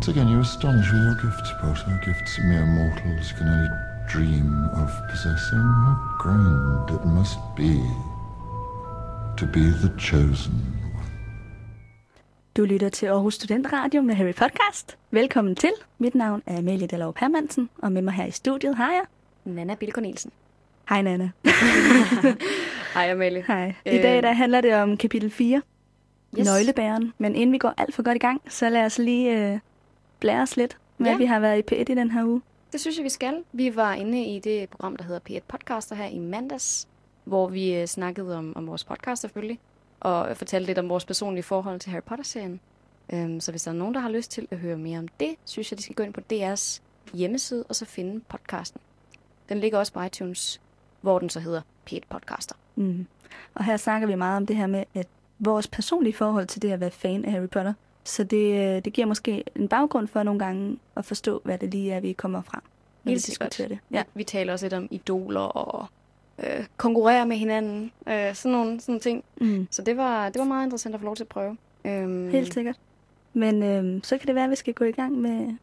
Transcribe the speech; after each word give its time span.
Once 0.00 0.12
again, 0.12 0.28
you 0.28 0.40
astonish 0.40 0.92
with 0.92 1.02
your 1.02 1.14
gifts, 1.14 1.52
Potter. 1.60 2.00
Gifts 2.06 2.38
mere 2.38 2.66
mortals 2.66 3.32
can 3.32 3.48
only 3.48 3.68
dream 4.08 4.48
of 4.82 4.90
possessing. 5.10 5.66
How 5.84 5.96
grand 6.18 6.90
it 6.96 7.04
must 7.04 7.38
be 7.56 7.74
to 9.36 9.46
be 9.46 9.64
the 9.82 9.92
chosen 9.98 10.54
one. 10.94 11.10
Du 12.56 12.64
lytter 12.64 12.88
til 12.88 13.06
Aarhus 13.06 13.34
Studentradio 13.34 14.02
med 14.02 14.14
Harry 14.14 14.34
Podcast. 14.34 14.96
Velkommen 15.10 15.56
til. 15.56 15.72
Mit 15.98 16.14
navn 16.14 16.42
er 16.46 16.58
Amelie 16.58 16.86
Dallov 16.86 17.14
Hermansen, 17.20 17.70
og 17.78 17.92
med 17.92 18.02
mig 18.02 18.12
her 18.12 18.24
i 18.24 18.30
studiet 18.30 18.74
har 18.74 18.92
jeg... 18.92 19.02
Nana 19.44 19.74
Bille 19.74 19.92
Cornelsen. 19.92 20.30
Hej 20.88 21.02
Nana. 21.02 21.30
Hej 22.94 23.10
Amalie. 23.10 23.44
Hej. 23.46 23.74
I 23.86 23.98
dag 23.98 24.22
der 24.22 24.32
handler 24.32 24.60
det 24.60 24.74
om 24.74 24.96
kapitel 24.96 25.30
4, 25.30 25.62
yes. 26.38 26.46
Nøglebæren. 26.46 27.12
Men 27.18 27.34
inden 27.34 27.52
vi 27.52 27.58
går 27.58 27.74
alt 27.78 27.94
for 27.94 28.02
godt 28.02 28.16
i 28.16 28.18
gang, 28.18 28.42
så 28.48 28.68
lad 28.68 28.84
os 28.84 28.98
lige 28.98 29.52
øh, 29.52 29.58
blære 30.20 30.42
os 30.42 30.56
lidt 30.56 30.78
med, 30.98 31.06
Ja. 31.06 31.12
at 31.12 31.18
vi 31.18 31.24
har 31.24 31.40
været 31.40 31.58
i 31.72 31.74
P1 31.74 31.80
i 31.80 31.94
den 31.94 32.10
her 32.10 32.24
uge. 32.24 32.42
Det 32.72 32.80
synes 32.80 32.96
jeg, 32.96 33.04
vi 33.04 33.08
skal. 33.08 33.34
Vi 33.52 33.76
var 33.76 33.94
inde 33.94 34.24
i 34.24 34.38
det 34.38 34.68
program, 34.68 34.96
der 34.96 35.04
hedder 35.04 35.20
P1 35.30 35.40
Podcaster 35.48 35.94
her 35.96 36.06
i 36.06 36.18
mandags, 36.18 36.88
hvor 37.24 37.48
vi 37.48 37.74
øh, 37.74 37.86
snakkede 37.86 38.36
om, 38.36 38.56
om 38.56 38.66
vores 38.66 38.84
podcast 38.84 39.20
selvfølgelig, 39.20 39.58
og 40.00 40.36
fortalte 40.36 40.66
lidt 40.66 40.78
om 40.78 40.88
vores 40.88 41.04
personlige 41.04 41.42
forhold 41.42 41.80
til 41.80 41.90
Harry 41.92 42.02
Potter-serien. 42.02 42.60
Øhm, 43.12 43.40
så 43.40 43.52
hvis 43.52 43.62
der 43.62 43.70
er 43.70 43.74
nogen, 43.74 43.94
der 43.94 44.00
har 44.00 44.08
lyst 44.10 44.30
til 44.30 44.48
at 44.50 44.58
høre 44.58 44.76
mere 44.76 44.98
om 44.98 45.08
det, 45.08 45.34
synes 45.44 45.72
jeg, 45.72 45.78
de 45.78 45.82
skal 45.82 45.94
gå 45.96 46.02
ind 46.02 46.12
på 46.14 46.20
DR's 46.32 46.80
hjemmeside 47.14 47.64
og 47.68 47.76
så 47.76 47.84
finde 47.84 48.20
podcasten. 48.28 48.80
Den 49.48 49.58
ligger 49.58 49.78
også 49.78 49.92
på 49.92 50.02
iTunes, 50.02 50.60
hvor 51.00 51.18
den 51.18 51.30
så 51.30 51.40
hedder 51.40 51.60
P1 51.90 51.98
Podcaster. 52.10 52.54
Mm. 52.76 53.06
Og 53.54 53.64
her 53.64 53.76
snakker 53.76 54.06
vi 54.08 54.14
meget 54.14 54.36
om 54.36 54.46
det 54.46 54.56
her 54.56 54.66
med, 54.66 54.84
at 54.94 55.06
vores 55.38 55.68
personlige 55.68 56.14
forhold 56.14 56.46
til 56.46 56.62
det 56.62 56.72
at 56.72 56.80
være 56.80 56.90
fan 56.90 57.24
af 57.24 57.32
Harry 57.32 57.48
Potter. 57.48 57.72
Så 58.10 58.24
det, 58.24 58.76
øh, 58.76 58.84
det 58.84 58.92
giver 58.92 59.06
måske 59.06 59.44
en 59.56 59.68
baggrund 59.68 60.08
for 60.08 60.22
nogle 60.22 60.38
gange 60.38 60.78
at 60.96 61.04
forstå, 61.04 61.40
hvad 61.44 61.58
det 61.58 61.70
lige 61.70 61.92
er, 61.92 62.00
vi 62.00 62.12
kommer 62.12 62.42
fra. 62.42 62.62
når 62.62 62.62
vi 63.04 63.10
Helt 63.10 63.22
sikkert. 63.22 63.48
diskuterer 63.48 63.68
det. 63.68 63.78
Ja. 63.90 64.02
Vi 64.14 64.24
taler 64.24 64.52
også 64.52 64.64
lidt 64.66 64.74
om 64.74 64.88
idoler 64.90 65.40
og 65.40 65.86
øh, 66.38 66.64
konkurrere 66.76 67.26
med 67.26 67.36
hinanden. 67.36 67.92
Øh, 68.08 68.34
sådan 68.34 68.52
nogle 68.52 68.80
sådan 68.80 69.00
ting. 69.00 69.24
Mm. 69.40 69.68
Så 69.70 69.82
det 69.82 69.96
var, 69.96 70.28
det 70.28 70.38
var 70.38 70.44
meget 70.46 70.64
interessant 70.66 70.94
at 70.94 71.00
få 71.00 71.04
lov 71.04 71.16
til 71.16 71.24
at 71.24 71.28
prøve. 71.28 71.56
Øhm, 71.84 72.30
Helt 72.30 72.54
sikkert. 72.54 72.76
Men 73.32 73.62
øhm, 73.62 74.02
så 74.04 74.18
kan 74.18 74.26
det 74.26 74.34
være, 74.34 74.44
at 74.44 74.50
vi 74.50 74.56
skal 74.56 74.74
gå 74.74 74.84
i 74.84 74.92
gang 74.92 75.18
med 75.18 75.54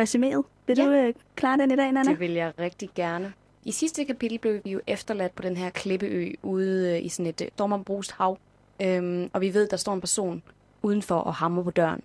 resuméet. 0.00 0.42
Vil 0.66 0.78
Ja. 0.78 0.84
du 0.84 0.90
øh, 0.90 1.14
klare 1.36 1.58
den 1.58 1.70
i 1.70 1.76
dag, 1.76 1.92
Nana? 1.92 2.10
Det 2.10 2.20
vil 2.20 2.32
jeg 2.32 2.52
rigtig 2.58 2.90
gerne. 2.94 3.32
I 3.64 3.72
sidste 3.72 4.04
kapitel 4.04 4.38
blev 4.38 4.60
vi 4.64 4.70
jo 4.70 4.80
efterladt 4.86 5.34
på 5.34 5.42
den 5.42 5.56
her 5.56 5.70
klippeø 5.70 6.32
ude 6.42 6.90
øh, 6.98 7.04
i 7.04 7.08
sådan 7.08 7.26
et 7.26 7.40
øh, 7.40 7.48
stormombrust 7.54 8.12
hav. 8.12 8.38
Øhm, 8.82 9.30
og 9.32 9.40
vi 9.40 9.54
ved, 9.54 9.68
der 9.68 9.76
står 9.76 9.94
en 9.94 10.00
person 10.00 10.42
udenfor 10.82 11.16
og 11.16 11.34
hammer 11.34 11.62
på 11.62 11.70
døren. 11.70 12.02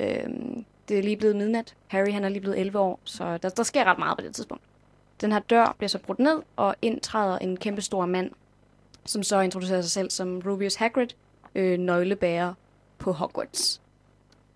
Øhm, 0.00 0.64
det 0.88 0.98
er 0.98 1.02
lige 1.02 1.16
blevet 1.16 1.36
midnat. 1.36 1.74
Harry 1.86 2.12
han 2.12 2.24
er 2.24 2.28
lige 2.28 2.40
blevet 2.40 2.60
11 2.60 2.78
år, 2.78 3.00
så 3.04 3.38
der, 3.38 3.48
der 3.48 3.62
sker 3.62 3.84
ret 3.84 3.98
meget 3.98 4.18
på 4.18 4.24
det 4.24 4.34
tidspunkt. 4.34 4.62
Den 5.20 5.32
her 5.32 5.38
dør 5.38 5.74
bliver 5.78 5.88
så 5.88 5.98
brudt 5.98 6.18
ned, 6.18 6.42
og 6.56 6.76
indtræder 6.82 7.38
en 7.38 7.56
kæmpe 7.56 7.80
stor 7.80 8.06
mand, 8.06 8.30
som 9.04 9.22
så 9.22 9.40
introducerer 9.40 9.82
sig 9.82 9.90
selv 9.90 10.10
som 10.10 10.42
Rubius 10.46 10.74
Hagrid, 10.74 11.08
øh, 11.54 11.78
nøglebærer 11.78 12.54
på 12.98 13.12
Hogwarts. 13.12 13.80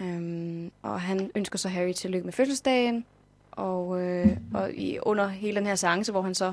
Øhm, 0.01 0.73
og 0.83 1.01
han 1.01 1.31
ønsker 1.35 1.59
så 1.59 1.69
Harry 1.69 1.93
tillykke 1.93 2.25
med 2.25 2.33
fødselsdagen, 2.33 3.05
og, 3.53 4.01
øh, 4.01 4.37
og 4.55 4.73
i, 4.73 4.99
under 4.99 5.29
hele 5.29 5.57
den 5.57 5.67
her 5.67 5.75
seance, 5.75 6.13
hvor 6.13 6.23
han 6.23 6.35
så 6.35 6.53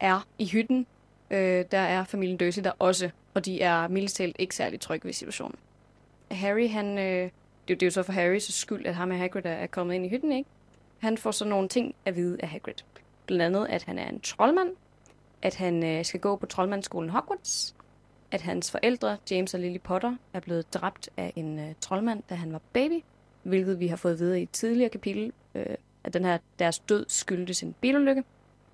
er 0.00 0.26
i 0.38 0.46
hytten, 0.46 0.86
øh, 1.30 1.64
der 1.70 1.78
er 1.78 2.04
familien 2.04 2.36
Dursley 2.36 2.64
der 2.64 2.72
også, 2.78 3.10
og 3.34 3.44
de 3.44 3.62
er 3.62 3.88
mildest 3.88 4.16
talt 4.16 4.36
ikke 4.38 4.54
særlig 4.54 4.80
trygge 4.80 5.04
ved 5.04 5.12
situationen. 5.12 5.54
Harry, 6.36 6.68
han, 6.68 6.98
øh, 6.98 7.30
det, 7.68 7.80
det 7.80 7.82
er 7.82 7.86
jo 7.86 7.90
så 7.90 8.02
for 8.02 8.12
Harrys 8.12 8.54
skyld, 8.54 8.86
at 8.86 8.94
ham 8.94 9.10
og 9.10 9.16
Hagrid 9.18 9.44
er, 9.44 9.50
er 9.50 9.66
kommet 9.66 9.94
ind 9.94 10.06
i 10.06 10.08
hytten, 10.08 10.32
ikke? 10.32 10.48
Han 10.98 11.18
får 11.18 11.30
så 11.30 11.44
nogle 11.44 11.68
ting 11.68 11.94
at 12.04 12.16
vide 12.16 12.36
af 12.42 12.48
Hagrid. 12.48 12.74
Blandt 13.26 13.42
andet, 13.42 13.66
at 13.70 13.82
han 13.82 13.98
er 13.98 14.08
en 14.08 14.20
troldmand, 14.20 14.70
at 15.42 15.54
han 15.54 15.84
øh, 15.84 16.04
skal 16.04 16.20
gå 16.20 16.36
på 16.36 16.46
troldmandsskolen 16.46 17.10
Hogwarts, 17.10 17.74
at 18.30 18.40
hans 18.40 18.70
forældre, 18.70 19.16
James 19.30 19.54
og 19.54 19.60
Lily 19.60 19.78
Potter, 19.78 20.16
er 20.32 20.40
blevet 20.40 20.74
dræbt 20.74 21.10
af 21.16 21.32
en 21.36 21.58
øh, 21.58 21.74
troldmand, 21.80 22.22
da 22.30 22.34
han 22.34 22.52
var 22.52 22.60
baby, 22.72 23.02
hvilket 23.42 23.80
vi 23.80 23.86
har 23.86 23.96
fået 23.96 24.18
videre 24.18 24.40
i 24.40 24.42
et 24.42 24.50
tidligere 24.50 24.90
kapitel, 24.90 25.32
øh, 25.54 25.66
at 26.04 26.14
den 26.14 26.24
her, 26.24 26.38
deres 26.58 26.78
død 26.78 27.04
skyldtes 27.08 27.62
en 27.62 27.74
bilulykke, 27.80 28.24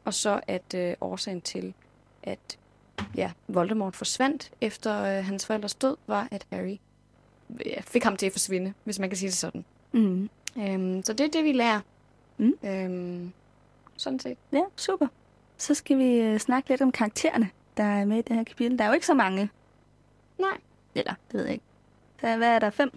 og 0.05 0.15
så 0.15 0.41
at 0.47 0.75
øh, 0.75 0.95
årsagen 1.01 1.41
til, 1.41 1.75
at 2.23 2.59
ja, 3.17 3.33
Voldemort 3.49 3.97
forsvandt 3.97 4.51
efter 4.61 5.03
øh, 5.03 5.25
hans 5.25 5.47
forældres 5.47 5.75
død, 5.75 5.97
var, 6.07 6.29
at 6.31 6.47
Harry 6.53 6.77
fik 7.81 8.05
ham 8.05 8.17
til 8.17 8.27
at 8.27 8.33
forsvinde, 8.33 8.73
hvis 8.85 8.99
man 8.99 9.11
kan 9.11 9.17
sige 9.17 9.29
det 9.29 9.37
sådan. 9.37 9.65
Mm. 9.93 10.31
Øhm, 10.59 11.03
så 11.03 11.13
det 11.13 11.25
er 11.27 11.31
det, 11.31 11.45
vi 11.45 11.53
lærer. 11.53 11.81
Mm. 12.39 12.55
Øhm, 12.65 13.33
sådan 13.97 14.19
set. 14.19 14.39
Ja, 14.53 14.63
super. 14.77 15.07
Så 15.57 15.75
skal 15.75 15.99
vi 15.99 16.15
øh, 16.17 16.39
snakke 16.39 16.69
lidt 16.69 16.83
om 16.83 16.93
karaktererne, 16.93 17.51
der 17.77 17.85
er 17.85 18.05
med 18.05 18.19
i 18.19 18.23
det 18.23 18.37
her 18.37 18.45
kapitel. 18.45 18.79
Der 18.79 18.85
er 18.85 18.89
jo 18.89 18.95
ikke 18.95 19.07
så 19.07 19.15
mange. 19.15 19.51
Nej. 20.39 20.59
Eller, 20.95 21.15
det 21.33 21.35
ved 21.39 21.45
jeg 21.45 21.53
ikke. 21.53 21.65
Så 22.21 22.37
hvad 22.37 22.49
er 22.49 22.59
der? 22.59 22.71
Fem? 22.71 22.91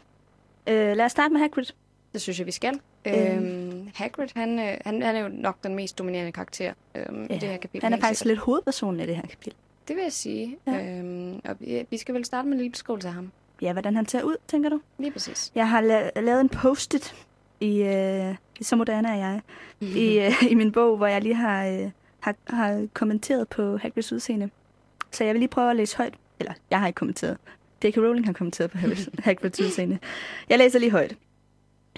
Øh, 0.67 0.95
lad 0.97 1.05
os 1.05 1.11
starte 1.11 1.33
med 1.33 1.41
Hagrid. 1.41 1.65
Det 2.13 2.21
synes 2.21 2.39
jeg, 2.39 2.45
vi 2.47 2.51
skal. 2.51 2.79
Øhm. 3.05 3.17
Øhm, 3.17 3.89
Hagrid, 3.95 4.27
han, 4.35 4.59
øh, 4.59 4.77
han, 4.85 5.01
han 5.01 5.15
er 5.15 5.19
jo 5.19 5.27
nok 5.27 5.63
den 5.63 5.75
mest 5.75 5.97
dominerende 5.97 6.31
karakter 6.31 6.73
øhm, 6.95 7.23
i 7.23 7.27
det 7.27 7.43
her 7.43 7.57
kapitel. 7.57 7.83
Han 7.83 7.93
er 7.93 7.97
faktisk 7.97 8.19
sikkert. 8.19 8.31
lidt 8.37 8.45
hovedpersonen 8.45 8.99
i 8.99 9.05
det 9.05 9.15
her 9.15 9.27
kapitel. 9.27 9.53
Det 9.87 9.95
vil 9.95 10.03
jeg 10.03 10.13
sige. 10.13 10.57
Ja. 10.67 10.71
Ja. 10.71 10.99
Øhm, 10.99 11.41
og 11.45 11.55
vi, 11.59 11.85
vi 11.89 11.97
skal 11.97 12.15
vel 12.15 12.25
starte 12.25 12.47
med 12.47 12.53
en 12.53 12.57
lille 12.57 12.71
beskrivelse 12.71 13.07
af 13.07 13.13
ham. 13.13 13.31
Ja, 13.61 13.71
hvordan 13.73 13.95
han 13.95 14.07
ser 14.07 14.23
ud, 14.23 14.35
tænker 14.47 14.69
du? 14.69 14.81
Lige 14.97 15.11
præcis. 15.11 15.51
Jeg 15.55 15.69
har 15.69 15.81
la- 15.81 16.19
lavet 16.21 16.41
en 16.41 16.49
post-it 16.49 17.15
i, 17.59 17.81
øh, 17.83 18.35
så 18.61 18.75
moderne 18.75 19.07
er 19.09 19.15
jeg, 19.15 19.41
i, 19.81 20.19
øh, 20.19 20.43
i 20.51 20.55
min 20.55 20.71
bog, 20.71 20.97
hvor 20.97 21.07
jeg 21.07 21.21
lige 21.21 21.35
har, 21.35 21.65
øh, 21.67 21.89
har, 22.19 22.35
har 22.47 22.87
kommenteret 22.93 23.47
på 23.49 23.77
Hagrids 23.77 24.11
udseende. 24.11 24.49
Så 25.11 25.23
jeg 25.23 25.33
vil 25.33 25.39
lige 25.39 25.49
prøve 25.49 25.69
at 25.69 25.75
læse 25.75 25.97
højt. 25.97 26.13
Eller, 26.39 26.53
jeg 26.71 26.79
har 26.79 26.87
ikke 26.87 26.97
kommenteret. 26.97 27.37
J.K. 27.83 27.97
Rowling 27.97 28.25
har 28.25 28.33
kommenteret 28.33 28.71
på 28.71 28.77
Hagrids 29.23 29.59
udseende. 29.65 29.99
Jeg 30.49 30.57
læser 30.57 30.79
lige 30.79 30.91
højt. 30.91 31.15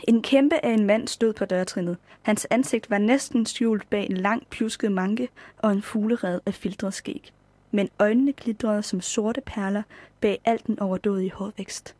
En 0.07 0.22
kæmpe 0.22 0.66
af 0.66 0.69
en 0.74 0.85
mand 0.85 1.07
stod 1.07 1.34
på 1.34 1.45
dørtrinnet. 1.45 1.97
Hans 2.22 2.47
ansigt 2.50 2.90
var 2.90 2.97
næsten 2.97 3.45
skjult 3.45 3.90
bag 3.90 4.09
en 4.09 4.18
lang, 4.18 4.47
pjusket 4.47 4.91
manke 4.91 5.30
og 5.57 5.72
en 5.72 5.81
fuglered 5.81 6.40
af 6.45 6.53
filtret 6.53 6.94
skæg. 6.94 7.31
Men 7.75 7.89
øjnene 8.00 8.34
glitrede 8.34 8.84
som 8.84 9.01
sorte 9.01 9.41
perler 9.41 9.84
bag 10.22 10.41
al 10.45 10.59
den 10.67 10.79
overdådige 10.79 11.31
hårvækst. 11.31 11.95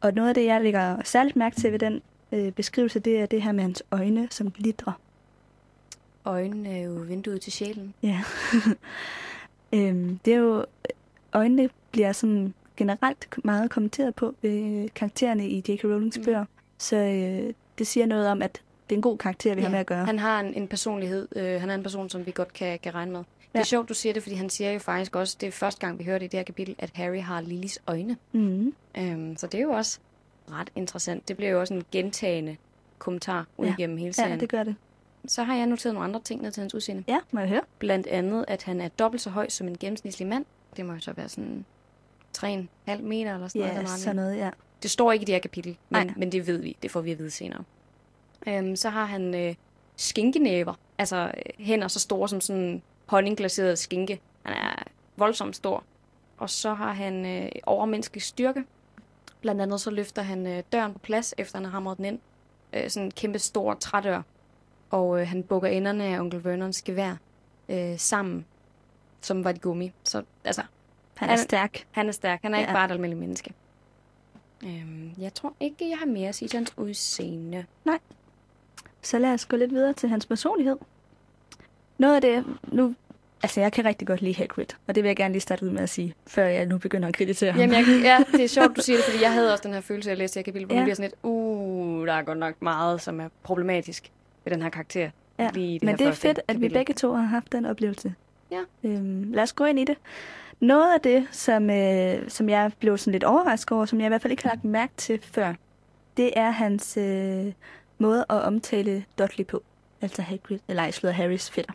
Og 0.00 0.12
noget 0.14 0.28
af 0.28 0.34
det, 0.34 0.44
jeg 0.44 0.62
lægger 0.62 1.02
særligt 1.04 1.36
mærke 1.36 1.56
til 1.56 1.72
ved 1.72 1.78
den 1.78 2.02
øh, 2.32 2.52
beskrivelse, 2.52 2.98
det 2.98 3.20
er 3.20 3.26
det 3.26 3.42
her 3.42 3.52
med 3.52 3.62
hans 3.62 3.82
øjne, 3.90 4.28
som 4.30 4.50
glitrer. 4.50 4.92
Øjnene 6.24 6.78
er 6.78 6.82
jo 6.82 6.90
vinduet 6.92 7.40
til 7.40 7.52
sjælen. 7.52 7.94
Ja. 8.02 8.20
øhm, 9.74 10.18
det 10.24 10.32
er 10.32 10.38
jo, 10.38 10.64
øjnene 11.32 11.70
bliver 11.90 12.12
sådan 12.12 12.54
generelt 12.76 13.44
meget 13.44 13.70
kommenteret 13.70 14.14
på 14.14 14.34
ved 14.42 14.88
karaktererne 14.88 15.48
i 15.48 15.58
J.K. 15.58 15.84
Rowlings 15.84 16.18
Mm. 16.18 16.24
bøger. 16.24 16.44
Så 16.78 16.96
øh, 16.96 17.54
det 17.78 17.86
siger 17.86 18.06
noget 18.06 18.28
om, 18.28 18.42
at 18.42 18.62
det 18.88 18.94
er 18.94 18.98
en 18.98 19.02
god 19.02 19.18
karakter, 19.18 19.54
vi 19.54 19.60
ja, 19.60 19.66
har 19.66 19.70
med 19.70 19.78
at 19.78 19.86
gøre. 19.86 20.04
Han 20.04 20.18
har 20.18 20.40
en, 20.40 20.54
en 20.54 20.68
personlighed. 20.68 21.28
Øh, 21.36 21.60
han 21.60 21.70
er 21.70 21.74
en 21.74 21.82
person, 21.82 22.10
som 22.10 22.26
vi 22.26 22.30
godt 22.30 22.52
kan, 22.52 22.78
kan 22.78 22.94
regne 22.94 23.12
med. 23.12 23.24
Det 23.48 23.54
Ja. 23.54 23.60
er 23.60 23.64
sjovt, 23.64 23.88
du 23.88 23.94
siger 23.94 24.12
det, 24.12 24.22
fordi 24.22 24.34
han 24.36 24.50
siger 24.50 24.72
jo 24.72 24.78
faktisk 24.78 25.16
også, 25.16 25.36
det 25.40 25.46
er 25.46 25.50
første 25.50 25.80
gang, 25.80 25.98
vi 25.98 26.04
hørte 26.04 26.24
i 26.24 26.28
det 26.28 26.38
her 26.38 26.44
kapitel, 26.44 26.74
at 26.78 26.90
Harry 26.94 27.20
har 27.20 27.40
Lillys 27.40 27.78
øjne. 27.86 28.16
Mm. 28.32 28.74
Øhm, 28.98 29.36
så 29.36 29.46
det 29.46 29.58
er 29.58 29.62
jo 29.62 29.70
også 29.70 29.98
ret 30.50 30.70
interessant. 30.76 31.28
Det 31.28 31.36
bliver 31.36 31.50
jo 31.52 31.60
også 31.60 31.74
en 31.74 31.84
gentagende 31.92 32.56
kommentar 32.98 33.46
ud 33.56 33.66
Ja. 33.66 33.74
igennem 33.78 33.96
hele 33.96 34.06
Ja, 34.08 34.12
serien. 34.12 34.40
det 34.40 34.48
gør 34.48 34.62
det. 34.62 34.76
Så 35.26 35.42
har 35.42 35.56
jeg 35.56 35.66
noteret 35.66 35.94
nogle 35.94 36.08
andre 36.08 36.20
ting 36.20 36.42
ned 36.42 36.52
til 36.52 36.60
hans 36.60 36.74
udseende. 36.74 37.04
Ja, 37.08 37.18
må 37.32 37.40
jeg 37.40 37.48
høre? 37.48 37.62
Blandt 37.78 38.06
andet, 38.06 38.44
at 38.48 38.62
han 38.62 38.80
er 38.80 38.88
dobbelt 38.88 39.22
så 39.22 39.30
høj 39.30 39.48
som 39.48 39.68
en 39.68 39.78
gennemsnitlig 39.78 40.26
mand. 40.28 40.44
Det 40.76 40.86
må 40.86 40.92
jo 40.92 41.00
så 41.00 41.12
være 41.12 41.28
sådan 41.28 41.64
3,5 42.38 43.02
meter 43.02 43.34
eller 43.34 43.48
sådan 43.48 43.62
Ja, 43.68 43.74
noget. 43.74 43.88
sådan 43.88 44.16
noget, 44.16 44.36
ja. 44.36 44.50
Det 44.82 44.90
står 44.90 45.12
ikke 45.12 45.22
i 45.22 45.26
det 45.26 45.34
her 45.34 45.40
kapitel, 45.40 45.76
men, 45.90 46.06
Nej. 46.06 46.14
men 46.16 46.32
det 46.32 46.46
ved 46.46 46.56
vi. 46.58 46.76
Det 46.82 46.90
får 46.90 47.00
vi 47.00 47.12
at 47.12 47.18
vide 47.18 47.30
senere. 47.30 47.64
Øhm, 48.46 48.76
så 48.76 48.88
har 48.90 49.04
han 49.04 49.34
øh, 49.34 49.54
skinkenæver. 49.96 50.74
Altså 50.98 51.16
øh, 51.36 51.64
hænder 51.64 51.88
så 51.88 52.00
store 52.00 52.28
som 52.28 52.40
sådan 52.40 52.82
honningglaseret 53.08 53.78
skinke. 53.78 54.20
Han 54.42 54.54
er 54.56 54.82
voldsomt 55.16 55.56
stor. 55.56 55.84
Og 56.38 56.50
så 56.50 56.74
har 56.74 56.92
han 56.92 57.26
øh, 57.26 57.48
overmenneskelig 57.66 58.22
styrke. 58.22 58.64
Blandt 59.40 59.60
andet 59.60 59.80
så 59.80 59.90
løfter 59.90 60.22
han 60.22 60.46
øh, 60.46 60.62
døren 60.72 60.92
på 60.92 60.98
plads, 60.98 61.34
efter 61.38 61.56
han 61.58 61.64
har 61.64 61.70
hamret 61.72 61.96
den 61.96 62.04
ind. 62.04 62.18
Øh, 62.72 62.90
sådan 62.90 63.06
en 63.06 63.10
kæmpe 63.10 63.38
stor 63.38 63.74
trædør. 63.74 64.22
Og 64.90 65.20
øh, 65.20 65.28
han 65.28 65.42
bukker 65.42 65.68
enderne 65.68 66.04
af 66.04 66.20
onkel 66.20 66.44
Vernons 66.44 66.82
gevær 66.82 67.16
øh, 67.68 67.98
sammen, 67.98 68.46
som 69.20 69.44
var 69.44 69.52
de 69.52 69.58
gummi. 69.58 69.92
Så 70.04 70.22
altså, 70.44 70.62
Han 71.14 71.28
er 71.28 71.32
Han- 71.32 71.38
stærk. 71.44 71.86
han 71.90 72.08
er 72.08 72.12
stærk. 72.12 72.42
Han 72.42 72.54
er 72.54 72.58
ja. 72.58 72.62
ikke 72.64 72.72
bare 72.72 72.84
et 72.84 72.90
almindeligt 72.90 73.20
menneske. 73.20 73.52
Øhm, 74.64 75.10
jeg 75.18 75.34
tror 75.34 75.52
ikke, 75.60 75.88
jeg 75.90 75.98
har 75.98 76.06
mere 76.06 76.28
at 76.28 76.34
sige 76.34 76.48
til 76.48 76.56
hans 76.58 76.74
udseende. 76.78 77.64
Så 79.02 79.18
lad 79.18 79.32
os 79.32 79.46
gå 79.46 79.56
lidt 79.56 79.70
videre 79.70 79.92
til 79.92 80.08
hans 80.08 80.26
personlighed. 80.26 80.76
Noget 81.98 82.14
af 82.14 82.20
det, 82.20 82.44
nu 82.72 82.94
Altså, 83.42 83.60
jeg 83.60 83.72
kan 83.72 83.84
rigtig 83.84 84.06
godt 84.08 84.22
lide 84.22 84.34
Hagrid, 84.34 84.66
og 84.86 84.94
det 84.94 85.02
vil 85.02 85.08
jeg 85.08 85.16
gerne 85.16 85.34
lige 85.34 85.40
starte 85.40 85.64
ud 85.66 85.70
med 85.70 85.80
at 85.80 85.88
sige, 85.88 86.14
før 86.26 86.44
jeg 86.44 86.66
nu 86.66 86.78
begynder 86.78 87.08
at 87.08 87.14
kritisere 87.14 87.52
ham. 87.52 87.60
Jamen, 87.60 87.74
jeg, 87.74 88.00
ja, 88.02 88.38
det 88.38 88.44
er 88.44 88.48
sjovt, 88.48 88.76
du 88.76 88.80
siger 88.80 88.96
det, 88.96 89.04
fordi 89.04 89.22
jeg 89.22 89.32
havde 89.32 89.52
også 89.52 89.62
den 89.62 89.74
her 89.74 89.80
følelse, 89.80 90.10
jeg 90.10 90.18
læste 90.18 90.34
det 90.34 90.46
her 90.46 90.52
kapitel, 90.52 90.66
hvor 90.66 90.74
Ja. 90.74 90.80
ja. 90.80 90.84
bliver 90.84 90.94
sådan 90.94 91.10
lidt, 91.10 91.14
uh, 91.22 92.06
der 92.06 92.12
er 92.12 92.22
godt 92.22 92.38
nok 92.38 92.62
meget, 92.62 93.00
som 93.00 93.20
er 93.20 93.28
problematisk 93.42 94.10
ved 94.44 94.52
den 94.52 94.62
her 94.62 94.68
karakter. 94.68 95.10
Ja, 95.38 95.50
lige 95.54 95.74
i 95.74 95.78
Men 95.82 95.98
det 95.98 96.06
er 96.06 96.12
fedt, 96.12 96.40
at 96.48 96.60
vi 96.60 96.68
begge 96.68 96.94
to 96.94 97.12
har 97.12 97.22
haft 97.24 97.52
den 97.52 97.64
oplevelse. 97.64 98.14
Ja. 98.50 98.60
Øhm, 98.84 99.32
lad 99.32 99.42
os 99.42 99.52
gå 99.52 99.64
ind 99.64 99.78
i 99.78 99.84
det. 99.84 99.96
Noget 100.60 100.94
af 100.94 101.00
det, 101.00 101.26
som, 101.30 101.70
øh, 101.70 102.30
som 102.30 102.48
jeg 102.48 102.70
blev 102.80 102.98
sådan 102.98 103.12
lidt 103.12 103.24
overrasket 103.24 103.76
over, 103.76 103.86
som 103.86 103.98
jeg 103.98 104.06
i 104.06 104.08
hvert 104.08 104.22
fald 104.22 104.30
ikke 104.30 104.42
har 104.42 104.50
lagt 104.50 104.64
mærke 104.64 104.92
til 104.96 105.20
før, 105.22 105.54
det 106.16 106.32
er 106.36 106.50
hans 106.50 106.96
øh, 106.96 107.52
måde 107.98 108.24
at 108.30 108.42
omtale 108.42 109.04
Dudley 109.18 109.46
på. 109.46 109.62
Altså 110.00 110.22
Hagrid, 110.22 110.58
eller 110.68 110.82
ej, 110.82 111.12
Harrys 111.12 111.50
fætter. 111.50 111.72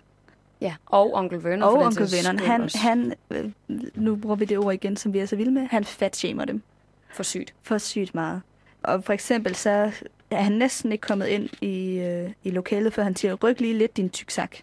Ja, 0.64 0.76
og 0.86 1.14
onkel 1.14 1.44
Vernon. 1.44 1.64
Og 1.64 1.72
for 1.72 1.86
onkel 1.86 2.08
Vernon. 2.12 2.40
Han, 2.40 2.70
han 2.76 3.14
øh, 3.30 3.52
nu 3.96 4.16
bruger 4.16 4.36
vi 4.36 4.46
det 4.46 4.58
ord 4.58 4.74
igen, 4.74 4.98
som 4.98 5.14
vi 5.14 5.20
er 5.20 5.26
så 5.26 5.36
vilde 5.36 5.52
med, 5.52 5.68
han 5.68 5.84
fatshamer 5.84 6.46
dem 6.46 6.62
For 7.14 7.24
sygt. 7.24 7.54
for 7.64 7.78
sygt 7.78 8.16
meget. 8.16 8.42
Og 8.84 9.04
for 9.04 9.14
eksempel 9.14 9.56
så 9.56 9.92
er 10.32 10.42
han 10.42 10.52
næsten 10.52 10.92
ikke 10.92 11.02
kommet 11.02 11.28
ind 11.28 11.50
i, 11.62 12.00
øh, 12.00 12.32
i 12.44 12.50
lokalet, 12.50 12.94
før 12.94 13.04
han 13.04 13.16
siger, 13.16 13.34
ryk 13.34 13.60
lige 13.60 13.74
lidt 13.78 13.98
din 13.98 14.10
tyksak 14.10 14.56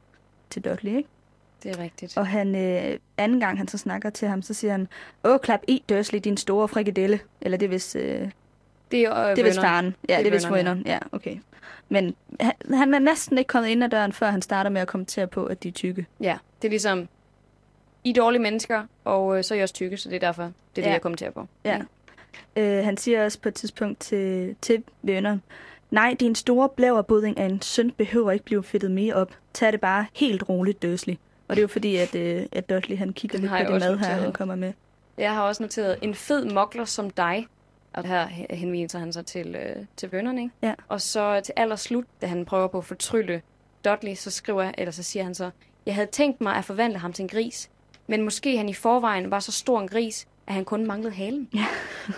til 0.51 0.63
Dudley, 0.65 0.97
ikke? 0.97 1.09
Det 1.63 1.71
er 1.71 1.83
rigtigt. 1.83 2.17
Og 2.17 2.27
han, 2.27 2.55
øh, 2.55 2.99
anden 3.19 3.41
gang 3.41 3.59
han 3.59 3.69
så 3.69 3.79
snakker 3.79 4.11
til 4.11 4.29
ham, 4.29 4.43
så 4.43 4.55
siger 4.55 4.71
han, 4.71 4.89
åh, 5.25 5.39
klap 5.39 5.61
i, 5.69 5.83
Dursley, 5.89 6.21
din 6.25 6.37
store 6.37 6.69
frikadelle. 6.69 7.21
Eller 7.41 7.59
det 7.59 7.67
er 7.67 7.71
vist, 7.71 7.97
øh, 7.97 8.31
Det 8.91 9.01
er, 9.03 9.17
øh, 9.25 9.31
det 9.37 9.39
er 9.39 9.45
vist 9.45 9.61
faren. 9.61 9.95
Ja, 10.09 10.17
Det 10.17 10.25
det 10.25 10.31
er 10.31 10.35
vist 10.35 10.51
Vernon, 10.51 10.57
ja. 10.65 10.71
Vernon. 10.71 10.83
Ja, 10.87 10.99
okay. 11.13 11.37
Men 11.89 12.15
han, 12.41 12.53
han 12.75 12.95
er 12.95 12.99
næsten 12.99 13.39
ikke 13.39 13.49
kommet 13.49 13.69
ind 13.71 13.85
ad 13.85 13.89
døren, 13.89 14.13
før 14.13 14.31
han 14.31 14.43
starter 14.43 14.71
med 14.71 14.81
at 14.81 14.89
kommentere 14.89 15.27
på, 15.27 15.45
at 15.45 15.63
de 15.63 15.69
er 15.69 15.73
tykke. 15.73 16.07
Ja, 16.21 16.39
det 16.63 16.69
er 16.69 16.71
ligesom, 16.71 17.09
I 18.05 18.11
er 18.11 18.15
dårlige 18.15 18.43
mennesker, 18.43 18.83
og 19.05 19.39
øh, 19.39 19.45
så 19.45 19.55
er 19.55 19.59
I 19.59 19.63
også 19.63 19.75
tykke, 19.75 19.97
så 19.97 20.09
det 20.09 20.17
er 20.17 20.21
derfor, 20.21 20.43
det 20.43 20.51
er 20.53 20.53
det, 20.75 20.83
Ja. 20.83 20.91
jeg 20.93 21.01
kommenterer 21.03 21.31
på. 21.31 21.47
Ja. 21.65 21.81
Øh, 22.57 22.85
han 22.85 22.97
siger 22.97 23.25
også 23.25 23.41
på 23.41 23.49
et 23.49 23.55
tidspunkt 23.55 24.01
til, 24.01 24.57
til 24.63 24.83
Vernon, 25.03 25.43
nej, 25.91 26.17
din 26.21 26.35
store 26.35 26.69
blæverbudding 26.69 27.39
af 27.39 27.45
en 27.45 27.63
søn 27.63 27.91
behøver 27.91 28.31
ikke 28.31 28.45
blive 28.45 28.63
fedtet 28.63 28.91
mere 28.91 29.15
op. 29.15 29.33
Tag 29.55 29.73
det 29.73 29.81
bare 29.81 30.07
helt 30.15 30.49
roligt, 30.49 30.83
Dursley. 30.83 31.15
Og 31.49 31.57
det 31.57 31.59
er 31.59 31.63
jo 31.63 31.69
fordi, 31.69 31.97
at, 31.97 32.15
øh, 32.15 32.43
at 32.53 32.71
Dudley 32.71 32.97
han 32.97 33.13
kigger 33.13 33.39
Den 33.39 33.43
lidt 33.43 33.53
på 33.53 33.59
det 33.59 33.81
mad 33.81 33.81
her, 33.81 33.91
noteret. 34.09 34.23
han 34.23 34.33
kommer 34.33 34.55
med. 34.55 34.73
Jeg 35.19 35.35
har 35.35 35.43
også 35.43 35.63
noteret, 35.63 35.99
en 36.03 36.15
fed 36.15 36.45
mokler 36.45 36.85
som 36.85 37.11
dig, 37.11 37.47
og 37.93 38.05
her 38.05 38.27
henviser 38.51 38.99
han 38.99 39.13
sig 39.13 39.27
til, 39.27 39.55
øh, 39.57 39.77
til 39.97 40.13
Vernon, 40.13 40.39
ikke? 40.39 40.51
Ja. 40.63 40.75
Og 40.89 41.01
så 41.01 41.41
til 41.45 41.55
allerslut, 41.57 42.05
da 42.23 42.27
han 42.27 42.45
prøver 42.45 42.67
på 42.69 42.79
at 42.79 42.85
fortrylle 42.85 43.43
Dudley, 43.85 44.15
så 44.15 44.31
skriver, 44.31 44.71
eller 44.79 44.93
så 44.93 45.03
siger 45.03 45.23
han 45.25 45.35
så, 45.35 45.51
jeg 45.87 45.95
havde 45.95 46.09
tænkt 46.13 46.41
mig 46.41 46.55
at 46.57 46.65
forvandle 46.65 46.99
ham 46.99 47.13
til 47.13 47.23
en 47.23 47.29
gris, 47.29 47.71
men 48.07 48.23
måske 48.23 48.57
han 48.57 48.69
i 48.69 48.75
forvejen 48.75 49.31
var 49.31 49.41
så 49.41 49.53
stor 49.53 49.81
en 49.81 49.89
gris, 49.89 50.27
at 50.47 50.55
han 50.55 50.65
kun 50.65 50.87
manglede 50.87 51.15
halen. 51.15 51.49
Ja. 51.55 51.65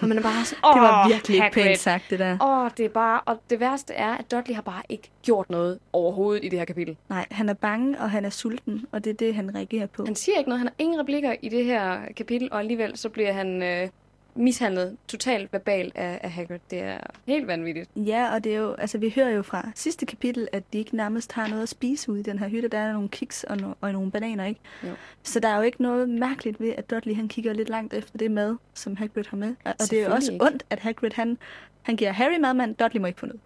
Og 0.02 0.08
man 0.08 0.18
er 0.18 0.22
bare 0.22 0.44
sådan, 0.44 0.62
Det 0.74 0.82
var 0.82 1.04
"Åh, 1.04 1.10
virkelig 1.10 1.34
ikke 1.34 1.42
Hagrid." 1.42 1.62
pænt 1.64 1.78
sagt, 1.78 2.04
det 2.10 2.18
der. 2.18 2.38
Åh, 2.64 2.70
det 2.76 2.84
er 2.84 2.88
bare, 2.88 3.20
og 3.20 3.40
det 3.50 3.60
værste 3.60 3.94
er, 3.94 4.10
at 4.16 4.30
Dudley 4.30 4.54
har 4.54 4.62
bare 4.62 4.82
ikke 4.88 5.10
gjort 5.22 5.50
noget 5.50 5.78
overhovedet 5.92 6.44
i 6.44 6.48
det 6.48 6.58
her 6.58 6.66
kapitel. 6.66 6.96
Nej, 7.08 7.26
han 7.30 7.48
er 7.48 7.54
bange, 7.54 7.98
og 8.00 8.10
han 8.10 8.24
er 8.24 8.30
sulten, 8.30 8.86
og 8.92 9.04
det 9.04 9.10
er 9.10 9.14
det, 9.14 9.34
han 9.34 9.54
reagerer 9.54 9.86
på. 9.86 10.04
Han 10.04 10.14
siger 10.14 10.38
ikke 10.38 10.48
noget, 10.48 10.60
han 10.60 10.66
har 10.68 10.74
ingen 10.78 11.00
replikker 11.00 11.34
i 11.42 11.48
det 11.48 11.64
her 11.64 11.98
kapitel, 12.16 12.48
og 12.52 12.58
alligevel 12.58 12.96
så 12.96 13.08
bliver 13.08 13.32
han 13.32 13.62
øh, 13.62 13.88
mishandlet 14.34 14.96
totalt 15.08 15.52
verbal 15.52 15.92
af, 15.94 16.20
af 16.22 16.30
Hagrid. 16.30 16.58
Det 16.70 16.78
er 16.82 16.98
helt 17.26 17.46
vanvittigt. 17.46 17.90
Ja, 17.96 18.34
og 18.34 18.44
det 18.44 18.54
er 18.54 18.58
jo, 18.58 18.72
altså 18.72 18.98
vi 18.98 19.12
hører 19.16 19.30
jo 19.30 19.42
fra 19.42 19.70
sidste 19.74 20.06
kapitel, 20.06 20.48
at 20.52 20.62
de 20.72 20.78
ikke 20.78 20.96
nærmest 20.96 21.32
har 21.32 21.48
noget 21.48 21.62
at 21.62 21.68
spise 21.68 22.12
ude 22.12 22.20
i 22.20 22.22
den 22.22 22.38
her 22.38 22.48
hytte. 22.48 22.68
Der 22.68 22.78
er 22.78 22.92
nogle 22.92 23.08
kiks 23.08 23.44
og, 23.44 23.56
no- 23.56 23.76
og 23.80 23.92
nogle 23.92 24.10
bananer, 24.10 24.44
ikke? 24.44 24.60
Jo. 24.84 24.88
Så 25.22 25.40
der 25.40 25.48
er 25.48 25.56
jo 25.56 25.62
ikke 25.62 25.82
noget 25.82 26.08
mærkeligt 26.08 26.60
ved, 26.60 26.74
at 26.76 26.90
Dudley 26.90 27.14
han 27.14 27.28
kigger 27.28 27.52
lidt 27.52 27.68
langt 27.68 27.94
efter 27.94 28.18
det 28.18 28.30
mad, 28.30 28.56
som 28.74 28.96
Hagrid 28.96 29.24
har 29.28 29.36
med. 29.36 29.54
Og 29.64 29.74
det 29.78 29.92
er 29.92 30.06
jo 30.06 30.14
også 30.14 30.32
ikke. 30.32 30.44
ondt, 30.44 30.64
at 30.70 30.78
Hagrid 30.78 31.10
han, 31.14 31.38
han 31.82 31.96
giver 31.96 32.12
Harry 32.12 32.38
mad, 32.40 32.54
men 32.54 32.72
Dudley 32.72 33.00
må 33.00 33.06
ikke 33.06 33.20
få 33.20 33.26
noget. 33.26 33.40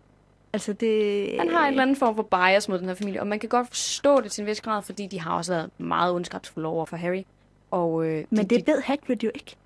Altså 0.52 0.72
det... 0.72 1.28
Han 1.38 1.48
har 1.50 1.62
en 1.62 1.68
eller 1.70 1.82
anden 1.82 1.96
form 1.96 2.14
for 2.16 2.22
bias 2.22 2.68
mod 2.68 2.78
den 2.78 2.86
her 2.88 2.94
familie, 2.94 3.20
og 3.20 3.26
man 3.26 3.38
kan 3.38 3.48
godt 3.48 3.68
forstå 3.68 4.20
det 4.20 4.32
til 4.32 4.42
en 4.42 4.46
vis 4.46 4.60
grad, 4.60 4.82
fordi 4.82 5.06
de 5.06 5.20
har 5.20 5.36
også 5.36 5.52
været 5.52 5.70
meget 5.78 6.14
ondskabsfulde 6.14 6.68
over 6.68 6.84
for 6.84 6.96
Harry. 6.96 7.22
Og, 7.70 8.06
øh, 8.06 8.24
Men 8.30 8.46
de, 8.46 8.54
det 8.54 8.66
ved 8.66 8.82
Hagrid 8.82 9.16
jo 9.16 9.30
ikke. 9.34 9.56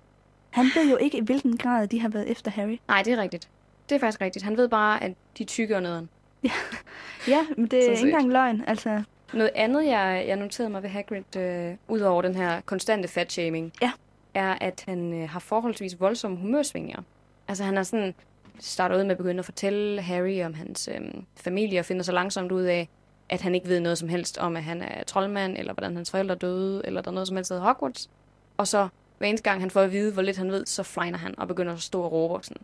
Han 0.51 0.65
ved 0.75 0.89
jo 0.91 0.97
ikke, 0.97 1.17
i 1.17 1.21
hvilken 1.21 1.57
grad 1.57 1.87
de 1.87 1.99
har 2.01 2.09
været 2.09 2.27
efter 2.31 2.51
Harry. 2.51 2.77
Nej, 2.87 3.01
det 3.03 3.13
er 3.13 3.17
rigtigt. 3.17 3.49
Det 3.89 3.95
er 3.95 3.99
faktisk 3.99 4.21
rigtigt. 4.21 4.45
Han 4.45 4.57
ved 4.57 4.67
bare, 4.69 5.03
at 5.03 5.13
de 5.37 5.43
tykker 5.43 5.79
nederen. 5.79 6.09
Ja, 7.27 7.45
men 7.57 7.67
det 7.67 7.87
er 7.87 7.91
ikke 7.91 8.01
engang 8.03 8.31
løgn. 8.31 8.63
Altså, 8.67 9.03
Noget 9.33 9.51
andet, 9.55 9.85
jeg, 9.85 10.23
jeg 10.27 10.35
noterede 10.35 10.69
mig 10.69 10.83
ved 10.83 10.89
Hagrid, 10.89 11.35
øh, 11.37 11.75
ud 11.87 11.99
over 11.99 12.21
den 12.21 12.35
her 12.35 12.61
konstante 12.61 13.07
fatshaming, 13.07 13.73
Ja. 13.81 13.91
er, 14.33 14.55
at 14.61 14.83
han 14.87 15.13
øh, 15.13 15.29
har 15.29 15.39
forholdsvis 15.39 15.99
voldsomme 15.99 16.37
humørsvingninger. 16.37 17.01
Altså 17.47 17.63
han 17.63 17.77
er 17.77 17.83
sådan, 17.83 18.13
starter 18.59 18.97
ud 18.97 19.03
med 19.03 19.11
at 19.11 19.17
begynde 19.17 19.39
at 19.39 19.45
fortælle 19.45 20.01
Harry 20.01 20.43
om 20.45 20.53
hans 20.53 20.89
øh, 20.95 21.01
familie, 21.35 21.79
og 21.79 21.85
finder 21.85 22.03
så 22.03 22.11
langsomt 22.11 22.51
ud 22.51 22.63
af, 22.63 22.89
at 23.29 23.41
han 23.41 23.55
ikke 23.55 23.67
ved 23.67 23.79
noget 23.79 23.97
som 23.97 24.09
helst 24.09 24.37
om, 24.37 24.55
at 24.57 24.63
han 24.63 24.81
er 24.81 25.03
troldmand, 25.03 25.57
eller 25.57 25.73
hvordan 25.73 25.95
hans 25.95 26.11
forældre 26.11 26.35
døde, 26.35 26.81
eller 26.85 27.01
der 27.01 27.11
er 27.11 27.13
noget 27.15 27.27
som 27.27 27.37
helst, 27.37 27.49
der 27.49 27.55
hedder 27.55 27.67
Hogwarts. 27.67 28.09
Og 28.57 28.67
så 28.67 28.87
hver 29.21 29.27
eneste 29.27 29.49
gang, 29.49 29.61
han 29.61 29.71
får 29.71 29.81
at 29.81 29.91
vide, 29.91 30.13
hvor 30.13 30.21
lidt 30.21 30.37
han 30.37 30.51
ved, 30.51 30.65
så 30.65 30.83
flejner 30.83 31.17
han 31.17 31.39
og 31.39 31.47
begynder 31.47 31.73
at 31.73 31.81
stå 31.81 32.01
og 32.01 32.11
råbe. 32.11 32.33
og 32.33 32.45
Sådan. 32.45 32.61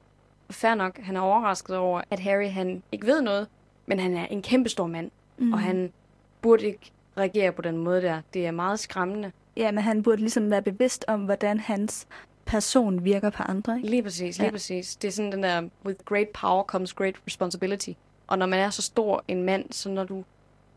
Fair 0.49 0.75
nok, 0.75 0.99
han 0.99 1.15
er 1.15 1.21
overrasket 1.21 1.77
over, 1.77 2.01
at 2.11 2.19
Harry 2.19 2.49
han 2.49 2.83
ikke 2.91 3.07
ved 3.07 3.21
noget, 3.21 3.47
men 3.85 3.99
han 3.99 4.17
er 4.17 4.25
en 4.25 4.41
kæmpestor 4.41 4.87
mand, 4.87 5.11
mm. 5.37 5.53
og 5.53 5.59
han 5.59 5.93
burde 6.41 6.65
ikke 6.65 6.91
reagere 7.17 7.51
på 7.51 7.61
den 7.61 7.77
måde 7.77 8.01
der. 8.01 8.21
Det 8.33 8.47
er 8.47 8.51
meget 8.51 8.79
skræmmende. 8.79 9.31
ja, 9.57 9.71
men 9.71 9.83
han 9.83 10.03
burde 10.03 10.17
ligesom 10.17 10.51
være 10.51 10.61
bevidst 10.61 11.05
om, 11.07 11.21
hvordan 11.21 11.59
hans 11.59 12.07
person 12.45 13.03
virker 13.03 13.29
på 13.29 13.43
andre. 13.43 13.77
Ikke? 13.77 13.89
Lige 13.89 14.03
præcis, 14.03 14.37
lige 14.37 14.45
ja. 14.45 14.51
præcis. 14.51 14.95
Det 14.95 15.07
er 15.07 15.11
sådan 15.11 15.31
den 15.31 15.43
der, 15.43 15.69
with 15.85 15.99
great 16.05 16.29
power 16.29 16.63
comes 16.63 16.93
great 16.93 17.15
responsibility. 17.27 17.91
Og 18.27 18.37
når 18.37 18.45
man 18.45 18.59
er 18.59 18.69
så 18.69 18.81
stor 18.81 19.23
en 19.27 19.43
mand, 19.43 19.65
så 19.71 19.89
når 19.89 20.03
du 20.03 20.23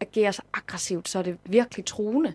agerer 0.01 0.31
så 0.31 0.43
aggressivt, 0.55 1.09
så 1.09 1.19
er 1.19 1.23
det 1.23 1.39
virkelig 1.45 1.85
truende. 1.85 2.35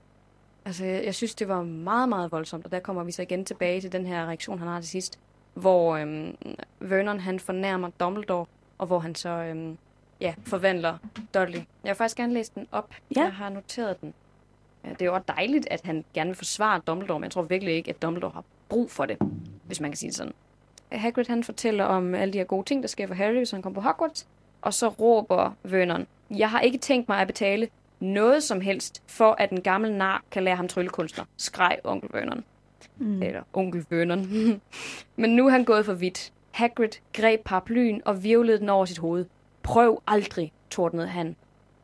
Altså, 0.65 0.85
jeg, 0.85 1.05
jeg 1.05 1.15
synes, 1.15 1.35
det 1.35 1.47
var 1.47 1.63
meget, 1.63 2.09
meget 2.09 2.31
voldsomt, 2.31 2.65
og 2.65 2.71
der 2.71 2.79
kommer 2.79 3.03
vi 3.03 3.11
så 3.11 3.21
igen 3.21 3.45
tilbage 3.45 3.81
til 3.81 3.91
den 3.91 4.05
her 4.05 4.25
reaktion, 4.25 4.59
han 4.59 4.67
har 4.67 4.81
til 4.81 4.89
sidst, 4.89 5.19
hvor 5.53 5.95
øhm, 5.95 6.35
Vernon, 6.79 7.19
han 7.19 7.39
fornærmer 7.39 7.89
Dumbledore, 7.99 8.45
og 8.77 8.87
hvor 8.87 8.99
han 8.99 9.15
så, 9.15 9.29
øhm, 9.29 9.77
ja, 10.21 10.33
forvandler 10.45 10.97
Dudley. 11.33 11.59
Jeg 11.59 11.65
vil 11.83 11.95
faktisk 11.95 12.17
gerne 12.17 12.33
læse 12.33 12.51
den 12.55 12.67
op. 12.71 12.89
Ja. 13.15 13.21
Jeg 13.21 13.33
har 13.33 13.49
noteret 13.49 14.01
den. 14.01 14.13
Ja, 14.83 14.89
det 14.89 15.01
er 15.01 15.05
jo 15.05 15.13
også 15.13 15.25
dejligt, 15.27 15.67
at 15.71 15.81
han 15.83 16.05
gerne 16.13 16.27
vil 16.29 16.37
forsvare 16.37 16.81
Dumbledore, 16.87 17.19
men 17.19 17.23
jeg 17.23 17.31
tror 17.31 17.41
virkelig 17.41 17.73
ikke, 17.73 17.89
at 17.89 18.01
Dumbledore 18.01 18.31
har 18.31 18.43
brug 18.69 18.91
for 18.91 19.05
det, 19.05 19.17
hvis 19.63 19.79
man 19.79 19.91
kan 19.91 19.97
sige 19.97 20.09
det 20.09 20.17
sådan. 20.17 20.33
Hagrid 20.91 21.25
han 21.27 21.43
fortæller 21.43 21.83
om 21.83 22.15
alle 22.15 22.33
de 22.33 22.37
her 22.37 22.45
gode 22.45 22.65
ting, 22.65 22.81
der 22.83 22.87
sker 22.87 23.07
for 23.07 23.13
Harry, 23.13 23.37
hvis 23.37 23.51
han 23.51 23.61
kommer 23.61 23.81
på 23.81 23.87
Hogwarts. 23.87 24.27
Og 24.61 24.73
så 24.73 24.87
råber 24.87 25.51
Vernon, 25.63 26.07
jeg 26.29 26.49
har 26.49 26.59
ikke 26.59 26.77
tænkt 26.77 27.09
mig 27.09 27.19
at 27.19 27.27
betale 27.27 27.67
noget 28.13 28.43
som 28.43 28.61
helst, 28.61 29.03
for 29.07 29.35
at 29.39 29.49
en 29.49 29.61
gammel 29.61 29.91
nar 29.91 30.23
kan 30.31 30.43
lære 30.43 30.55
ham 30.55 30.67
tryllekunstner, 30.67 31.25
skreg 31.37 31.79
onkel 31.83 32.09
Vernon. 32.13 32.43
Mm. 32.97 33.21
Eller 33.21 33.41
onkel 33.53 33.85
Vernon. 33.89 34.27
Men 35.21 35.35
nu 35.35 35.45
er 35.45 35.51
han 35.51 35.65
gået 35.65 35.85
for 35.85 35.93
vidt. 35.93 36.31
Hagrid 36.51 36.89
greb 37.13 37.41
paraplyen 37.45 38.01
og 38.05 38.23
virvlede 38.23 38.59
den 38.59 38.69
over 38.69 38.85
sit 38.85 38.97
hoved. 38.97 39.25
Prøv 39.63 40.01
aldrig, 40.07 40.51
tordnede 40.69 41.07
han, 41.07 41.35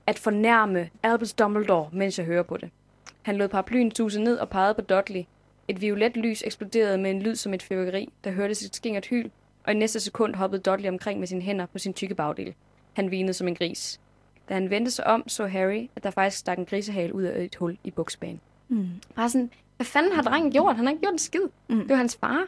at 0.08 0.20
fornærme 0.20 0.90
Albus 1.04 1.34
Dumbledore, 1.34 1.90
mens 1.94 2.18
jeg 2.18 2.26
hører 2.26 2.44
på 2.44 2.58
det. 2.58 2.70
Han 3.22 3.38
lod 3.38 3.48
paraplyen 3.48 3.92
tuse 3.92 4.22
ned 4.22 4.38
og 4.38 4.50
pegede 4.50 4.74
på 4.74 4.82
Dudley. 4.82 5.24
Et 5.68 5.82
violet 5.82 6.18
lys 6.18 6.44
eksploderede 6.46 6.98
med 6.98 7.12
en 7.12 7.22
lyd 7.22 7.36
som 7.36 7.54
et 7.54 7.64
fyrværkeri, 7.64 8.10
der 8.24 8.32
hørtes 8.32 8.62
et 8.62 8.76
skingert 8.76 9.06
hyl, 9.06 9.30
og 9.64 9.74
i 9.74 9.76
næste 9.76 10.00
sekund 10.00 10.36
hoppede 10.36 10.62
Dudley 10.62 10.90
omkring 10.90 11.20
med 11.20 11.28
sine 11.28 11.42
hænder 11.42 11.66
på 11.66 11.78
sin 11.78 11.94
tykke 11.94 12.16
bagdel. 12.16 12.54
Han 12.94 13.12
vinede 13.12 13.34
som 13.34 13.48
en 13.48 13.56
gris. 13.56 14.00
Da 14.50 14.54
han 14.54 14.70
vendte 14.70 14.92
sig 14.92 15.08
om, 15.08 15.30
så 15.30 15.48
Harry, 15.48 15.90
at 15.96 16.04
der 16.04 16.12
faktisk 16.12 16.38
stak 16.38 16.58
en 16.58 16.66
grisehale 16.66 17.16
ud 17.16 17.24
af 17.24 17.44
et 17.44 17.56
hul 17.56 17.78
i 17.84 17.92
buksbanen. 17.92 18.40
Mm. 18.70 18.88
Bare 19.16 19.30
sådan, 19.30 19.50
hvad 19.78 19.86
fanden 19.86 20.12
har 20.12 20.22
drengen 20.22 20.52
gjort? 20.52 20.76
Han 20.76 20.86
har 20.86 20.92
ikke 20.92 21.02
gjort 21.02 21.14
en 21.14 21.20
skid. 21.20 21.42
Mm. 21.68 21.80
Det 21.80 21.90
var 21.90 21.96
hans 21.96 22.18
far. 22.22 22.46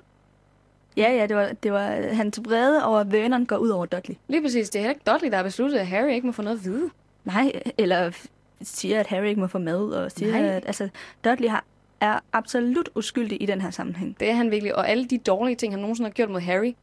Ja, 0.97 1.12
ja, 1.12 1.27
det 1.27 1.35
var, 1.35 1.51
det 1.63 1.73
var 1.73 2.13
hans 2.13 2.39
vrede 2.45 2.85
over, 2.85 3.00
at 3.00 3.12
Vernon 3.12 3.45
går 3.45 3.57
ud 3.57 3.69
over 3.69 3.85
Dudley. 3.85 4.15
Lige 4.27 4.41
præcis, 4.41 4.69
det 4.69 4.79
er 4.79 4.83
heller 4.83 4.93
ikke 4.93 5.12
Dudley, 5.12 5.29
der 5.29 5.35
har 5.35 5.43
besluttet, 5.43 5.77
at 5.77 5.88
Harry 5.88 6.12
ikke 6.12 6.27
må 6.27 6.33
få 6.33 6.41
noget 6.41 6.57
at 6.57 6.65
vide. 6.65 6.89
Nej, 7.25 7.51
eller 7.77 8.12
siger, 8.62 9.00
at 9.00 9.07
Harry 9.07 9.25
ikke 9.25 9.41
må 9.41 9.47
få 9.47 9.57
mad, 9.57 9.89
og 9.91 10.12
siger, 10.12 10.31
Nej. 10.31 10.41
at 10.41 10.63
altså, 10.65 10.89
Dudley 11.25 11.50
har, 11.50 11.63
er 12.01 12.19
absolut 12.33 12.89
uskyldig 12.95 13.41
i 13.41 13.45
den 13.45 13.62
her 13.62 13.71
sammenhæng. 13.71 14.19
Det 14.19 14.29
er 14.29 14.33
han 14.33 14.51
virkelig. 14.51 14.75
Og 14.75 14.89
alle 14.89 15.05
de 15.05 15.17
dårlige 15.17 15.55
ting, 15.55 15.73
han 15.73 15.79
nogensinde 15.79 16.09
har 16.09 16.13
gjort 16.13 16.29
mod 16.29 16.41
Harry, 16.41 16.75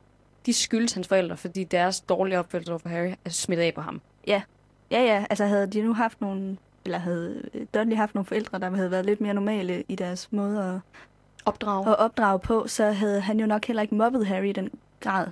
de 0.46 0.52
skyldes 0.52 0.92
hans 0.92 1.08
forældre, 1.08 1.36
fordi 1.36 1.64
deres 1.64 2.00
dårlige 2.00 2.38
opførsel 2.38 2.70
over 2.70 2.78
for 2.78 2.88
Harry 2.88 3.12
er 3.24 3.30
smittet 3.30 3.64
af 3.64 3.74
på 3.74 3.80
ham. 3.80 4.00
Ja, 4.26 4.42
ja, 4.90 5.02
ja, 5.02 5.24
altså 5.30 5.44
havde 5.46 5.66
de 5.66 5.82
nu 5.82 5.92
haft 5.94 6.20
nogle, 6.20 6.56
eller 6.84 6.98
havde 6.98 7.42
Dudley 7.74 7.96
haft 7.96 8.14
nogle 8.14 8.26
forældre, 8.26 8.58
der 8.58 8.70
havde 8.70 8.90
været 8.90 9.06
lidt 9.06 9.20
mere 9.20 9.34
normale 9.34 9.84
i 9.88 9.94
deres 9.94 10.32
måde 10.32 10.64
at, 10.74 10.80
Opdrag. 11.44 11.86
at 11.88 11.98
opdrage 11.98 12.38
på, 12.38 12.66
så 12.66 12.84
havde 12.92 13.20
han 13.20 13.40
jo 13.40 13.46
nok 13.46 13.64
heller 13.64 13.82
ikke 13.82 13.94
mobbet 13.94 14.26
Harry 14.26 14.44
i 14.48 14.52
den 14.52 14.70
grad. 15.00 15.26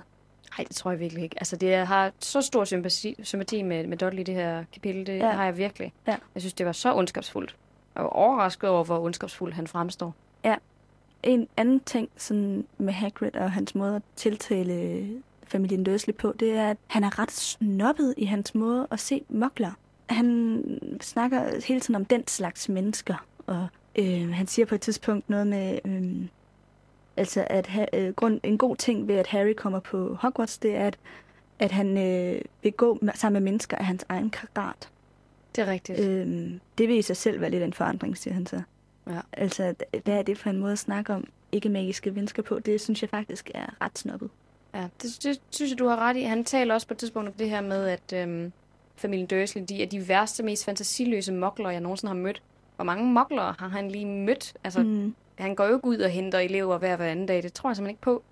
Nej, 0.57 0.65
det 0.67 0.75
tror 0.75 0.91
jeg 0.91 0.99
virkelig 0.99 1.23
ikke. 1.23 1.35
Altså, 1.39 1.55
det 1.55 1.69
jeg 1.69 1.87
har 1.87 2.11
så 2.19 2.41
stor 2.41 2.65
sympati, 2.65 3.15
sympati 3.23 3.61
med, 3.61 3.87
med 3.87 3.97
Dudley 3.97 4.23
det 4.23 4.33
her 4.35 4.63
kapitel. 4.73 5.05
Det 5.07 5.17
Ja. 5.17 5.25
ja. 5.25 5.31
har 5.31 5.45
jeg 5.45 5.57
virkelig. 5.57 5.93
Ja. 6.07 6.15
Jeg 6.35 6.41
synes, 6.41 6.53
det 6.53 6.65
var 6.65 6.71
så 6.71 6.95
ondskabsfuldt. 6.95 7.55
er 7.95 8.01
jo 8.01 8.07
overrasket 8.07 8.69
over, 8.69 8.83
hvor 8.83 8.99
ondskabsfuld 8.99 9.53
han 9.53 9.67
fremstår. 9.67 10.13
En 11.23 11.47
anden 11.57 11.79
ting 11.79 12.09
sådan 12.17 12.65
med 12.77 12.93
Hagrid 12.93 13.35
og 13.35 13.51
hans 13.51 13.75
måde 13.75 13.95
at 13.95 14.01
tiltale 14.15 15.07
familien 15.49 15.83
Dursley 15.83 16.15
på, 16.15 16.33
det 16.39 16.51
er, 16.51 16.69
at 16.69 16.77
han 16.87 17.03
er 17.03 17.19
ret 17.19 17.31
snobbet 17.31 18.13
i 18.17 18.25
hans 18.25 18.55
måde 18.55 18.87
at 18.91 18.99
se 18.99 19.21
mokler. 19.29 19.71
Han 20.09 20.97
snakker 21.01 21.65
hele 21.67 21.79
tiden 21.79 21.95
om 21.95 22.05
den 22.05 22.27
slags 22.27 22.69
mennesker, 22.69 23.25
og 23.47 23.67
øh, 23.95 24.29
han 24.29 24.47
siger 24.47 24.65
på 24.65 24.75
et 24.75 24.81
tidspunkt 24.81 25.29
noget 25.29 25.47
med, 25.47 25.79
øh, 25.85 26.27
altså 27.17 27.47
at 27.49 27.67
ha, 27.67 27.85
øh, 27.93 28.13
grund, 28.13 28.39
en 28.43 28.57
god 28.57 28.75
ting 28.75 29.07
ved, 29.07 29.15
at 29.15 29.27
Harry 29.27 29.53
kommer 29.53 29.79
på 29.79 30.17
Hogwarts, 30.21 30.57
det 30.57 30.75
er, 30.75 30.87
at, 30.87 30.97
at 31.59 31.71
han 31.71 31.97
øh, 31.97 32.41
vil 32.63 32.73
gå 32.73 32.99
sammen 33.15 33.43
med 33.43 33.51
mennesker 33.51 33.77
af 33.77 33.85
hans 33.85 34.05
egen 34.09 34.29
karat. 34.29 34.89
Det 35.55 35.61
er 35.61 35.71
rigtigt. 35.71 35.99
Øh, 35.99 36.51
det 36.77 36.87
vil 36.87 36.97
i 36.97 37.01
sig 37.01 37.17
selv 37.17 37.41
være 37.41 37.49
lidt 37.49 37.63
en 37.63 37.73
forandring, 37.73 38.17
siger 38.17 38.33
han 38.33 38.45
så. 38.45 38.61
Ja. 39.07 39.19
Altså, 39.33 39.75
hvad 40.03 40.17
er 40.17 40.21
det 40.21 40.37
for 40.37 40.49
en 40.49 40.57
måde 40.57 40.71
at 40.71 40.79
snakke 40.79 41.13
om 41.13 41.27
ikke-magiske 41.51 42.11
mennesker 42.11 42.43
på? 42.43 42.59
Det 42.59 42.81
synes 42.81 43.01
jeg 43.01 43.09
faktisk 43.09 43.51
er 43.53 43.81
ret 43.81 43.97
snobbet. 43.97 44.29
Ja, 44.73 44.81
det, 45.01 45.19
det 45.23 45.39
synes 45.49 45.71
jeg, 45.71 45.79
du 45.79 45.87
har 45.87 45.95
ret 45.95 46.17
i. 46.17 46.21
Han 46.21 46.43
taler 46.45 46.73
også 46.73 46.87
på 46.87 46.93
et 46.93 46.97
tidspunkt 46.97 47.27
om 47.29 47.33
det 47.33 47.49
her 47.49 47.61
med, 47.61 47.87
at 47.87 48.13
øhm, 48.13 48.51
familien 48.95 49.27
Dursley, 49.27 49.63
de 49.69 49.83
er 49.83 49.87
de 49.87 50.07
værste, 50.07 50.43
mest 50.43 50.65
fantasiløse 50.65 51.33
mokler, 51.33 51.69
jeg 51.69 51.81
nogensinde 51.81 52.09
har 52.13 52.21
mødt. 52.21 52.41
Hvor 52.75 52.85
mange 52.85 53.05
mokler 53.13 53.55
har 53.59 53.67
han 53.67 53.91
lige 53.91 54.05
mødt? 54.05 54.53
Altså. 54.63 54.83
Mm. 54.83 55.15
han 55.35 55.55
går 55.55 55.65
jo 55.65 55.75
ikke 55.75 55.87
ud 55.87 55.97
og 55.97 56.09
henter 56.09 56.39
elever 56.39 56.77
hver 56.77 56.95
hver 56.95 57.05
anden 57.07 57.25
dag. 57.25 57.43
Det 57.43 57.53
tror 57.53 57.69
jeg 57.69 57.75
simpelthen 57.75 57.93
ikke 57.93 58.01
på. 58.01 58.23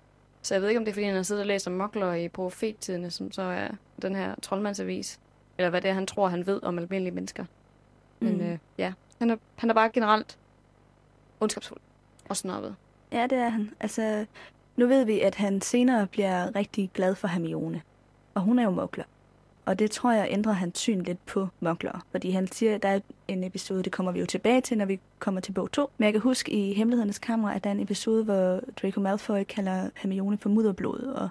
Så 0.42 0.54
jeg 0.54 0.62
ved 0.62 0.68
ikke, 0.68 0.78
om 0.78 0.84
det 0.84 0.92
er, 0.92 0.94
fordi 0.94 1.06
han 1.06 1.14
har 1.16 1.22
siddet 1.22 1.40
og 1.42 1.46
læst 1.46 1.66
om 1.66 1.72
mokler 1.72 2.12
i 2.14 2.28
profettidene, 2.28 3.10
som 3.10 3.32
så 3.32 3.42
er 3.42 3.68
den 4.02 4.14
her 4.14 4.34
troldmandsavis. 4.42 5.20
Eller 5.58 5.70
hvad 5.70 5.80
det 5.80 5.88
er, 5.90 5.94
han 5.94 6.06
tror, 6.06 6.28
han 6.28 6.46
ved 6.46 6.62
om 6.62 6.78
almindelige 6.78 7.14
mennesker. 7.14 7.44
Men 8.20 8.34
Mm. 8.36 8.40
øh, 8.40 8.58
ja, 8.78 8.92
han 9.18 9.30
er, 9.30 9.36
han 9.56 9.70
er 9.70 9.74
bare 9.74 9.90
generelt 9.90 10.38
ondskabsfuld 11.40 11.80
og 12.28 12.36
snobbet. 12.36 12.76
Ja, 13.12 13.22
det 13.26 13.38
er 13.38 13.48
han. 13.48 13.70
Altså, 13.80 14.26
nu 14.78 14.86
ved 14.86 15.04
vi, 15.04 15.20
at 15.20 15.34
han 15.34 15.60
senere 15.60 16.06
bliver 16.06 16.56
rigtig 16.56 16.90
glad 16.94 17.14
for 17.14 17.28
Hermione. 17.28 17.82
Og 18.34 18.42
hun 18.42 18.58
er 18.58 18.64
jo 18.64 18.70
mokler. 18.70 19.04
Og 19.66 19.78
det 19.78 19.90
tror 19.90 20.12
jeg 20.12 20.28
ændrer 20.30 20.52
hans 20.52 20.78
syn 20.78 21.02
lidt 21.02 21.26
på 21.26 21.48
mokler. 21.60 22.04
Fordi 22.10 22.30
han 22.30 22.52
siger, 22.52 22.74
at 22.74 22.82
der 22.82 22.88
er 22.88 23.00
en 23.28 23.44
episode, 23.44 23.82
det 23.82 23.92
kommer 23.92 24.12
vi 24.12 24.20
jo 24.20 24.26
tilbage 24.26 24.60
til, 24.60 24.78
når 24.78 24.84
vi 24.84 25.00
kommer 25.18 25.40
til 25.40 25.52
bog 25.52 25.72
2. 25.72 25.90
Men 25.98 26.04
jeg 26.04 26.12
kan 26.12 26.22
huske 26.22 26.52
i 26.52 26.74
Hemmelighedernes 26.74 27.18
Kammer, 27.18 27.50
at 27.50 27.64
der 27.64 27.70
er 27.70 27.74
en 27.74 27.80
episode, 27.80 28.24
hvor 28.24 28.60
Draco 28.82 29.00
Malfoy 29.00 29.42
kalder 29.44 29.90
Hermione 29.96 30.38
for 30.38 30.48
mudderblod. 30.48 31.00
Og 31.00 31.28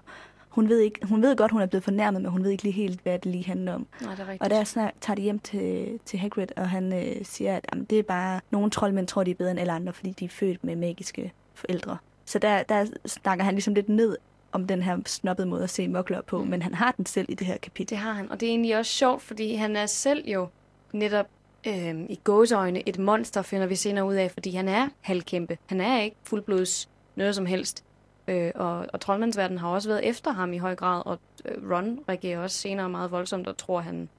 hun 0.50 0.70
ved, 0.70 0.80
ikke, 0.80 1.08
hun 1.08 1.22
ved 1.22 1.36
godt, 1.36 1.52
hun 1.52 1.62
er 1.62 1.66
blevet 1.66 1.84
fornærmet, 1.84 2.22
men 2.22 2.32
hun 2.32 2.44
ved 2.44 2.52
ikke 2.52 2.64
lige 2.64 2.74
helt, 2.74 3.02
hvad 3.02 3.20
det 3.20 3.32
lige 3.32 3.46
handler 3.46 3.74
om. 3.74 3.88
Nej, 4.02 4.12
det 4.12 4.20
er 4.20 4.24
rigtigt. 4.24 4.44
Og 4.44 4.50
der 4.50 4.64
snak, 4.64 4.94
tager 5.02 5.16
de 5.16 5.22
hjem 5.22 5.40
til, 5.40 6.00
til 6.06 6.20
Hagrid, 6.20 6.48
og 6.58 6.70
han 6.70 6.94
øh, 6.94 7.26
siger, 7.26 7.56
at 7.56 7.66
jamen, 7.74 7.86
det 7.86 8.00
er 8.00 8.04
bare... 8.04 8.42
Nogle 8.52 8.70
troldmænd 8.70 9.08
tror, 9.08 9.24
de 9.24 9.32
er 9.32 9.36
bedre 9.36 9.52
end 9.52 9.60
alle 9.60 9.74
andre, 9.74 9.94
fordi 9.94 10.12
de 10.12 10.26
er 10.26 10.30
født 10.30 10.64
med 10.64 10.76
magiske 10.76 11.34
forældre. 11.54 11.98
Så 12.28 12.40
der, 12.40 12.64
der 12.64 12.86
snakker 13.06 13.46
han 13.46 13.54
ligesom 13.54 13.74
lidt 13.74 13.90
ned 13.90 14.18
om 14.52 14.68
den 14.68 14.82
her 14.82 14.98
snobbede 15.06 15.48
måde 15.48 15.64
at 15.64 15.70
se 15.70 15.88
mokler 15.88 16.22
på, 16.22 16.44
Mm. 16.44 16.50
men 16.50 16.62
han 16.62 16.74
har 16.74 16.92
den 16.92 17.06
selv 17.06 17.26
i 17.30 17.34
det 17.34 17.48
her 17.48 17.58
kapitel. 17.58 17.90
Det 17.90 17.98
har 17.98 18.12
han, 18.14 18.32
og 18.32 18.40
det 18.40 18.46
er 18.48 18.52
egentlig 18.52 18.78
også 18.78 18.92
sjovt, 18.92 19.22
fordi 19.22 19.56
han 19.56 19.76
er 19.76 19.86
selv 19.86 20.30
jo 20.30 20.48
netop 20.94 21.26
øhm, 21.68 22.06
i 22.10 22.20
gåseøjne 22.24 22.90
et 22.90 23.00
monster, 23.00 23.42
finder 23.42 23.68
vi 23.68 23.76
senere 23.76 24.06
ud 24.06 24.14
af, 24.16 24.32
fordi 24.32 24.52
han 24.52 24.68
er 24.68 24.88
halvkæmpe. 25.02 25.58
Han 25.66 25.82
er 25.82 26.02
ikke 26.02 26.16
fuldblods 26.24 26.90
noget 27.16 27.36
som 27.36 27.46
helst. 27.46 27.84
Øh, 28.28 28.52
og, 28.56 28.86
og 28.94 29.00
troldmandsverdenen 29.02 29.58
har 29.60 29.68
også 29.70 29.90
været 29.90 30.06
efter 30.06 30.32
ham 30.32 30.54
i 30.54 30.58
høj 30.58 30.76
grad, 30.76 31.02
og 31.06 31.20
øh, 31.46 31.72
Ron 31.72 32.00
reagerer 32.10 32.40
også 32.40 32.58
senere 32.58 32.90
meget 32.90 33.12
voldsomt 33.12 33.48
og 33.48 33.58
tror, 33.58 33.80
han 33.80 34.10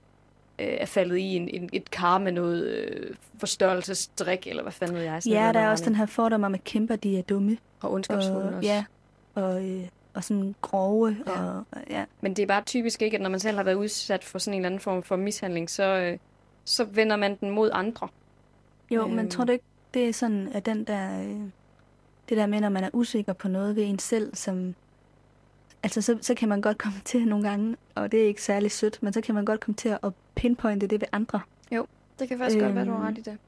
øh, 0.58 0.66
er 0.80 0.86
faldet 0.86 1.16
i 1.16 1.36
en, 1.36 1.48
en, 1.48 1.70
et 1.72 1.90
kar 1.90 2.18
med 2.18 2.32
noget 2.32 2.64
øh, 2.68 3.14
forstørrelsesdrik, 3.38 4.46
eller 4.46 4.62
hvad 4.62 4.72
fanden 4.72 4.96
ved 4.96 5.02
jeg. 5.02 5.22
sådan 5.22 5.32
Ja, 5.32 5.40
noget 5.40 5.54
der 5.54 5.60
er 5.60 5.64
med 5.64 5.70
også 5.72 5.84
den 5.84 5.94
her 5.94 6.06
fordom 6.06 6.42
om, 6.44 6.54
at 6.54 6.64
kæmper, 6.64 6.96
de 6.96 7.18
er 7.18 7.22
dumme. 7.22 7.58
Og 7.80 7.92
ondskabsfulde 7.92 8.48
Og, 8.48 8.54
også. 8.54 8.68
ja, 8.68 8.84
og, 9.34 9.68
øh, 9.68 9.84
og 10.14 10.24
sådan 10.24 10.54
grove. 10.60 11.16
Ja. 11.26 11.32
Ja. 11.44 11.48
Og, 11.50 11.64
ja. 11.90 12.04
Men 12.20 12.34
det 12.36 12.42
er 12.42 12.46
bare 12.46 12.62
typisk 12.62 13.02
ikke, 13.02 13.16
at 13.16 13.22
når 13.22 13.30
man 13.30 13.40
selv 13.40 13.56
har 13.56 13.64
været 13.64 13.74
udsat 13.74 14.24
for 14.24 14.38
sådan 14.38 14.54
en 14.54 14.58
eller 14.60 14.66
anden 14.68 14.80
form 14.80 15.02
for 15.02 15.16
mishandling, 15.16 15.70
så, 15.70 15.82
øh, 15.84 16.18
så 16.64 16.84
vender 16.84 17.16
man 17.16 17.36
den 17.40 17.50
mod 17.50 17.70
andre. 17.72 18.08
Jo, 18.90 19.02
Øhm. 19.04 19.14
men 19.14 19.30
tror 19.30 19.44
du 19.44 19.52
ikke, 19.52 19.64
det 19.94 20.08
er 20.08 20.12
sådan, 20.12 20.48
at 20.54 20.66
den 20.66 20.84
der... 20.84 21.20
Øh, 21.22 21.36
det 22.28 22.36
der 22.36 22.46
med, 22.46 22.60
når 22.60 22.68
man 22.68 22.84
er 22.84 22.90
usikker 22.92 23.32
på 23.32 23.48
noget 23.48 23.76
ved 23.76 23.84
en 23.84 23.98
selv, 23.98 24.34
som... 24.36 24.74
Altså, 25.82 26.02
så, 26.02 26.18
så 26.20 26.34
kan 26.34 26.48
man 26.48 26.60
godt 26.60 26.78
komme 26.78 26.98
til 27.04 27.28
nogle 27.28 27.48
gange, 27.48 27.76
og 27.94 28.12
det 28.12 28.22
er 28.22 28.26
ikke 28.26 28.42
særlig 28.42 28.70
sødt, 28.70 29.02
men 29.02 29.12
så 29.12 29.20
kan 29.20 29.34
man 29.34 29.44
godt 29.44 29.60
komme 29.60 29.76
til 29.76 29.88
at 29.88 30.12
pinpointe 30.34 30.86
det 30.86 31.00
ved 31.00 31.08
andre. 31.12 31.40
Det 32.18 32.28
kan 32.28 32.38
faktisk 32.38 32.56
øhm. 32.56 32.66
godt 32.66 32.74
være, 32.74 32.84
du 32.84 32.90
har 32.90 33.08
ret 33.08 33.18
i 33.18 33.20
det. 33.20 33.38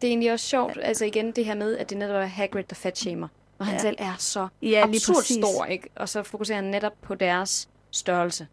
Det 0.00 0.06
er 0.06 0.10
egentlig 0.10 0.32
også 0.32 0.46
sjovt, 0.46 0.78
altså 0.82 1.04
igen 1.04 1.32
det 1.32 1.44
her 1.44 1.54
med, 1.54 1.76
at 1.76 1.90
det 1.90 1.98
netop 1.98 2.16
er 2.16 2.26
Hagrid, 2.26 2.64
der 2.64 2.74
fatshamer. 2.74 3.28
Og 3.58 3.66
han 3.66 3.74
Ja. 3.74 3.80
selv 3.80 3.96
er 3.98 4.14
så 4.18 4.48
Ja, 4.62 4.84
absurd 4.84 5.22
stor, 5.22 5.64
ikke? 5.64 5.88
Og 5.96 6.08
så 6.08 6.22
fokuserer 6.22 6.56
han 6.56 6.64
netop 6.64 6.92
på 7.02 7.14
deres 7.14 7.68
størrelse. 7.90 8.46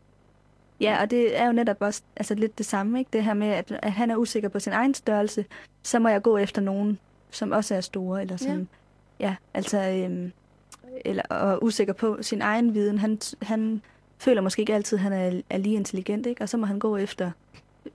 Ja, 0.80 1.02
og 1.02 1.12
det 1.12 1.40
er 1.40 1.46
jo 1.46 1.52
netop 1.52 1.78
også 1.80 2.02
altså, 2.16 2.36
lidt 2.36 2.58
det 2.58 2.66
samme, 2.66 3.00
ikke? 3.00 3.10
Det 3.14 3.24
her 3.24 3.34
med, 3.34 3.48
at, 3.48 3.80
at 3.82 3.92
han 3.92 4.12
er 4.12 4.16
usikker 4.16 4.50
på 4.50 4.60
sin 4.60 4.74
egen 4.74 4.94
størrelse, 4.94 5.46
så 5.84 6.00
må 6.00 6.10
jeg 6.10 6.22
gå 6.22 6.38
efter 6.38 6.62
nogen, 6.62 7.00
som 7.32 7.52
også 7.52 7.76
er 7.76 7.82
store, 7.82 8.22
eller 8.22 8.38
som... 8.38 8.68
Ja, 9.20 9.26
ja 9.28 9.36
altså... 9.54 9.78
Øhm, 9.78 10.32
eller, 11.06 11.24
og 11.24 11.63
usikker 11.63 11.94
på 11.94 12.17
sin 12.22 12.41
egen 12.41 12.74
viden. 12.74 12.98
Han, 12.98 13.20
han 13.41 13.82
føler 14.17 14.41
måske 14.41 14.60
ikke 14.60 14.75
altid, 14.75 14.98
at 14.98 15.01
han 15.01 15.13
er, 15.13 15.41
er 15.50 15.58
lige 15.58 15.75
intelligent, 15.75 16.25
ikke? 16.25 16.41
Og 16.41 16.50
så 16.50 16.58
må 16.58 16.65
han 16.65 16.79
gå 16.79 16.98
efter 16.98 17.32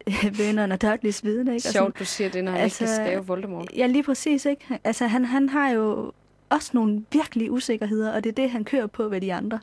vennerne 0.38 0.74
og 0.74 0.82
Dudleys 0.82 1.24
viden, 1.24 1.48
ikke? 1.48 1.56
Og 1.56 1.60
sådan- 1.60 1.72
Sjovt, 1.72 1.98
du 1.98 2.04
siger 2.04 2.30
det, 2.30 2.44
når 2.44 2.52
han 2.52 2.60
altså, 2.60 2.84
ikke 2.84 2.90
altså, 2.90 3.02
kan 3.02 3.08
stave 3.10 3.26
Voldemort. 3.26 3.70
Ja, 3.76 3.86
lige 3.86 4.02
præcis, 4.02 4.44
ikke? 4.44 4.80
Altså, 4.84 5.06
han, 5.06 5.24
han 5.24 5.48
har 5.48 5.70
jo 5.70 6.12
også 6.50 6.70
nogle 6.74 7.04
virkelig 7.12 7.50
usikkerheder, 7.52 8.12
og 8.12 8.24
det 8.24 8.30
er 8.30 8.34
det, 8.42 8.50
han 8.50 8.64
kører 8.64 8.86
på 8.86 9.08
ved 9.08 9.20
de 9.20 9.34
andre. 9.34 9.60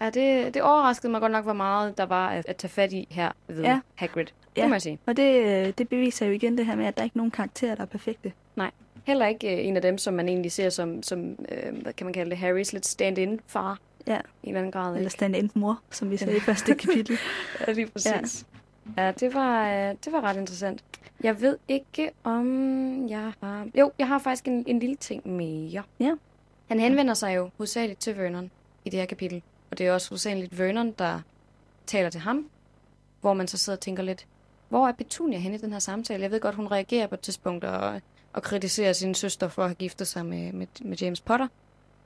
Ja, 0.00 0.10
det, 0.10 0.54
det 0.54 0.62
overraskede 0.62 1.12
mig 1.12 1.20
godt 1.20 1.32
nok, 1.32 1.44
hvor 1.44 1.52
meget 1.52 1.98
der 1.98 2.06
var 2.06 2.28
at, 2.28 2.44
at 2.48 2.56
tage 2.56 2.68
fat 2.70 2.92
i 2.92 3.06
her 3.10 3.32
ved 3.48 3.62
ja. 3.62 3.80
Hagrid. 3.94 4.24
Det 4.24 4.32
Ja. 4.56 4.68
må 4.68 4.74
jeg 4.74 4.82
sige. 4.82 4.98
Og 5.06 5.16
det, 5.16 5.44
øh, 5.44 5.72
det 5.78 5.88
beviser 5.88 6.26
jo 6.26 6.32
igen 6.32 6.58
det 6.58 6.66
her 6.66 6.76
med, 6.76 6.86
at 6.86 6.96
der 6.96 7.02
er 7.02 7.04
ikke 7.04 7.16
nogen 7.16 7.30
karakterer, 7.30 7.74
der 7.74 7.82
er 7.82 7.86
perfekte. 7.86 8.32
Heller 9.04 9.26
ikke 9.26 9.56
øh, 9.56 9.66
en 9.66 9.76
af 9.76 9.82
dem, 9.82 9.98
som 9.98 10.14
man 10.14 10.28
egentlig 10.28 10.52
ser 10.52 10.70
som, 10.70 11.02
som 11.02 11.30
øh, 11.48 11.82
hvad 11.82 11.92
kan 11.92 12.04
man 12.06 12.12
kalde 12.14 12.30
det, 12.30 12.38
Harrys 12.38 12.72
lidt 12.72 12.86
stand-in 12.86 13.40
far. 13.46 13.78
Ja. 14.06 14.14
I 14.14 14.18
en 14.18 14.48
eller 14.48 14.58
anden 14.58 14.72
grad. 14.72 14.88
Eller 14.88 15.00
Ikke? 15.00 15.10
stand 15.10 15.50
mor, 15.54 15.80
som 15.90 16.10
vi 16.10 16.16
sagde 16.16 16.36
i 16.36 16.40
første 16.40 16.74
kapitel. 16.84 17.18
Ja, 17.66 17.72
lige 17.72 17.86
præcis. 17.86 18.46
Ja, 18.96 19.04
ja 19.06 19.12
det, 19.12 19.34
var, 19.34 19.68
øh, 19.68 19.94
det 20.04 20.12
var 20.12 20.20
ret 20.20 20.36
interessant. 20.36 20.82
Jeg 21.22 21.40
ved 21.40 21.56
ikke, 21.68 22.10
om 22.24 23.08
jeg 23.08 23.32
har... 23.42 23.66
Jo, 23.78 23.92
jeg 23.98 24.08
har 24.08 24.18
faktisk 24.18 24.48
en, 24.48 24.64
en 24.66 24.78
lille 24.78 24.96
ting 24.96 25.28
mere. 25.28 25.82
Ja. 26.00 26.12
Han 26.68 26.80
henvender 26.80 27.14
sig 27.14 27.36
jo 27.36 27.50
hovedsageligt 27.56 28.00
til 28.00 28.18
Vernon 28.18 28.50
i 28.84 28.90
det 28.90 28.98
her 29.00 29.06
kapitel. 29.06 29.42
Og 29.70 29.78
det 29.78 29.86
er 29.86 29.92
også 29.92 30.08
hovedsageligt 30.10 30.58
Vernon, 30.58 30.92
der 30.92 31.20
taler 31.86 32.10
til 32.10 32.20
ham. 32.20 32.48
Hvor 33.20 33.34
man 33.34 33.48
så 33.48 33.58
sidder 33.58 33.76
og 33.76 33.80
tænker 33.80 34.02
lidt, 34.02 34.26
hvor 34.68 34.88
er 34.88 34.92
Petunia 34.92 35.38
henne 35.38 35.56
i 35.56 35.60
den 35.60 35.72
her 35.72 35.78
samtale? 35.78 36.22
Jeg 36.22 36.30
ved 36.30 36.40
godt, 36.40 36.54
hun 36.54 36.66
reagerer 36.66 37.06
på 37.06 37.14
et 37.14 37.20
tidspunkt 37.20 37.64
og, 37.64 38.00
og 38.32 38.42
kritiserer 38.42 38.92
sin 38.92 39.14
søster 39.14 39.48
for 39.48 39.62
at 39.62 39.68
have 39.68 39.74
giftet 39.74 40.06
sig 40.06 40.26
med, 40.26 40.52
med, 40.52 40.66
med 40.80 40.96
James 40.96 41.20
Potter. 41.20 41.48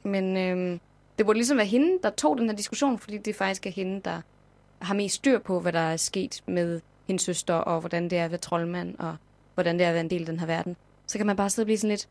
Men 0.04 0.36
øhm, 0.36 0.80
det 1.18 1.26
burde 1.26 1.38
ligesom 1.38 1.56
være 1.56 1.66
hende, 1.66 1.98
der 2.02 2.10
tog 2.10 2.38
den 2.38 2.48
her 2.48 2.56
diskussion, 2.56 2.98
fordi 2.98 3.18
det 3.18 3.36
faktisk 3.36 3.66
er 3.66 3.70
hende, 3.70 4.00
der 4.04 4.20
har 4.78 4.94
mest 4.94 5.14
styr 5.14 5.38
på, 5.38 5.60
hvad 5.60 5.72
der 5.72 5.78
er 5.78 5.96
sket 5.96 6.42
med 6.46 6.80
hendes 7.06 7.22
søster, 7.22 7.54
og 7.54 7.80
hvordan 7.80 8.10
det 8.10 8.18
er 8.18 8.24
at 8.24 8.30
være 8.30 8.38
troldmand, 8.38 8.98
og 8.98 9.16
hvordan 9.54 9.78
det 9.78 9.84
er 9.84 9.88
at 9.88 9.94
være 9.94 10.04
en 10.04 10.10
del 10.10 10.20
af 10.20 10.26
den 10.26 10.38
her 10.38 10.46
verden. 10.46 10.76
Så 11.06 11.18
kan 11.18 11.26
man 11.26 11.36
bare 11.36 11.50
sidde 11.50 11.64
og 11.64 11.66
blive 11.66 11.78
sådan 11.78 11.90
lidt, 11.90 12.08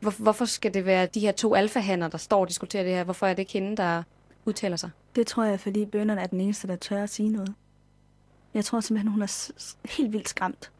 hvor, 0.00 0.10
hvorfor 0.10 0.44
skal 0.44 0.74
det 0.74 0.84
være 0.84 1.06
de 1.06 1.20
her 1.20 1.32
to 1.32 1.54
alfahander, 1.54 2.08
der 2.08 2.18
står 2.18 2.40
og 2.40 2.48
diskuterer 2.48 2.82
det 2.82 2.92
her? 2.92 3.04
Hvorfor 3.04 3.26
er 3.26 3.30
det 3.30 3.38
ikke 3.38 3.52
hende, 3.52 3.76
der 3.76 4.02
udtaler 4.48 4.76
sig? 4.76 4.90
Det 5.16 5.26
tror 5.26 5.44
jeg, 5.44 5.60
fordi 5.60 5.84
bønderne 5.84 6.20
er 6.20 6.26
den 6.26 6.40
eneste, 6.40 6.68
der 6.68 6.76
tør 6.76 7.02
at 7.02 7.10
sige 7.10 7.28
noget. 7.28 7.54
Jeg 8.54 8.64
tror 8.64 8.80
simpelthen, 8.80 9.12
hun 9.12 9.22
er 9.22 9.50
helt 9.84 10.12
vildt 10.12 10.28
skræmt. 10.28 10.70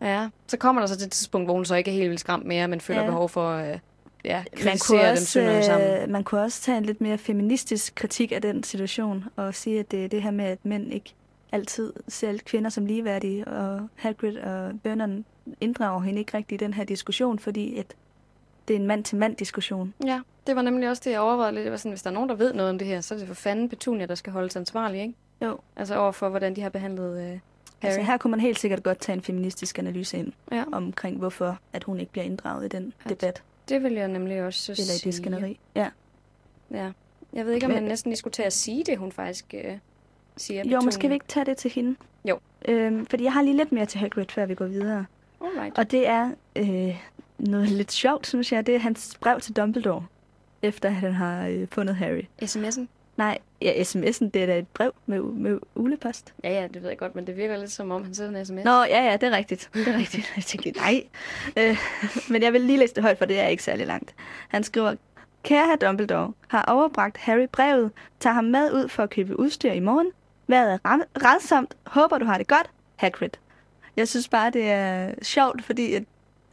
Ja, 0.00 0.28
så 0.46 0.56
kommer 0.56 0.82
der 0.82 0.86
så 0.86 0.96
til 0.96 1.06
et 1.06 1.12
tidspunkt, 1.12 1.46
hvor 1.46 1.54
hun 1.54 1.64
så 1.64 1.74
ikke 1.74 1.90
er 1.90 1.94
helt 1.94 2.08
vildt 2.08 2.20
skræmt 2.20 2.46
mere, 2.46 2.68
men 2.68 2.80
føler 2.80 3.00
ja. 3.00 3.06
Behov 3.06 3.28
for 3.28 3.50
øh, 3.50 3.78
ja, 4.24 4.36
Man 4.36 4.44
kunne, 4.52 4.62
kritisere 4.62 5.08
dem 5.08 5.56
også, 5.56 5.66
sammen. 5.66 6.02
øh, 6.02 6.08
man 6.08 6.24
kunne 6.24 6.40
også 6.40 6.62
tage 6.62 6.78
en 6.78 6.84
lidt 6.84 7.00
mere 7.00 7.18
feministisk 7.18 7.94
kritik 7.94 8.32
af 8.32 8.42
den 8.42 8.62
situation, 8.62 9.24
og 9.36 9.54
sige, 9.54 9.80
at 9.80 9.90
det 9.90 10.04
er 10.04 10.08
det 10.08 10.22
her 10.22 10.30
med, 10.30 10.44
at 10.44 10.58
mænd 10.64 10.92
ikke 10.92 11.14
altid 11.52 11.92
ser 12.08 12.38
kvinder 12.46 12.70
som 12.70 12.86
ligeværdige, 12.86 13.48
og 13.48 13.88
Hagrid 13.94 14.36
og 14.36 14.72
Vernon 14.84 15.24
inddrager 15.60 16.00
hende 16.00 16.18
ikke 16.18 16.36
rigtig 16.36 16.54
i 16.54 16.58
den 16.58 16.74
her 16.74 16.84
diskussion, 16.84 17.38
fordi 17.38 17.78
at 17.78 17.86
det 18.68 18.76
er 18.76 18.80
en 18.80 18.86
mand-til-mand-diskussion. 18.86 19.94
Ja, 20.06 20.20
det 20.46 20.56
var 20.56 20.62
nemlig 20.62 20.88
også 20.90 21.02
det, 21.04 21.10
jeg 21.10 21.20
overvejede 21.20 21.54
lidt. 21.54 21.64
Det 21.64 21.70
var 21.70 21.76
sådan, 21.78 21.90
hvis 21.92 22.02
der 22.02 22.10
er 22.10 22.14
nogen, 22.14 22.28
der 22.28 22.34
ved 22.34 22.52
noget 22.54 22.70
om 22.70 22.78
det 22.78 22.86
her, 22.88 23.00
så 23.00 23.14
er 23.14 23.18
det 23.18 23.26
for 23.28 23.34
fanden 23.34 23.68
Petunia, 23.68 24.06
der 24.06 24.14
skal 24.14 24.32
holdes 24.32 24.56
ansvarlig, 24.56 25.00
ikke? 25.00 25.14
Jo. 25.42 25.58
Altså 25.76 25.96
overfor, 25.98 26.28
hvordan 26.28 26.56
de 26.56 26.60
har 26.62 26.68
behandlet 26.68 27.18
øh, 27.18 27.24
Harry. 27.24 27.38
Altså 27.82 28.02
her 28.02 28.16
kunne 28.16 28.30
man 28.30 28.40
helt 28.40 28.58
sikkert 28.58 28.82
godt 28.82 28.98
tage 28.98 29.16
en 29.16 29.22
feministisk 29.22 29.78
analyse 29.78 30.18
ind 30.18 30.32
Ja, 30.52 30.64
omkring, 30.72 31.18
hvorfor 31.18 31.58
at 31.72 31.84
hun 31.84 32.00
ikke 32.00 32.12
bliver 32.12 32.24
inddraget 32.24 32.64
i 32.64 32.68
den 32.68 32.92
At- 33.04 33.10
debat 33.10 33.42
det 33.68 33.82
vil 33.82 33.92
jeg 33.92 34.08
nemlig 34.08 34.42
også 34.42 34.72
eller 34.72 34.94
i 34.94 34.98
det 35.04 35.14
skænderi. 35.14 35.58
Ja. 35.74 35.88
Ja. 36.70 36.90
Jeg 37.32 37.46
ved 37.46 37.52
ikke, 37.52 37.66
om 37.66 37.72
man 37.72 37.82
næsten 37.82 38.10
lige 38.10 38.16
skulle 38.18 38.32
tage 38.32 38.46
at 38.46 38.52
sige 38.52 38.84
det, 38.84 38.98
hun 38.98 39.12
faktisk 39.12 39.54
øh, 39.64 39.78
siger. 40.36 40.64
Jo, 40.64 40.80
men 40.80 40.92
skal 40.92 41.08
vi 41.10 41.14
ikke 41.14 41.26
tage 41.28 41.46
det 41.46 41.56
til 41.56 41.70
hende? 41.70 41.96
Jo. 42.24 42.38
Øhm, 42.68 43.06
fordi 43.06 43.24
jeg 43.24 43.32
har 43.32 43.42
lige 43.42 43.56
lidt 43.56 43.72
mere 43.72 43.86
til 43.86 44.00
Hagrid, 44.00 44.24
før 44.28 44.46
vi 44.46 44.54
går 44.54 44.64
videre. 44.66 45.06
Alright. 45.40 45.78
Og 45.78 45.90
det 45.90 46.06
er 46.08 46.30
øh, 46.56 46.96
noget 47.40 47.68
lidt 47.68 47.92
sjovt, 47.92 48.26
synes 48.26 48.52
jeg. 48.52 48.66
Det 48.66 48.74
er 48.74 48.78
hans 48.78 49.18
brev 49.20 49.40
til 49.40 49.56
Dumbledore, 49.56 50.06
efter 50.62 50.88
at 50.88 50.94
han 50.94 51.12
har 51.12 51.46
øh, 51.46 51.66
fundet 51.70 51.96
Harry. 51.96 52.22
SMS'en? 52.42 52.86
Nej, 53.16 53.38
ja, 53.62 53.82
sms'en, 53.82 54.30
det 54.30 54.36
er 54.36 54.46
da 54.46 54.58
et 54.58 54.68
brev 54.68 54.92
med, 55.06 55.20
med 55.20 55.58
ulepost. 55.74 56.34
Ja, 56.44 56.60
ja, 56.60 56.68
det 56.74 56.82
ved 56.82 56.88
jeg 56.88 56.98
godt, 56.98 57.14
men 57.14 57.26
det 57.26 57.36
virker 57.36 57.56
lidt 57.56 57.72
som 57.72 57.90
om, 57.90 58.04
han 58.04 58.14
sender 58.14 58.40
en 58.40 58.46
sms. 58.46 58.64
Nå, 58.64 58.82
ja, 58.82 59.04
ja, 59.04 59.12
det 59.12 59.22
er 59.22 59.36
rigtigt. 59.36 59.70
Det 59.74 59.88
er 59.88 59.98
rigtigt. 59.98 60.32
Jeg 60.36 60.44
tænkte, 60.44 60.70
nej. 60.70 61.02
Øh, 61.56 61.76
men 62.30 62.42
jeg 62.42 62.52
vil 62.52 62.60
lige 62.60 62.78
læse 62.78 62.94
det 62.94 63.02
højt, 63.02 63.18
for 63.18 63.24
det 63.24 63.40
er 63.40 63.46
ikke 63.46 63.62
særlig 63.62 63.86
langt. 63.86 64.14
Han 64.48 64.64
skriver, 64.64 64.94
Kære 65.42 65.66
herr 65.66 65.76
Dumbledore, 65.76 66.32
har 66.48 66.64
overbragt 66.64 67.16
Harry 67.16 67.46
brevet, 67.52 67.90
tager 68.20 68.34
ham 68.34 68.44
med 68.44 68.72
ud 68.72 68.88
for 68.88 69.02
at 69.02 69.10
købe 69.10 69.40
udstyr 69.40 69.72
i 69.72 69.80
morgen. 69.80 70.10
Vejret 70.46 70.72
er 70.72 70.98
redsomt. 71.16 71.76
Håber, 71.86 72.18
du 72.18 72.24
har 72.24 72.38
det 72.38 72.48
godt. 72.48 72.70
Hagrid. 72.96 73.30
Jeg 73.96 74.08
synes 74.08 74.28
bare, 74.28 74.50
det 74.50 74.70
er 74.70 75.14
sjovt, 75.22 75.64
fordi 75.64 75.94
at 75.94 76.04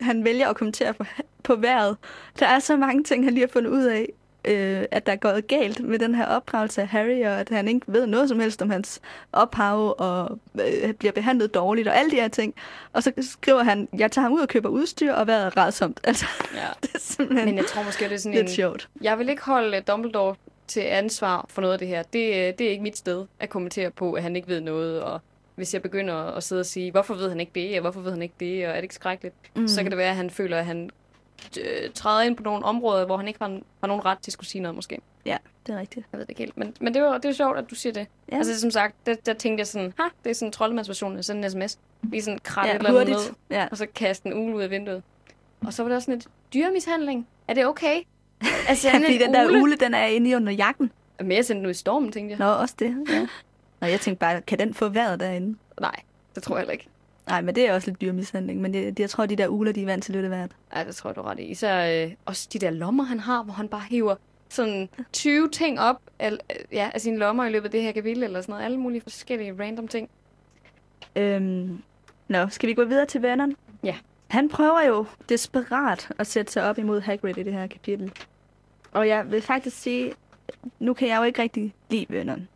han 0.02 0.24
vælger 0.24 0.48
at 0.50 0.56
kommentere 0.56 0.94
på, 0.94 1.04
på 1.44 1.56
vejret. 1.56 1.98
Der 2.40 2.46
er 2.46 2.60
så 2.60 2.78
mange 2.78 3.04
ting, 3.04 3.24
han 3.24 3.34
lige 3.34 3.44
har 3.46 3.52
fundet 3.54 3.70
ud 3.72 3.84
af, 3.84 4.08
øh, 4.46 4.86
at 4.92 5.06
der 5.06 5.12
er 5.12 5.16
gået 5.16 5.48
galt 5.48 5.80
med 5.84 6.00
den 6.00 6.16
her 6.16 6.26
opdragelse 6.26 6.82
af 6.82 6.88
Harry, 6.88 7.26
og 7.26 7.40
at 7.40 7.50
han 7.50 7.68
ikke 7.68 7.82
ved 7.88 8.08
noget 8.08 8.30
som 8.30 8.40
helst 8.40 8.62
om 8.62 8.70
hans 8.70 9.02
ophav, 9.34 9.96
og 9.98 10.40
øh, 10.62 10.94
bliver 10.94 11.12
behandlet 11.12 11.54
dårligt, 11.54 11.88
og 11.88 11.98
alle 11.98 12.12
de 12.12 12.16
her 12.16 12.28
ting. 12.28 12.56
Og 12.94 13.04
så 13.04 13.12
skriver 13.22 13.64
han, 13.64 13.88
jeg 13.98 14.12
tager 14.12 14.24
ham 14.24 14.34
ud 14.34 14.40
og 14.40 14.48
køber 14.48 14.70
udstyr, 14.70 15.14
og 15.14 15.28
vejret 15.28 15.46
er 15.46 15.58
redsomt. 15.58 16.00
Altså, 16.04 16.26
Ja. 16.56 16.60
det 16.84 16.90
er 16.96 17.00
simpelthen 17.00 17.46
Men 17.46 17.58
jeg 17.58 17.66
tror 17.66 17.84
måske, 17.84 18.06
det 18.06 18.12
er 18.14 18.18
sådan 18.18 18.36
lidt 18.36 18.50
en... 18.50 18.56
sjovt. 18.56 18.90
Jeg 19.02 19.20
vil 19.20 19.30
ikke 19.30 19.44
holde 19.44 19.82
Dumbledore 19.82 20.36
til 20.68 20.80
ansvar 20.82 21.46
for 21.50 21.62
noget 21.62 21.74
af 21.74 21.80
det 21.80 21.88
her. 21.88 22.04
Det, 22.04 22.28
øh, 22.28 22.34
det 22.34 22.62
er 22.62 22.70
ikke 22.70 22.84
mit 22.84 22.98
sted 22.98 23.26
at 23.40 23.50
kommentere 23.50 23.92
på, 23.92 24.14
at 24.14 24.24
han 24.24 24.36
ikke 24.36 24.48
ved 24.48 24.62
noget, 24.62 25.02
og 25.02 25.22
hvis 25.58 25.74
jeg 25.74 25.82
begynder 25.82 26.16
at 26.16 26.44
sidde 26.44 26.60
og 26.60 26.66
sige, 26.66 26.92
hvorfor 26.92 27.14
ved 27.14 27.30
han 27.30 27.40
ikke 27.40 27.52
det, 27.56 27.76
og 27.76 27.82
hvorfor 27.82 28.02
ved 28.02 28.12
han 28.12 28.22
ikke 28.22 28.36
det, 28.40 28.66
og 28.66 28.72
er 28.72 28.76
det 28.76 28.84
ikke 28.84 28.96
skrækkeligt, 28.96 29.36
mm. 29.56 29.68
så 29.68 29.82
kan 29.82 29.92
det 29.92 29.98
være, 29.98 30.10
at 30.10 30.16
han 30.16 30.30
føler, 30.30 30.58
at 30.58 30.66
han 30.66 30.90
øh, 31.62 31.90
træder 31.94 32.22
ind 32.22 32.38
på 32.38 32.44
nogle 32.44 32.66
områder, 32.66 33.06
hvor 33.06 33.18
han 33.18 33.28
ikke 33.28 33.40
har, 33.42 33.60
har 33.80 33.88
nogen 33.88 34.06
ret 34.06 34.20
til 34.20 34.30
at 34.30 34.34
skulle 34.34 34.48
sige 34.48 34.62
noget, 34.62 34.76
måske. 34.76 35.00
Ja, 35.26 35.38
det 35.68 35.76
er 35.76 35.80
rigtigt. 35.80 36.06
Jeg 36.12 36.18
ved 36.20 36.26
det 36.26 36.30
ikke 36.30 36.42
helt. 36.42 36.58
Men, 36.58 36.74
men 36.82 36.94
det, 36.94 37.02
var, 37.02 37.18
det 37.18 37.30
er 37.30 37.34
sjovt, 37.34 37.58
at 37.58 37.70
du 37.70 37.76
siger 37.76 37.94
det. 37.94 38.08
Ja. 38.32 38.38
Altså, 38.38 38.60
som 38.60 38.72
sagt, 38.72 38.96
der, 39.06 39.16
der 39.26 39.34
tænkte 39.34 39.62
jeg 39.62 39.68
sådan, 39.68 39.94
ha, 40.00 40.04
det 40.24 40.30
er 40.30 40.34
sådan 40.34 40.48
en 40.48 40.52
troldmandsversion 40.52 41.18
af 41.18 41.24
sådan 41.26 41.44
en 41.44 41.50
sms. 41.50 41.80
Lige 42.04 42.22
sådan 42.22 42.40
kratte 42.44 42.72
Ja, 42.72 42.78
eller 42.78 43.04
ned, 43.06 43.34
Ja. 43.50 43.68
og 43.72 43.78
så 43.78 43.88
kaste 43.96 44.28
en 44.28 44.34
ule 44.34 44.56
ud 44.56 44.62
af 44.62 44.70
vinduet. 44.70 45.04
Og 45.66 45.74
så 45.74 45.84
var 45.84 45.90
der 45.90 46.00
sådan 46.00 46.14
et 46.14 46.28
dyremishandling. 46.54 47.28
Er 47.48 47.54
det 47.54 47.66
okay? 47.66 48.02
Altså, 48.70 48.88
Ja, 48.88 48.94
fordi 48.98 49.16
en 49.16 49.22
den 49.22 49.34
der 49.34 49.62
ule, 49.62 49.76
den 49.76 49.94
er 49.94 50.06
inde 50.06 50.36
under 50.36 50.54
jakken. 50.54 50.92
Men 51.20 51.32
jeg 51.32 51.46
sendte 51.46 51.60
den 51.60 51.66
ud 51.66 51.72
i 51.72 51.74
stormen, 51.74 52.12
tænkte 52.12 52.32
jeg. 52.32 52.40
Nå, 52.40 52.62
også 52.62 52.76
det. 52.80 53.06
Ja. 53.10 53.28
Nå, 53.82 53.88
jeg 53.88 54.02
tænkte 54.02 54.20
bare, 54.20 54.42
kan 54.42 54.60
den 54.60 54.74
få 54.74 54.90
vejret 54.90 55.20
derinde? 55.20 55.58
Nej, 55.82 55.96
det 56.36 56.44
tror 56.44 56.56
jeg 56.56 56.62
heller 56.62 56.74
ikke. 56.74 56.88
Nej, 57.28 57.42
men 57.42 57.56
det 57.56 57.68
er 57.70 57.74
også 57.74 57.88
lidt 57.88 58.02
dyrmishandling. 58.02 58.62
Men 58.62 58.74
det, 58.74 59.00
jeg 59.00 59.10
tror, 59.10 59.26
de 59.26 59.36
der 59.36 59.48
uler, 59.48 59.72
de 59.72 59.82
er 59.82 59.86
vant 59.86 60.04
til 60.04 60.28
hvert. 60.28 60.52
Ja, 60.76 60.84
det 60.84 60.96
tror 60.96 61.10
jeg, 61.10 61.16
du 61.16 61.22
ret 61.22 61.40
i. 61.40 61.44
Især 61.44 62.06
øh, 62.06 62.12
også 62.26 62.48
de 62.54 62.60
der 62.60 62.70
lommer, 62.70 63.04
han 63.04 63.20
har, 63.20 63.44
hvor 63.44 63.54
han 63.54 63.68
bare 63.68 63.84
hiver 63.90 64.16
sådan 64.50 64.90
20 65.14 65.50
ting 65.50 65.80
op 65.80 66.02
af, 66.20 66.32
ja, 66.72 66.90
af 66.94 67.02
sine 67.02 67.18
lommer 67.18 67.46
i 67.46 67.52
løbet 67.52 67.66
af 67.66 67.72
det 67.72 67.82
her 67.82 67.92
kapitel, 67.92 68.24
eller 68.24 68.42
sådan 68.42 68.54
noget. 68.54 68.66
Alle 68.66 68.78
mulige 68.78 69.02
forskellige 69.02 69.56
random 69.60 69.88
ting. 69.88 70.10
Øhm, 71.16 71.82
nå, 72.28 72.48
skal 72.50 72.70
vi 72.70 72.74
gå 72.74 72.86
videre 72.86 73.06
til 73.06 73.22
Vernon? 73.22 73.56
Ja. 73.84 73.96
Han 74.28 74.50
prøver 74.50 74.82
jo 74.88 75.06
desperat 75.30 76.12
at 76.20 76.28
sætte 76.28 76.52
sig 76.52 76.64
op 76.64 76.78
imod 76.78 77.02
Hagrid 77.02 77.38
i 77.38 77.44
det 77.44 77.54
her 77.54 77.68
kapitel. 77.68 78.12
Og 78.92 79.08
jeg 79.08 79.32
vil 79.32 79.42
faktisk 79.42 79.78
sige, 79.78 80.14
nu 80.80 80.94
kan 80.94 81.08
jeg 81.08 81.18
jo 81.18 81.24
ikke 81.24 81.42
rigtig 81.42 81.74
lide 81.90 82.06
Vernon. 82.10 82.48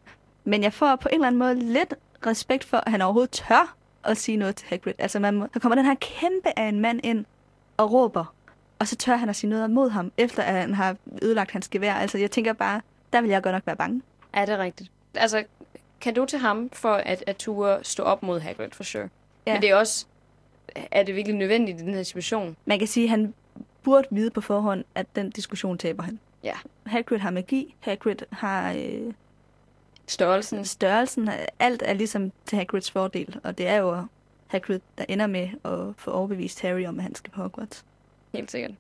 Men 0.44 0.64
jeg 0.64 0.74
får 0.74 0.96
på 0.96 1.10
en 1.10 1.16
eller 1.16 1.28
anden 1.28 1.40
måde 1.40 1.56
lidt 1.56 1.94
respekt 2.26 2.64
for, 2.64 2.78
at 2.78 2.92
han 2.92 3.02
overhovedet 3.02 3.32
tør 3.32 3.76
at 4.04 4.18
sige 4.18 4.38
noget 4.38 4.56
til 4.56 4.68
Hagrid. 4.68 4.94
Altså, 4.98 5.20
man 5.20 5.34
må, 5.34 5.48
der 5.54 5.60
kommer 5.60 5.76
den 5.76 5.86
her 5.86 5.96
kæmpe 5.96 6.60
af 6.60 6.64
en 6.64 6.80
mand 6.80 7.00
ind 7.04 7.26
og 7.78 7.94
råber, 7.94 8.34
og 8.80 8.88
så 8.88 8.96
tør 8.96 9.16
han 9.16 9.30
at 9.30 9.36
sige 9.36 9.50
noget 9.50 9.70
mod 9.70 9.90
ham, 9.90 10.12
efter 10.18 10.44
at 10.44 10.62
han 10.62 10.74
har 10.74 10.96
ødelagt 11.22 11.52
hans 11.52 11.68
gevær. 11.68 11.94
Altså, 11.94 12.18
jeg 12.18 12.32
tænker 12.32 12.54
bare, 12.54 12.82
der 13.14 13.22
vil 13.22 13.30
jeg 13.30 13.44
godt 13.44 13.54
nok 13.54 13.66
være 13.66 13.76
bange. 13.76 14.02
Ja, 14.36 14.42
det 14.42 14.50
er 14.50 14.58
rigtigt. 14.58 14.92
Altså, 15.14 15.44
kan 16.02 16.14
du 16.14 16.26
til 16.26 16.40
ham 16.40 16.70
for 16.74 16.94
at, 16.94 17.24
at 17.28 17.38
ture 17.38 17.84
stå 17.84 18.04
op 18.04 18.24
mod 18.24 18.40
Hagrid, 18.40 18.70
for 18.72 18.84
sure. 18.84 19.10
Ja. 19.48 19.54
Men 19.54 19.62
det 19.62 19.70
er 19.70 19.76
også, 19.76 20.06
er 20.92 21.04
det 21.04 21.16
virkelig 21.16 21.38
nødvendigt 21.38 21.82
i 21.82 21.84
den 21.84 21.94
her 21.94 22.04
situation? 22.04 22.56
Man 22.66 22.80
kan 22.80 22.88
sige, 22.88 23.04
at 23.04 23.10
han 23.10 23.34
burde 23.84 24.08
vide 24.12 24.30
på 24.30 24.42
forhånd, 24.42 24.84
at 24.96 25.16
den 25.16 25.30
diskussion 25.30 25.78
taber 25.78 26.04
han. 26.04 26.20
Ja. 26.44 26.54
Hagrid 26.86 27.18
har 27.18 27.32
magi, 27.32 27.76
Hagrid 27.80 28.16
har 28.32 28.74
øh, 28.74 29.14
Størrelsen. 30.08 30.66
størrelsen, 30.66 31.30
alt 31.60 31.84
er 31.86 31.94
ligesom 31.94 32.32
til 32.46 32.58
Hagrids 32.58 32.92
fordel, 32.92 33.40
og 33.44 33.58
det 33.58 33.68
er 33.68 33.76
jo 33.76 34.06
Hagrid, 34.48 34.80
der 34.98 35.06
ender 35.10 35.28
med 35.28 35.50
at 35.66 35.80
få 35.98 36.12
overbevist 36.12 36.62
Harry 36.62 36.86
om, 36.86 37.00
at 37.00 37.04
han 37.04 37.16
skal 37.16 37.32
på 37.32 37.42
Hogwarts. 37.42 37.86
Helt 38.34 38.52
sikkert. 38.52 38.72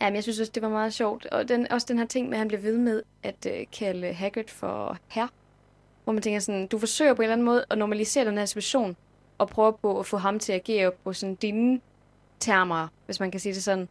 Ja, 0.00 0.06
men 0.06 0.14
jeg 0.14 0.22
synes 0.22 0.40
også, 0.40 0.52
det 0.54 0.62
var 0.62 0.68
meget 0.68 0.94
sjovt. 0.94 1.26
Og 1.26 1.48
den, 1.48 1.72
også 1.72 1.86
den 1.90 1.98
her 1.98 2.06
ting 2.06 2.28
med, 2.28 2.34
at 2.34 2.38
han 2.38 2.48
bliver 2.48 2.60
ved 2.60 2.78
med 2.78 3.02
at 3.22 3.46
øh, 3.46 3.66
kalde 3.78 4.12
Hagrid 4.12 4.48
for 4.48 4.98
herre. 5.08 5.28
Hvor 6.04 6.12
man 6.12 6.22
tænker 6.22 6.40
sådan, 6.40 6.66
du 6.66 6.78
forsøger 6.78 7.14
på 7.14 7.22
en 7.22 7.24
eller 7.24 7.32
anden 7.32 7.44
måde 7.44 7.64
at 7.70 7.78
normalisere 7.78 8.24
den 8.24 8.38
her 8.38 8.44
situation, 8.44 8.96
og 9.38 9.48
prøver 9.48 9.70
på 9.70 9.98
at 9.98 10.06
få 10.06 10.16
ham 10.16 10.38
til 10.38 10.52
at 10.52 10.60
agere 10.60 10.92
på 11.04 11.12
sådan 11.12 11.34
dine 11.34 11.80
termer, 12.40 12.88
hvis 13.06 13.20
man 13.20 13.30
kan 13.30 13.40
sige 13.40 13.54
det 13.54 13.62
sådan. 13.62 13.88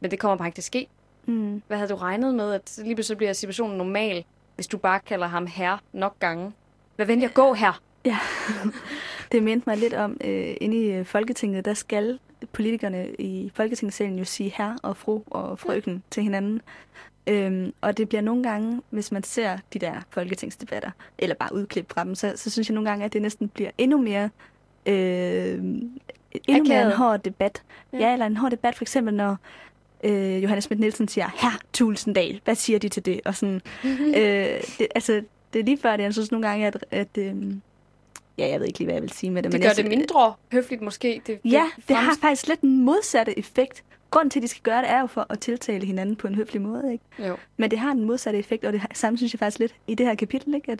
Men 0.00 0.10
det 0.10 0.18
kommer 0.18 0.36
bare 0.36 0.48
ikke 0.48 0.56
til 0.56 0.60
at 0.60 0.64
ske. 0.64 0.86
Mm. 1.26 1.62
Hvad 1.66 1.76
havde 1.76 1.90
du 1.90 1.96
regnet 1.96 2.34
med, 2.34 2.52
at 2.52 2.78
lige 2.82 2.94
pludselig 2.94 3.16
bliver 3.16 3.32
situationen 3.32 3.78
normal, 3.78 4.24
hvis 4.54 4.66
du 4.66 4.78
bare 4.78 5.00
kalder 5.00 5.26
ham 5.26 5.46
herre 5.46 5.78
nok 5.92 6.18
gange? 6.18 6.52
Hvad 6.96 7.06
venlig 7.06 7.28
at 7.28 7.34
gå 7.34 7.54
her? 7.54 7.80
Ja, 8.04 8.18
det 9.32 9.42
mindte 9.42 9.70
mig 9.70 9.76
lidt 9.76 9.94
om, 9.94 10.16
øh, 10.24 10.54
inde 10.60 10.76
i 10.76 10.92
øh, 10.92 11.04
Folketinget, 11.04 11.64
der 11.64 11.74
skal 11.74 12.18
politikerne 12.52 13.14
i 13.18 13.52
Folketingssalen 13.54 14.18
jo 14.18 14.24
sige 14.24 14.52
herr 14.56 14.76
og 14.82 14.96
fru 14.96 15.20
og 15.26 15.58
frøken 15.58 15.94
ja. 15.94 16.00
til 16.10 16.22
hinanden. 16.22 16.60
Øhm, 17.26 17.74
og 17.80 17.96
det 17.96 18.08
bliver 18.08 18.22
nogle 18.22 18.42
gange, 18.42 18.82
hvis 18.90 19.12
man 19.12 19.22
ser 19.22 19.58
de 19.72 19.78
der 19.78 19.94
folketingsdebatter, 20.10 20.90
eller 21.18 21.34
bare 21.34 21.54
udklip 21.54 21.92
fra 21.92 22.04
dem, 22.04 22.14
så, 22.14 22.32
så 22.36 22.50
synes 22.50 22.68
jeg 22.68 22.74
nogle 22.74 22.90
gange, 22.90 23.04
at 23.04 23.12
det 23.12 23.22
næsten 23.22 23.48
bliver 23.48 23.70
endnu 23.78 24.02
mere, 24.02 24.30
øh, 24.86 25.58
endnu 26.48 26.64
mere 26.68 26.86
en 26.86 26.92
hård 26.92 27.20
debat. 27.20 27.62
Ja. 27.92 27.98
ja, 27.98 28.12
eller 28.12 28.26
en 28.26 28.36
hård 28.36 28.50
debat, 28.50 28.74
for 28.74 28.84
eksempel 28.84 29.14
når 29.14 29.36
øh, 30.02 30.42
Johannes 30.42 30.64
Schmidt 30.64 30.80
Nielsen 30.80 31.08
siger, 31.08 31.28
herr 31.36 31.58
Tulsendal, 31.72 32.40
hvad 32.44 32.54
siger 32.54 32.78
de 32.78 32.88
til 32.88 33.06
det? 33.06 33.20
Og 33.24 33.34
sådan, 33.34 33.60
øh, 33.84 34.60
det, 34.78 34.86
altså, 34.94 35.22
det 35.52 35.60
er 35.60 35.64
lige 35.64 35.78
før 35.78 35.96
det, 35.96 36.02
jeg 36.04 36.12
synes 36.12 36.30
nogle 36.30 36.48
gange, 36.48 36.66
at, 36.66 36.84
at 36.90 37.18
øh, 37.18 37.34
ja, 38.38 38.48
jeg 38.48 38.60
ved 38.60 38.66
ikke 38.66 38.78
lige, 38.78 38.86
hvad 38.86 38.94
jeg 38.94 39.02
vil 39.02 39.10
sige 39.12 39.30
med 39.30 39.42
det. 39.42 39.52
Det 39.52 39.58
men 39.60 39.62
gør 39.62 39.68
jeg, 39.68 39.76
det 39.76 39.98
mindre 39.98 40.34
høfligt 40.52 40.82
måske. 40.82 41.22
Det, 41.26 41.40
Ja, 41.44 41.64
det 41.88 41.96
har 41.96 42.04
fremst- 42.04 42.20
faktisk 42.20 42.48
lidt 42.48 42.60
en 42.60 42.84
modsatte 42.84 43.38
effekt. 43.38 43.84
Grunden 44.10 44.30
til, 44.30 44.38
at 44.38 44.42
de 44.42 44.48
skal 44.48 44.62
gøre 44.62 44.80
det, 44.82 44.90
er 44.90 45.00
jo 45.00 45.06
for 45.06 45.26
at 45.30 45.40
tiltale 45.40 45.86
hinanden 45.86 46.16
på 46.16 46.26
en 46.26 46.34
høflig 46.34 46.62
måde, 46.62 46.92
ikke? 46.92 47.04
Jo. 47.28 47.36
Men 47.56 47.70
det 47.70 47.78
har 47.78 47.92
den 47.92 48.04
modsatte 48.04 48.38
effekt, 48.38 48.64
og 48.64 48.72
det 48.72 48.80
har- 48.80 48.90
samme 48.94 49.16
synes 49.16 49.32
jeg 49.34 49.38
faktisk 49.38 49.58
lidt 49.58 49.74
i 49.86 49.94
det 49.94 50.06
her 50.06 50.14
kapitel, 50.14 50.54
ikke? 50.54 50.72
At 50.72 50.78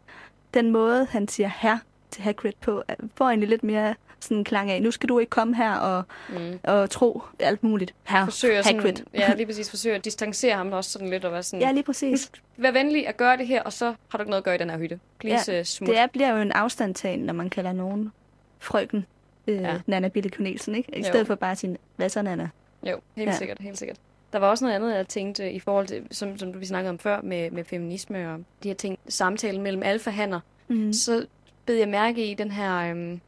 den 0.55 0.71
måde, 0.71 1.07
han 1.11 1.29
siger 1.29 1.51
her 1.61 1.79
til 2.11 2.23
Hagrid 2.23 2.53
på, 2.61 2.83
er- 2.89 2.95
får 3.15 3.25
egentlig 3.29 3.49
lidt 3.49 3.63
mere 3.63 3.95
sådan 4.23 4.37
en 4.37 4.45
klang 4.45 4.71
af, 4.71 4.83
nu 4.83 4.91
skal 4.91 5.09
du 5.09 5.19
ikke 5.19 5.31
komme 5.31 5.57
her 5.57 5.75
og, 5.77 6.03
Mm. 6.29 6.59
og 6.63 6.91
tro 6.91 7.23
alt 7.41 7.63
muligt. 7.63 7.95
Her, 8.05 8.25
Forsøger 8.25 8.63
Hagrid. 8.65 8.97
sådan, 8.97 9.07
ja, 9.15 9.35
lige 9.37 9.47
præcis 9.47 9.71
forsøger 9.71 9.97
at 9.97 10.05
distancere 10.05 10.55
ham 10.57 10.73
også 10.73 10.91
sådan 10.91 11.11
lidt 11.11 11.25
og 11.25 11.33
være 11.33 11.43
sådan, 11.43 11.61
Ja, 11.67 11.73
lige 11.73 11.83
præcis. 11.83 12.31
vær 12.57 12.71
venlig 12.71 13.09
at 13.09 13.17
gøre 13.17 13.37
det 13.37 13.47
her, 13.47 13.63
og 13.63 13.73
så 13.73 13.87
har 14.09 14.19
du 14.19 14.23
ikke 14.23 14.31
noget 14.31 14.41
at 14.41 14.45
gøre 14.45 14.55
i 14.55 14.59
den 14.59 14.71
her 14.71 14.79
hytte. 14.79 15.01
Please 15.19 15.53
Ja, 15.53 15.59
ja, 15.59 15.65
smut. 15.65 15.89
Det 15.89 15.99
er, 15.99 16.07
bliver 16.07 16.29
jo 16.31 16.37
en 16.43 16.53
afstandtagen, 16.53 17.21
når 17.21 17.33
man 17.35 17.51
kalder 17.51 17.73
nogen 17.73 18.13
frøken 18.59 19.07
øh, 19.47 19.57
ja. 19.63 19.75
Nana 19.87 20.09
Bille 20.09 20.31
Cornelsen, 20.31 20.75
ikke? 20.75 20.97
I 20.97 20.99
Jo. 20.99 21.05
stedet 21.05 21.27
for 21.27 21.35
bare 21.35 21.57
sige, 21.57 21.77
hvad 21.97 22.09
så, 22.09 22.23
Nana? 22.23 22.49
Jo, 22.91 23.01
helt 23.17 23.29
Ja. 23.29 23.37
sikkert, 23.37 23.59
helt 23.61 23.79
sikkert. 23.79 23.97
Der 24.33 24.39
var 24.39 24.49
også 24.49 24.65
noget 24.65 24.75
andet, 24.77 24.95
jeg 24.97 25.09
tænkte 25.09 25.53
i 25.53 25.61
forhold 25.61 25.87
til, 25.87 26.03
som, 26.11 26.39
som 26.39 26.61
vi 26.61 26.67
snakkede 26.67 26.91
om 26.91 26.99
før, 26.99 27.21
med, 27.23 27.51
med 27.51 27.65
feminisme 27.65 28.33
og 28.33 28.39
de 28.63 28.69
her 28.69 28.75
ting, 28.75 28.99
samtalen 29.09 29.63
mellem 29.63 29.83
alfahanner. 29.83 30.41
Mm. 30.69 30.93
Så 30.93 31.27
bed 31.67 31.75
jeg 31.77 31.89
mærke 31.89 32.31
i 32.31 32.35
den 32.35 32.51
her, 32.51 32.91
øhm, 32.91 33.21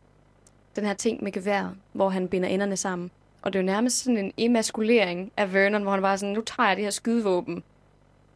den 0.77 0.85
her 0.85 0.95
ting 0.95 1.25
med 1.25 1.33
geværet, 1.33 1.71
hvor 1.93 2.09
han 2.09 2.29
binder 2.29 2.49
enderne 2.49 2.77
sammen. 2.77 3.11
Og 3.43 3.53
det 3.53 3.59
er 3.59 3.63
jo 3.63 3.67
nærmest 3.67 3.99
sådan 4.05 4.17
en 4.19 4.33
emaskulering 4.37 5.33
af 5.37 5.53
Vernon, 5.55 5.83
hvor 5.83 5.93
han 5.93 6.03
bare 6.03 6.19
sådan, 6.19 6.35
nu 6.35 6.41
tager 6.41 6.67
jeg 6.69 6.77
det 6.77 6.85
her 6.85 6.91
skydevåben, 6.91 7.63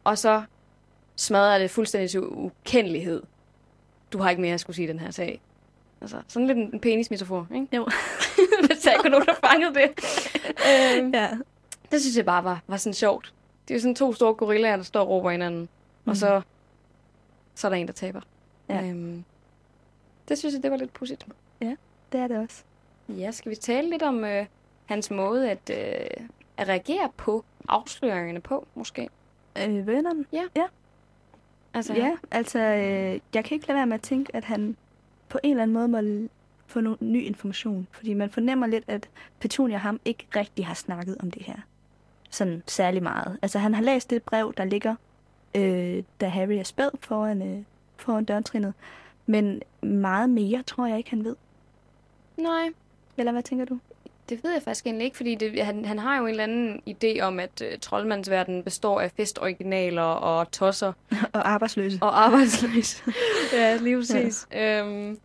og 0.03 0.17
så 0.17 0.43
smadrer 1.15 1.51
jeg 1.51 1.59
det 1.59 1.71
fuldstændig 1.71 2.09
til 2.09 2.21
ukendelighed. 2.23 3.23
Du 4.13 4.17
har 4.17 4.29
ikke 4.29 4.41
mere 4.41 4.53
at 4.53 4.59
skulle 4.59 4.75
sige 4.75 4.87
den 4.87 4.99
her 4.99 5.11
sag. 5.11 5.41
Altså, 6.01 6.21
sådan 6.27 6.47
lidt 6.47 6.57
en 6.57 6.69
en 6.73 6.79
penismetafor, 6.79 7.47
ikke? 7.55 7.75
Jo. 7.75 7.87
Hvis 8.67 8.79
der 8.79 8.91
ikke 8.91 9.03
var 9.03 9.09
nogen, 9.09 9.25
der 9.25 9.33
fangede 9.33 9.73
det. 9.73 9.89
øhm, 10.97 11.11
Ja. 11.13 11.29
det 11.91 12.01
synes 12.01 12.17
jeg 12.17 12.25
bare 12.25 12.43
var, 12.43 12.61
var 12.67 12.77
sådan 12.77 12.93
sjovt. 12.93 13.33
Det 13.67 13.73
er 13.73 13.77
jo 13.77 13.81
sådan 13.81 13.95
to 13.95 14.13
store 14.13 14.33
gorillaer, 14.33 14.75
der 14.75 14.83
står 14.83 15.01
og 15.01 15.09
råber 15.09 15.31
hinanden. 15.31 15.61
Mm. 16.03 16.09
Og 16.09 16.17
så, 16.17 16.41
så 17.55 17.67
er 17.67 17.69
der 17.69 17.75
en, 17.77 17.87
der 17.87 17.93
taber. 17.93 18.21
Ja. 18.69 18.83
Øhm, 18.83 19.23
det 20.29 20.37
synes 20.37 20.53
jeg, 20.55 20.63
det 20.63 20.71
var 20.71 20.77
lidt 20.77 20.93
pudsigt. 20.93 21.25
Det 22.11 22.19
er 22.19 22.27
det 22.27 22.37
også. 22.37 22.63
Ja, 23.09 23.31
skal 23.31 23.49
vi 23.49 23.55
tale 23.55 23.89
lidt 23.89 24.03
om 24.03 24.23
øh, 24.23 24.45
hans 24.85 25.11
måde 25.11 25.51
at, 25.51 25.69
øh, 25.71 26.25
at 26.57 26.67
reagere 26.67 27.09
på 27.17 27.45
afsløringerne 27.67 28.41
på, 28.41 28.67
måske? 28.75 29.09
Øh, 29.57 29.87
Vernon? 29.87 30.25
Altså, 31.73 31.93
Ja, 31.93 32.15
altså, 32.31 32.59
øh, 32.59 33.19
jeg 33.33 33.45
kan 33.45 33.55
ikke 33.55 33.67
lade 33.67 33.77
være 33.77 33.85
med 33.87 33.95
at 33.95 34.01
tænke, 34.01 34.35
at 34.35 34.43
han 34.43 34.77
på 35.29 35.39
en 35.43 35.49
eller 35.51 35.63
anden 35.63 35.73
måde 35.73 35.87
må 35.87 36.27
få 36.67 36.81
noget 36.81 37.01
ny 37.01 37.23
information. 37.23 37.87
Fordi 37.91 38.13
man 38.13 38.29
fornemmer 38.29 38.67
lidt, 38.67 38.83
at 38.87 39.09
Petunia 39.39 39.75
og 39.75 39.81
ham 39.81 39.99
ikke 40.05 40.27
rigtig 40.35 40.65
har 40.65 40.73
snakket 40.73 41.17
om 41.19 41.31
det 41.31 41.41
her. 41.41 41.57
Sådan 42.29 42.63
særlig 42.67 43.03
meget. 43.03 43.39
Altså 43.41 43.59
han 43.59 43.73
har 43.73 43.81
læst 43.81 44.09
det 44.09 44.23
brev, 44.23 44.53
der 44.57 44.63
ligger, 44.65 44.95
øh, 45.55 46.03
da 46.21 46.27
Harry 46.27 46.53
er 46.53 46.63
spæd 46.63 46.89
foran, 46.99 47.41
øh, 47.41 47.63
foran 47.97 48.25
dørtrinnet. 48.25 48.73
Men 49.25 49.61
meget 49.81 50.29
mere 50.29 50.63
tror 50.63 50.85
jeg 50.85 50.97
ikke, 50.97 51.09
han 51.09 51.23
ved. 51.23 51.35
Nej, 52.39 52.69
Eller 53.17 53.31
hvad 53.31 53.43
tænker 53.43 53.65
du? 53.65 53.79
det 54.29 54.43
ved 54.43 54.51
jeg 54.53 54.61
faktisk 54.61 54.85
egentlig 54.85 55.05
ikke, 55.05 55.17
fordi 55.17 55.35
det, 55.35 55.65
han, 55.65 55.85
han 55.85 55.99
har 55.99 56.17
jo 56.17 56.23
en 56.23 56.29
eller 56.29 56.43
anden 56.43 56.81
idé 56.89 57.19
om, 57.21 57.39
at 57.39 57.61
uh, 57.61 57.79
troldmandsverdenen 57.81 58.63
består 58.63 59.01
af 59.01 59.11
festoriginaler 59.11 60.01
og 60.01 60.51
tosser 60.51 60.93
Og 61.33 61.49
arbejdsløse. 61.49 61.97
og 62.01 62.25
arbejdsløse. 62.25 63.03
ja, 63.53 63.75
lige 63.75 63.97
præcis. 63.97 64.47
Ja. 64.51 64.81
Øhm, 64.83 65.19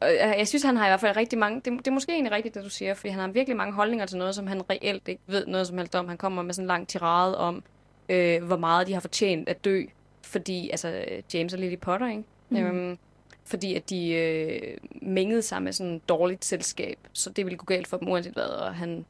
og 0.00 0.08
jeg 0.38 0.48
synes, 0.48 0.62
han 0.62 0.76
har 0.76 0.86
i 0.86 0.88
hvert 0.88 1.00
fald 1.00 1.16
rigtig 1.16 1.38
mange... 1.38 1.60
Det, 1.64 1.78
det 1.78 1.86
er 1.86 1.92
måske 1.92 2.12
egentlig 2.12 2.32
rigtigt, 2.32 2.54
det 2.54 2.64
du 2.64 2.70
siger, 2.70 2.94
fordi 2.94 3.08
han 3.08 3.20
har 3.20 3.28
virkelig 3.28 3.56
mange 3.56 3.72
holdninger 3.74 4.06
til 4.06 4.18
noget, 4.18 4.34
som 4.34 4.46
han 4.46 4.70
reelt 4.70 5.08
ikke 5.08 5.22
ved 5.26 5.46
noget 5.46 5.66
som 5.66 5.78
helst 5.78 5.94
om. 5.94 6.08
Han 6.08 6.16
kommer 6.16 6.42
med 6.42 6.54
sådan 6.54 6.64
en 6.64 6.68
lang 6.68 6.88
tirade 6.88 7.38
om, 7.38 7.62
øh, 8.08 8.44
hvor 8.44 8.56
meget 8.56 8.86
de 8.86 8.92
har 8.92 9.00
fortjent 9.00 9.48
at 9.48 9.64
dø, 9.64 9.82
fordi... 10.22 10.70
Altså, 10.70 11.04
James 11.34 11.52
og 11.54 11.58
Lily 11.60 11.76
Potter, 11.78 12.08
ikke? 12.08 12.22
Mm. 12.48 12.56
Øhm, 12.56 12.98
fordi 13.46 13.74
at 13.74 13.90
de 13.90 14.12
øh, 14.12 14.78
mængede 15.02 15.42
sig 15.42 15.62
med 15.62 15.72
sådan 15.72 15.94
et 15.94 16.08
dårligt 16.08 16.44
selskab, 16.44 16.98
så 17.12 17.30
det 17.30 17.44
ville 17.46 17.56
gå 17.56 17.64
galt 17.64 17.86
for 17.86 17.96
dem 17.96 18.08
uanset 18.08 18.32
hvad, 18.32 18.44
og 18.44 18.74
han, 18.74 19.04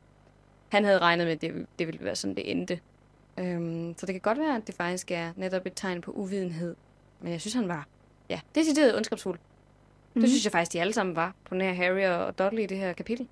han 0.69 0.85
havde 0.85 0.99
regnet 0.99 1.27
med, 1.27 1.33
at 1.33 1.41
det, 1.41 1.67
det 1.79 1.87
ville 1.87 2.05
være 2.05 2.17
sådan, 2.17 2.37
det 2.37 2.51
endte. 2.51 2.81
Øhm, 3.39 3.95
så 3.99 4.07
det 4.07 4.15
kan 4.15 4.21
godt 4.21 4.39
være, 4.39 4.57
at 4.57 4.67
det 4.67 4.75
faktisk 4.75 5.11
er 5.11 5.33
netop 5.37 5.67
et 5.67 5.73
tegn 5.77 6.01
på 6.01 6.11
uvidenhed. 6.11 6.77
Men 7.21 7.33
jeg 7.33 7.41
synes, 7.41 7.55
han 7.55 7.69
var, 7.69 7.87
ja, 8.29 8.41
decideret 8.55 8.97
ondskabsfuld. 8.97 9.39
Mm. 10.15 10.21
Det 10.21 10.31
synes 10.31 10.45
jeg 10.45 10.53
faktisk, 10.53 10.73
de 10.73 10.81
alle 10.81 10.93
sammen 10.93 11.17
var 11.17 11.35
på 11.45 11.55
nær 11.55 11.73
Harry 11.73 12.05
og 12.07 12.39
Dudley 12.39 12.63
i 12.63 12.67
det 12.67 12.79
her 12.79 12.93
kapitel. 12.93 13.29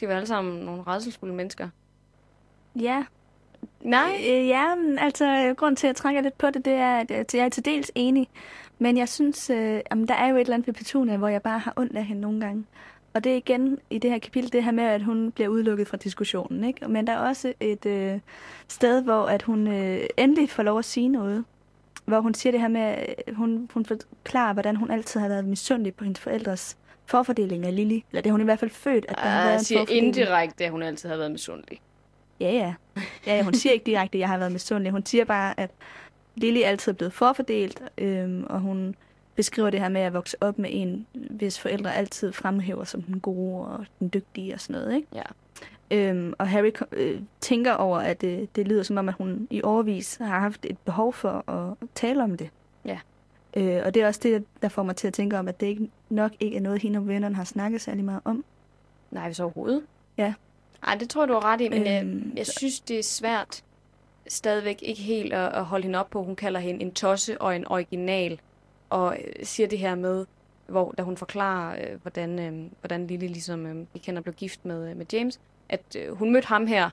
De 0.00 0.08
var 0.08 0.14
alle 0.14 0.26
sammen 0.26 0.60
nogle 0.60 0.82
redselsfulde 0.82 1.34
mennesker. 1.34 1.68
Ja, 2.76 3.04
Nej. 3.80 4.16
Øh, 4.28 4.48
ja, 4.48 4.74
altså, 4.98 5.54
grund 5.56 5.76
til, 5.76 5.86
at 5.86 5.88
jeg 5.88 5.96
trækker 5.96 6.20
lidt 6.20 6.38
på 6.38 6.50
det, 6.50 6.64
det 6.64 6.72
er, 6.72 6.96
at 6.96 7.10
øh, 7.10 7.24
jeg 7.34 7.44
er 7.44 7.48
til 7.48 7.64
dels 7.64 7.90
enig. 7.94 8.28
Men 8.78 8.96
jeg 8.96 9.08
synes, 9.08 9.50
øh, 9.50 9.80
jamen, 9.90 10.08
der 10.08 10.14
er 10.14 10.28
jo 10.28 10.36
et 10.36 10.40
eller 10.40 10.54
andet 10.54 10.66
ved 10.66 10.74
Petunia, 10.74 11.16
hvor 11.16 11.28
jeg 11.28 11.42
bare 11.42 11.58
har 11.58 11.72
ondt 11.76 11.96
af 11.96 12.04
hende 12.04 12.20
nogle 12.20 12.40
gange. 12.40 12.64
Og 13.14 13.24
det 13.24 13.32
er 13.32 13.36
igen 13.36 13.78
i 13.90 13.98
det 13.98 14.10
her 14.10 14.18
kapitel, 14.18 14.52
det 14.52 14.64
her 14.64 14.70
med, 14.72 14.84
at 14.84 15.02
hun 15.02 15.32
bliver 15.32 15.48
udelukket 15.48 15.88
fra 15.88 15.96
diskussionen. 15.96 16.64
Ikke? 16.64 16.88
Men 16.88 17.06
der 17.06 17.12
er 17.12 17.18
også 17.18 17.52
et 17.60 17.86
øh, 17.86 18.20
sted, 18.68 19.02
hvor 19.02 19.26
at 19.26 19.42
hun 19.42 19.66
øh, 19.66 20.00
endelig 20.16 20.50
får 20.50 20.62
lov 20.62 20.78
at 20.78 20.84
sige 20.84 21.08
noget. 21.08 21.44
Hvor 22.04 22.20
hun 22.20 22.34
siger 22.34 22.50
det 22.50 22.60
her 22.60 22.68
med, 22.68 22.80
at 22.80 23.34
hun, 23.34 23.70
hun 23.74 23.84
forklarer, 23.84 24.52
hvordan 24.52 24.76
hun 24.76 24.90
altid 24.90 25.20
har 25.20 25.28
været 25.28 25.44
misundelig 25.44 25.94
på 25.94 26.04
hendes 26.04 26.20
forældres 26.20 26.76
forfordeling 27.06 27.66
af 27.66 27.76
Lily. 27.76 28.00
Eller 28.10 28.22
det 28.22 28.26
har 28.26 28.32
hun 28.32 28.40
i 28.40 28.44
hvert 28.44 28.58
fald 28.58 28.70
født, 28.70 29.06
at 29.08 29.16
der 29.16 29.22
har 29.22 29.40
Jeg 29.40 29.48
været 29.48 29.66
siger 29.66 29.84
indirekte, 29.88 30.64
at 30.64 30.70
hun 30.70 30.82
altid 30.82 31.08
har 31.08 31.16
været 31.16 31.30
misundelig. 31.30 31.80
Ja, 32.40 32.50
ja. 32.52 32.74
Ja, 33.26 33.36
ja, 33.36 33.42
hun 33.42 33.54
siger 33.54 33.72
ikke 33.72 33.86
direkte, 33.86 34.16
at 34.16 34.20
jeg 34.20 34.28
har 34.28 34.38
været 34.38 34.52
misundelig. 34.52 34.92
Hun 34.92 35.06
siger 35.06 35.24
bare, 35.24 35.60
at 35.60 35.70
Lily 36.34 36.60
altid 36.62 36.92
er 36.92 36.96
blevet 36.96 37.12
forfordelt, 37.12 37.82
øhm, 37.98 38.44
og 38.44 38.60
hun 38.60 38.94
beskriver 39.34 39.70
det 39.70 39.80
her 39.80 39.88
med 39.88 40.00
at 40.00 40.14
vokse 40.14 40.36
op 40.40 40.58
med 40.58 40.70
en, 40.72 41.06
hvis 41.12 41.58
forældre 41.60 41.94
altid 41.94 42.32
fremhæver 42.32 42.84
som 42.84 43.02
den 43.02 43.20
gode 43.20 43.66
og 43.66 43.86
den 44.00 44.10
dygtige 44.14 44.54
og 44.54 44.60
sådan 44.60 44.82
noget. 44.82 44.96
Ikke? 44.96 45.08
Ja. 45.14 45.22
Øhm, 45.90 46.34
og 46.38 46.48
Harry 46.48 46.72
øh, 46.92 47.20
tænker 47.40 47.72
over, 47.72 47.98
at 47.98 48.20
det, 48.20 48.56
det 48.56 48.68
lyder 48.68 48.82
som 48.82 48.96
om, 48.96 49.08
at 49.08 49.14
hun 49.18 49.48
i 49.50 49.62
overvis 49.62 50.16
har 50.16 50.40
haft 50.40 50.66
et 50.68 50.78
behov 50.78 51.12
for 51.12 51.50
at 51.50 51.88
tale 51.94 52.22
om 52.22 52.36
det. 52.36 52.50
Ja. 52.84 52.98
Øh, 53.56 53.82
og 53.84 53.94
det 53.94 54.02
er 54.02 54.06
også 54.06 54.20
det, 54.22 54.44
der 54.62 54.68
får 54.68 54.82
mig 54.82 54.96
til 54.96 55.06
at 55.06 55.12
tænke 55.12 55.38
om, 55.38 55.48
at 55.48 55.60
det 55.60 55.66
ikke, 55.66 55.90
nok 56.10 56.32
ikke 56.40 56.56
er 56.56 56.60
noget, 56.60 56.82
hende 56.82 56.98
og 56.98 57.08
vennerne 57.08 57.34
har 57.34 57.44
snakket 57.44 57.80
særlig 57.80 58.04
meget 58.04 58.20
om. 58.24 58.44
Nej, 59.10 59.26
hvis 59.26 59.40
overhovedet. 59.40 59.82
Ja. 60.16 60.34
Nej, 60.86 60.94
det 60.94 61.10
tror 61.10 61.26
du 61.26 61.32
har 61.32 61.44
ret 61.44 61.60
i, 61.60 61.68
men 61.68 61.80
Øhm, 61.80 62.28
jeg, 62.28 62.38
jeg 62.38 62.46
synes, 62.46 62.80
det 62.80 62.98
er 62.98 63.02
svært 63.02 63.63
stadigvæk 64.28 64.78
ikke 64.82 65.02
helt 65.02 65.32
at, 65.32 65.52
at 65.52 65.64
holde 65.64 65.82
hende 65.84 65.98
op 65.98 66.10
på. 66.10 66.22
Hun 66.22 66.36
kalder 66.36 66.60
hende 66.60 66.80
en 66.82 66.92
tosse 66.94 67.40
og 67.40 67.56
en 67.56 67.68
original, 67.68 68.40
og 68.90 69.16
øh, 69.24 69.46
siger 69.46 69.66
det 69.68 69.78
her 69.78 69.94
med, 69.94 70.26
hvor 70.66 70.94
da 70.98 71.02
hun 71.02 71.16
forklarer, 71.16 71.76
øh, 71.80 72.00
hvordan, 72.02 72.38
øh, 72.38 72.70
hvordan 72.80 73.06
Lily 73.06 73.26
ligesom, 73.26 73.66
øh, 73.66 73.86
vi 73.92 73.98
kender, 73.98 74.22
blev 74.22 74.34
gift 74.34 74.64
med, 74.64 74.90
øh, 74.90 74.96
med 74.96 75.06
James, 75.12 75.40
at 75.68 75.96
øh, 75.98 76.12
hun 76.16 76.32
mødte 76.32 76.48
ham 76.48 76.66
her, 76.66 76.90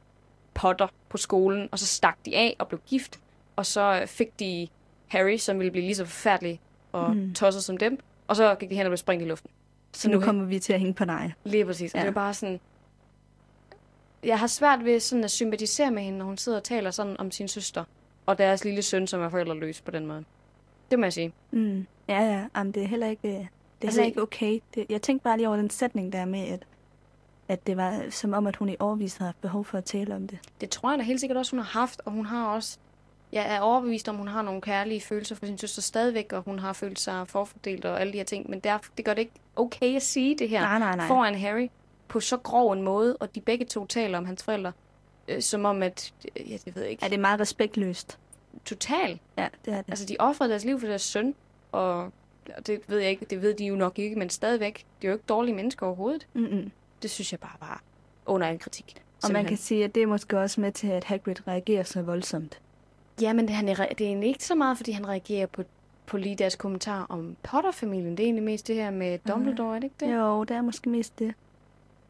Potter, 0.54 0.88
på 1.10 1.18
skolen, 1.18 1.70
og 1.72 1.80
så 1.80 1.86
stak 1.86 2.18
de 2.26 2.36
af 2.36 2.56
og 2.60 2.68
blev 2.68 2.82
gift, 2.88 3.20
og 3.56 3.66
så 3.66 4.00
øh, 4.02 4.08
fik 4.08 4.40
de 4.40 4.68
Harry, 5.08 5.38
som 5.38 5.58
ville 5.60 5.72
blive 5.72 5.84
lige 5.86 5.96
så 5.96 6.06
forfærdelig 6.06 6.60
og 6.92 7.16
Mm. 7.16 7.34
tosset 7.34 7.64
som 7.64 7.78
dem, 7.78 8.00
og 8.28 8.36
så 8.36 8.56
gik 8.56 8.70
de 8.70 8.76
hen 8.76 8.86
og 8.86 8.90
blev 8.90 8.98
sprængt 8.98 9.24
i 9.26 9.28
luften. 9.28 9.50
Så 9.94 10.10
nu 10.10 10.20
kommer 10.20 10.46
vi 10.46 10.60
til 10.60 10.74
at 10.74 10.80
hænge 10.80 10.94
på 10.94 11.06
dig. 11.06 11.34
Lige 11.44 11.66
præcis. 11.66 11.94
Og 11.94 11.98
Ja. 11.98 12.02
det 12.04 12.10
er 12.10 12.14
bare 12.14 12.34
sådan... 12.34 12.60
Jeg 14.24 14.40
har 14.40 14.48
svært 14.48 14.86
ved 14.86 15.00
sådan 15.00 15.24
at 15.24 15.32
sympatisere 15.32 15.92
med 15.92 16.04
hende, 16.04 16.18
når 16.18 16.26
hun 16.26 16.38
sidder 16.38 16.58
og 16.58 16.64
taler 16.64 16.92
sådan 16.92 17.20
om 17.20 17.32
sin 17.32 17.48
søster. 17.48 17.84
Og 18.26 18.38
deres 18.38 18.64
lille 18.64 18.82
søn, 18.82 19.08
som 19.08 19.22
er 19.22 19.30
forældreløs 19.30 19.82
på 19.82 19.92
den 19.92 20.06
måde. 20.06 20.24
Det 20.92 21.00
må 21.00 21.06
jeg 21.06 21.14
sige. 21.14 21.34
Mm. 21.52 21.88
Ja, 22.08 22.22
ja. 22.22 22.46
Jamen, 22.56 22.74
det 22.74 22.84
er 22.84 22.88
heller 22.88 23.08
ikke, 23.08 23.28
det 23.28 23.36
er 23.36 23.48
Altså, 23.82 24.02
heller 24.02 24.08
ikke 24.08 24.22
okay. 24.22 24.60
Det, 24.76 24.86
jeg 24.90 25.02
tænkte 25.02 25.24
bare 25.24 25.38
lige 25.38 25.48
over 25.48 25.58
den 25.58 25.70
sætning 25.70 26.14
der 26.14 26.26
med, 26.26 26.40
at, 26.40 26.64
at 27.48 27.68
det 27.68 27.78
var 27.78 28.04
som 28.10 28.34
om, 28.34 28.48
at 28.48 28.56
hun 28.56 28.70
i 28.70 28.76
havde 28.80 29.10
haft 29.20 29.42
behov 29.42 29.66
for 29.66 29.78
at 29.78 29.86
tale 29.86 30.16
om 30.16 30.28
det. 30.28 30.40
Det 30.62 30.70
tror 30.70 30.90
jeg 30.92 31.00
da 31.00 31.04
helt 31.04 31.20
sikkert 31.20 31.38
også, 31.38 31.52
hun 31.52 31.60
har 31.60 31.80
haft. 31.80 32.02
Og 32.06 32.12
hun 32.12 32.26
har 32.26 32.48
også... 32.48 32.78
Jeg 33.32 33.56
er 33.56 33.60
overbevist 33.60 34.10
om, 34.10 34.16
hun 34.16 34.28
har 34.28 34.42
nogle 34.42 34.62
kærlige 34.62 35.02
følelser 35.02 35.36
for 35.36 35.46
sin 35.46 35.58
søster 35.58 35.82
stadigvæk, 35.82 36.34
og 36.34 36.42
hun 36.42 36.60
har 36.60 36.74
følt 36.74 37.00
sig 37.00 37.28
forfordelt 37.28 37.86
og 37.86 38.02
alle 38.02 38.14
de 38.14 38.18
her 38.18 38.26
ting. 38.26 38.50
Men 38.50 38.60
der, 38.60 38.78
det 38.98 39.06
gør 39.06 39.14
det 39.14 39.22
ikke 39.22 39.34
okay 39.56 39.96
at 39.96 40.02
sige 40.02 40.38
det 40.38 40.50
her 40.50 40.62
Nej, 40.62 40.80
nej, 40.80 40.96
nej. 40.96 41.08
foran 41.08 41.36
Harry 41.36 41.68
på 42.12 42.20
så 42.20 42.38
grov 42.38 42.72
en 42.72 42.82
måde, 42.82 43.18
og 43.18 43.36
de 43.36 43.42
begge 43.42 43.66
to 43.66 43.86
taler 43.86 44.18
om 44.18 44.26
hans 44.26 44.44
forældre, 44.44 44.72
øh, 45.28 45.42
som 45.42 45.66
om 45.66 45.84
at, 45.84 46.14
øh, 46.36 46.52
ja, 46.52 46.58
det 46.66 46.76
ved 46.76 46.82
jeg 46.82 46.92
ikke, 46.92 47.06
Er 47.06 47.10
det 47.10 47.20
meget 47.20 47.40
respektløst? 47.40 48.18
total 48.66 49.20
Ja, 49.38 49.48
det 49.66 49.74
er 49.74 49.78
det. 49.82 49.90
Altså, 49.90 50.06
de 50.06 50.16
offrede 50.20 50.50
deres 50.50 50.66
liv 50.66 50.80
for 50.80 50.88
deres 50.88 51.02
søn, 51.02 51.36
og 51.72 52.12
det 52.68 52.82
ved 52.88 53.00
jeg 53.00 53.10
ikke, 53.10 53.26
det 53.26 53.42
ved 53.42 53.54
de 53.54 53.66
jo 53.66 53.76
nok 53.76 54.00
ikke, 54.00 54.16
men 54.16 54.30
stadigvæk, 54.30 54.86
de 55.02 55.08
er 55.08 55.12
jo 55.12 55.16
ikke 55.16 55.26
dårlige 55.30 55.56
mennesker 55.56 55.86
overhovedet. 55.86 56.28
Mm-mm. 56.34 56.72
Det 57.02 57.10
synes 57.10 57.32
jeg 57.32 57.40
bare 57.40 57.56
var 57.60 57.82
under 58.26 58.48
en 58.48 58.60
kritik. 58.60 58.86
Og 58.96 59.02
man 59.02 59.22
Simpelthen. 59.22 59.48
kan 59.48 59.58
sige, 59.58 59.84
at 59.84 59.96
det 59.96 60.04
er 60.04 60.08
måske 60.08 60.40
også 60.40 60.62
med 60.62 60.72
til, 60.72 60.88
at 60.88 61.04
Hagrid 61.04 61.48
reagerer 61.48 61.84
så 61.84 62.02
voldsomt. 62.02 62.60
Ja, 63.22 63.34
men 63.34 63.48
det, 63.48 63.56
han 63.56 63.70
er, 63.70 63.76
det 63.76 64.02
er 64.02 64.08
egentlig 64.08 64.30
ikke 64.30 64.46
så 64.46 64.56
meget, 64.56 64.78
fordi 64.78 64.92
han 64.92 65.08
reagerer 65.08 65.46
på, 65.46 65.64
på 66.06 66.18
lige 66.18 66.36
deres 66.36 66.56
kommentar 66.56 67.06
om 67.10 67.36
Potter-familien. 67.44 68.12
Det 68.12 68.20
er 68.20 68.28
egentlig 68.28 68.44
mest 68.44 68.68
det 68.68 68.76
her 68.76 68.92
med 68.92 69.20
Dumbledore, 69.28 69.76
er 69.76 69.80
det 69.80 69.84
ikke 69.84 70.06
det? 70.06 70.16
Jo, 70.16 70.44
det 70.44 70.58
er 70.58 70.62
måske 70.62 70.90
mest 70.90 71.20
det. 71.20 71.34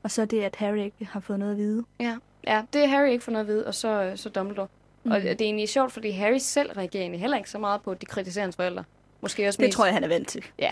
Og 0.04 0.12
så 0.12 0.26
det, 0.26 0.42
at 0.42 0.56
Harry 0.56 0.78
ikke 0.78 1.06
har 1.12 1.20
fået 1.20 1.40
noget 1.40 1.52
at 1.52 1.58
vide. 1.58 1.84
Ja, 2.00 2.18
ja 2.48 2.62
det 2.74 2.84
er 2.84 2.88
Harry 2.88 3.10
ikke 3.10 3.24
for 3.24 3.32
noget 3.32 3.46
at 3.46 3.48
vide, 3.48 3.68
og 3.68 3.76
så, 3.76 4.12
så 4.16 4.30
Dumbledore. 4.30 4.68
Mm. 5.04 5.12
Og 5.12 5.22
det 5.22 5.32
er 5.32 5.46
egentlig 5.46 5.70
sjovt, 5.70 5.92
fordi 5.92 6.12
Harry 6.12 6.38
selv 6.38 6.72
reagerer 6.72 7.02
egentlig 7.04 7.22
heller 7.22 7.38
ikke 7.38 7.50
så 7.50 7.58
meget 7.60 7.82
på, 7.82 7.92
at 7.92 8.02
de 8.02 8.06
kritiserer 8.06 8.44
hans 8.46 8.56
forældre. 8.56 8.84
Måske 9.22 9.48
også 9.48 9.58
Det 9.58 9.66
mest... 9.66 9.76
tror 9.78 9.86
jeg, 9.86 9.94
han 9.94 10.04
er 10.04 10.08
vant 10.08 10.28
til. 10.28 10.46
Ja, 10.60 10.70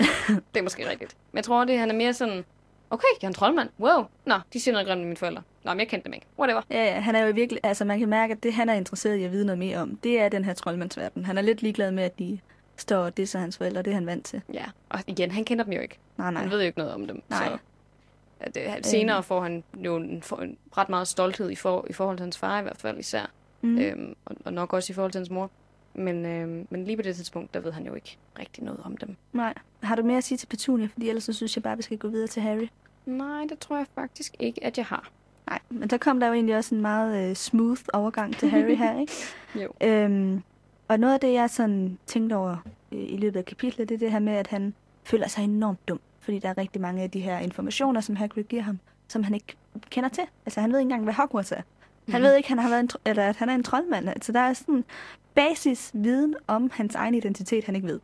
det 0.53 0.59
er 0.59 0.63
måske 0.63 0.89
rigtigt. 0.89 1.15
Men 1.31 1.37
jeg 1.37 1.43
tror, 1.43 1.65
det 1.65 1.79
han 1.79 1.89
er 1.89 1.95
mere 1.95 2.13
sådan, 2.13 2.45
okay, 2.89 3.07
jeg 3.21 3.25
er 3.25 3.27
en 3.27 3.33
troldmand. 3.33 3.69
Wow. 3.79 4.03
Nå, 4.25 4.35
de 4.53 4.59
siger 4.59 4.73
noget 4.73 4.87
grimt 4.87 4.99
med 4.99 5.07
mine 5.07 5.17
forældre. 5.17 5.41
Nå, 5.63 5.71
men 5.71 5.79
jeg 5.79 5.87
kendte 5.87 6.05
dem 6.05 6.13
ikke. 6.13 6.25
Whatever. 6.39 6.61
Ja, 6.69 6.83
ja, 6.83 6.99
han 6.99 7.15
er 7.15 7.25
jo 7.25 7.33
virkelig, 7.33 7.59
altså 7.63 7.85
man 7.85 7.99
kan 7.99 8.09
mærke, 8.09 8.31
at 8.31 8.43
det, 8.43 8.53
han 8.53 8.69
er 8.69 8.73
interesseret 8.73 9.15
i 9.15 9.23
at 9.23 9.31
vide 9.31 9.45
noget 9.45 9.59
mere 9.59 9.77
om, 9.77 9.95
det 10.03 10.19
er 10.19 10.29
den 10.29 10.45
her 10.45 10.53
troldmandsverden. 10.53 11.25
Han 11.25 11.37
er 11.37 11.41
lidt 11.41 11.61
ligeglad 11.61 11.91
med, 11.91 12.03
at 12.03 12.19
de 12.19 12.39
står 12.77 12.97
og 12.97 13.17
disser 13.17 13.39
hans 13.39 13.57
forældre, 13.57 13.81
det 13.81 13.91
er 13.91 13.95
han 13.95 14.05
vant 14.05 14.25
til. 14.25 14.41
Ja, 14.53 14.65
og 14.89 14.99
igen, 15.07 15.31
han 15.31 15.45
kender 15.45 15.63
dem 15.63 15.73
jo 15.73 15.81
ikke. 15.81 15.97
Nej, 16.17 16.31
Nej. 16.31 16.41
Han 16.41 16.51
ved 16.51 16.59
jo 16.59 16.65
ikke 16.65 16.77
noget 16.77 16.93
om 16.93 17.07
dem. 17.07 17.21
Nej. 17.29 17.45
Så, 17.47 17.57
at 18.39 18.55
det, 18.55 18.85
senere 18.85 19.23
får 19.23 19.41
han 19.41 19.63
jo 19.75 19.95
en, 19.95 20.21
for, 20.21 20.35
en 20.35 20.57
ret 20.77 20.89
meget 20.89 21.07
stolthed 21.07 21.49
i, 21.49 21.55
for, 21.55 21.85
i 21.89 21.93
forhold 21.93 22.17
til 22.17 22.23
hans 22.23 22.37
far 22.37 22.59
i 22.59 22.61
hvert 22.61 22.77
fald 22.77 22.99
især. 22.99 23.31
Mm. 23.61 23.79
Øhm, 23.79 24.15
og, 24.25 24.35
og 24.45 24.53
nok 24.53 24.73
også 24.73 24.93
i 24.93 24.93
forhold 24.93 25.11
til 25.11 25.19
hans 25.19 25.29
mor. 25.29 25.51
Men, 25.93 26.25
øhm, 26.25 26.67
men 26.69 26.85
lige 26.85 26.97
på 26.97 27.01
det 27.01 27.15
tidspunkt, 27.15 27.53
der 27.53 27.59
ved 27.59 27.71
han 27.71 27.85
jo 27.85 27.93
ikke 27.93 28.17
rigtig 28.39 28.63
noget 28.63 28.79
om 28.83 28.97
dem. 28.97 29.15
Nej. 29.33 29.53
Har 29.83 29.95
du 29.95 30.03
mere 30.03 30.17
at 30.17 30.23
sige 30.23 30.37
til 30.37 30.47
Petunia? 30.47 30.87
Fordi 30.93 31.09
ellers 31.09 31.23
så 31.23 31.33
synes 31.33 31.55
jeg 31.55 31.63
bare, 31.63 31.77
vi 31.77 31.83
skal 31.83 31.97
gå 31.97 32.07
videre 32.07 32.27
til 32.27 32.41
Harry. 32.41 32.67
Nej, 33.05 33.45
det 33.49 33.59
tror 33.59 33.77
jeg 33.77 33.85
faktisk 33.95 34.35
ikke, 34.39 34.63
at 34.63 34.77
jeg 34.77 34.85
har. 34.85 35.09
Nej, 35.49 35.59
men 35.69 35.89
så 35.89 35.97
kom 35.97 36.19
der 36.19 36.27
jo 36.27 36.33
egentlig 36.33 36.55
også 36.55 36.75
en 36.75 36.81
meget 36.81 37.29
øh, 37.29 37.35
smooth 37.35 37.81
overgang 37.93 38.37
til 38.37 38.49
Harry 38.49 38.75
her, 38.75 38.99
ikke? 38.99 39.13
Jo. 39.63 39.87
Øhm, 39.87 40.43
og 40.87 40.99
noget 40.99 41.13
af 41.13 41.19
det, 41.19 41.33
jeg 41.33 41.49
sådan 41.49 41.97
tænkte 42.05 42.33
over 42.33 42.57
øh, 42.91 42.99
i 42.99 43.17
løbet 43.17 43.39
af 43.39 43.45
kapitlet, 43.45 43.89
det 43.89 43.95
er 43.95 43.99
det 43.99 44.11
her 44.11 44.19
med, 44.19 44.33
at 44.33 44.47
han 44.47 44.73
føler 45.03 45.27
sig 45.27 45.43
enormt 45.43 45.87
dum. 45.87 45.99
Fordi 46.29 46.39
der 46.39 46.49
er 46.49 46.57
rigtig 46.57 46.81
mange 46.81 47.03
af 47.03 47.11
de 47.11 47.19
her 47.19 47.39
informationer, 47.39 48.01
som 48.01 48.15
Hagrid 48.15 48.43
giver 48.43 48.61
ham, 48.61 48.79
som 49.07 49.23
han 49.23 49.33
ikke 49.33 49.55
kender 49.89 50.09
til. 50.09 50.23
Altså, 50.45 50.61
han 50.61 50.71
ved 50.71 50.79
ikke 50.79 50.85
engang, 50.85 51.03
hvad 51.03 51.13
Hogwarts 51.13 51.51
er. 51.51 51.61
Han 52.09 52.21
Mhm. 52.21 52.23
ved 52.23 52.35
ikke, 52.35 52.49
han 52.49 52.59
har 52.59 52.69
været 52.69 52.79
en, 52.79 52.89
eller 53.05 53.23
at 53.23 53.35
han 53.35 53.49
er 53.49 53.55
en 53.55 53.63
troldmand. 53.63 54.09
Altså, 54.09 54.31
der 54.31 54.39
er 54.39 54.53
sådan 54.53 54.83
basis 55.35 55.91
viden 55.93 56.35
om 56.47 56.69
hans 56.73 56.95
egen 56.95 57.15
identitet, 57.15 57.63
han 57.63 57.75
ikke 57.75 57.87
ved. 57.87 57.99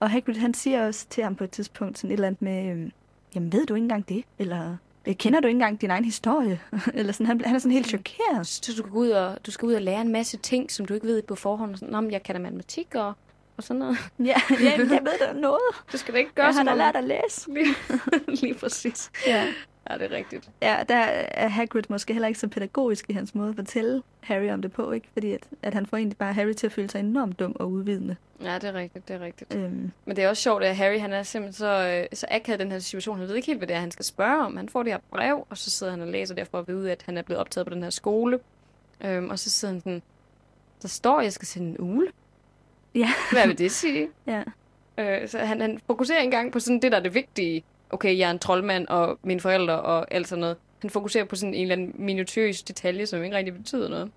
Og 0.00 0.10
Hagrid, 0.10 0.34
han 0.34 0.54
siger 0.54 0.86
også 0.86 1.06
til 1.10 1.24
ham 1.24 1.34
på 1.34 1.44
et 1.44 1.50
tidspunkt 1.50 1.98
sådan 1.98 2.10
et 2.10 2.14
eller 2.14 2.26
andet 2.26 2.42
med, 2.42 2.70
øhm, 2.70 2.92
jamen 3.34 3.52
ved 3.52 3.66
du 3.66 3.74
ikke 3.74 3.84
engang 3.84 4.08
det? 4.08 4.24
Eller 4.38 4.76
øh, 5.08 5.14
kender 5.14 5.40
du 5.40 5.46
ikke 5.48 5.56
engang 5.56 5.80
din 5.80 5.90
egen 5.90 6.04
historie? 6.04 6.60
eller 6.94 7.12
sådan, 7.12 7.26
han, 7.26 7.40
han 7.44 7.54
er 7.54 7.58
sådan 7.58 7.72
helt 7.72 7.86
chokeret. 7.86 8.46
Så 8.46 8.62
du 8.66 8.72
skal, 8.76 8.90
gå 8.90 8.98
ud 8.98 9.08
og, 9.10 9.46
du 9.46 9.50
skal 9.50 9.66
ud 9.66 9.74
og 9.74 9.82
lære 9.82 10.00
en 10.00 10.12
masse 10.12 10.36
ting, 10.36 10.70
som 10.72 10.86
du 10.86 10.94
ikke 10.94 11.06
ved 11.06 11.22
på 11.22 11.34
forhånd. 11.34 11.76
Sådan, 11.76 11.92
Nå, 11.92 12.00
men 12.00 12.10
jeg 12.10 12.22
kan 12.22 12.34
da 12.34 12.40
matematik, 12.40 12.94
og 12.94 13.12
og 13.58 13.64
sådan 13.64 13.78
noget. 13.78 13.98
Ja, 14.18 14.24
ja 14.50 14.70
jeg 14.70 14.78
ved 14.78 15.18
da 15.26 15.32
noget. 15.32 15.60
Du 15.92 15.96
skal 15.98 16.14
da 16.14 16.18
ikke 16.18 16.32
gøre 16.34 16.46
Jeg 16.46 16.54
har 16.54 16.58
som 16.60 16.66
da 16.66 16.72
om- 16.72 16.78
lært 16.78 16.96
at 16.96 17.04
læse. 17.04 17.50
Lige, 17.54 17.74
lige 18.26 18.54
præcis. 18.54 19.10
Ja. 19.26 19.46
Ja, 19.90 19.98
det 19.98 20.12
er 20.12 20.16
rigtigt. 20.16 20.50
Ja, 20.62 20.76
der 20.88 20.94
er 20.94 21.48
Hagrid 21.48 21.82
måske 21.88 22.12
heller 22.12 22.28
ikke 22.28 22.40
så 22.40 22.48
pædagogisk 22.48 23.04
i 23.10 23.12
hans 23.12 23.34
måde 23.34 23.48
at 23.50 23.54
fortælle 23.56 24.02
Harry 24.20 24.50
om 24.50 24.62
det 24.62 24.72
på, 24.72 24.92
ikke? 24.92 25.08
Fordi 25.12 25.32
at, 25.32 25.40
at 25.62 25.74
han 25.74 25.86
får 25.86 25.96
egentlig 25.96 26.18
bare 26.18 26.32
Harry 26.32 26.52
til 26.52 26.66
at 26.66 26.72
føle 26.72 26.90
sig 26.90 26.98
enormt 27.00 27.38
dum 27.38 27.56
og 27.60 27.70
udvidende. 27.70 28.16
Ja, 28.42 28.54
det 28.54 28.64
er 28.64 28.72
rigtigt, 28.72 29.08
det 29.08 29.16
er 29.16 29.20
rigtigt. 29.20 29.54
Øhm, 29.54 29.90
Men 30.04 30.16
det 30.16 30.24
er 30.24 30.28
også 30.28 30.42
sjovt, 30.42 30.64
at 30.64 30.76
Harry 30.76 30.98
han 31.00 31.12
er 31.12 31.22
simpelthen 31.22 31.52
så, 31.58 31.66
øh, 32.12 32.16
så 32.18 32.26
akavet 32.30 32.60
i 32.60 32.62
den 32.62 32.72
her 32.72 32.78
situation. 32.78 33.18
Han 33.18 33.28
ved 33.28 33.34
ikke 33.34 33.46
helt, 33.46 33.58
hvad 33.58 33.68
det 33.68 33.76
er, 33.76 33.80
han 33.80 33.90
skal 33.90 34.04
spørge 34.04 34.44
om. 34.46 34.56
Han 34.56 34.68
får 34.68 34.82
det 34.82 34.92
her 34.92 35.00
brev, 35.10 35.46
og 35.50 35.58
så 35.58 35.70
sidder 35.70 35.92
han 35.92 36.00
og 36.02 36.08
læser 36.08 36.34
derfra 36.34 36.58
at 36.58 36.68
vide, 36.68 36.92
at 36.92 37.02
han 37.06 37.18
er 37.18 37.22
blevet 37.22 37.40
optaget 37.40 37.66
på 37.66 37.74
den 37.74 37.82
her 37.82 37.90
skole. 37.90 38.38
Øhm, 39.04 39.30
og 39.30 39.38
så 39.38 39.50
sidder 39.50 39.74
han 39.74 39.80
sådan, 39.80 40.02
der 40.82 40.88
står, 40.88 41.18
at 41.18 41.24
jeg 41.24 41.32
skal 41.32 41.46
sende 41.48 41.68
en 41.68 41.76
ule. 41.78 42.08
Ja, 42.94 43.08
Hvad 43.32 43.46
vil 43.46 43.58
det 43.58 43.70
sige? 43.72 44.08
ja. 44.26 44.42
Øh, 44.98 45.28
så 45.28 45.38
han, 45.38 45.60
han 45.60 45.80
fokuserer 45.86 46.20
engang 46.20 46.52
på 46.52 46.60
sådan 46.60 46.82
det, 46.82 46.92
der 46.92 46.98
er 46.98 47.02
det 47.02 47.14
vigtige. 47.14 47.64
Okay, 47.90 48.18
jeg 48.18 48.26
er 48.26 48.30
en 48.30 48.38
troldmand, 48.38 48.86
og 48.88 49.18
mine 49.22 49.40
forældre, 49.40 49.80
og 49.80 50.14
alt 50.14 50.28
sådan 50.28 50.40
noget. 50.40 50.56
Han 50.80 50.90
fokuserer 50.90 51.24
på 51.24 51.36
sådan 51.36 51.54
en 51.54 51.62
eller 51.62 51.72
anden 51.72 51.94
minutiøs 51.98 52.62
detalje, 52.62 53.06
som 53.06 53.24
ikke 53.24 53.36
rigtig 53.36 53.54
betyder 53.54 53.88
noget. 53.88 54.10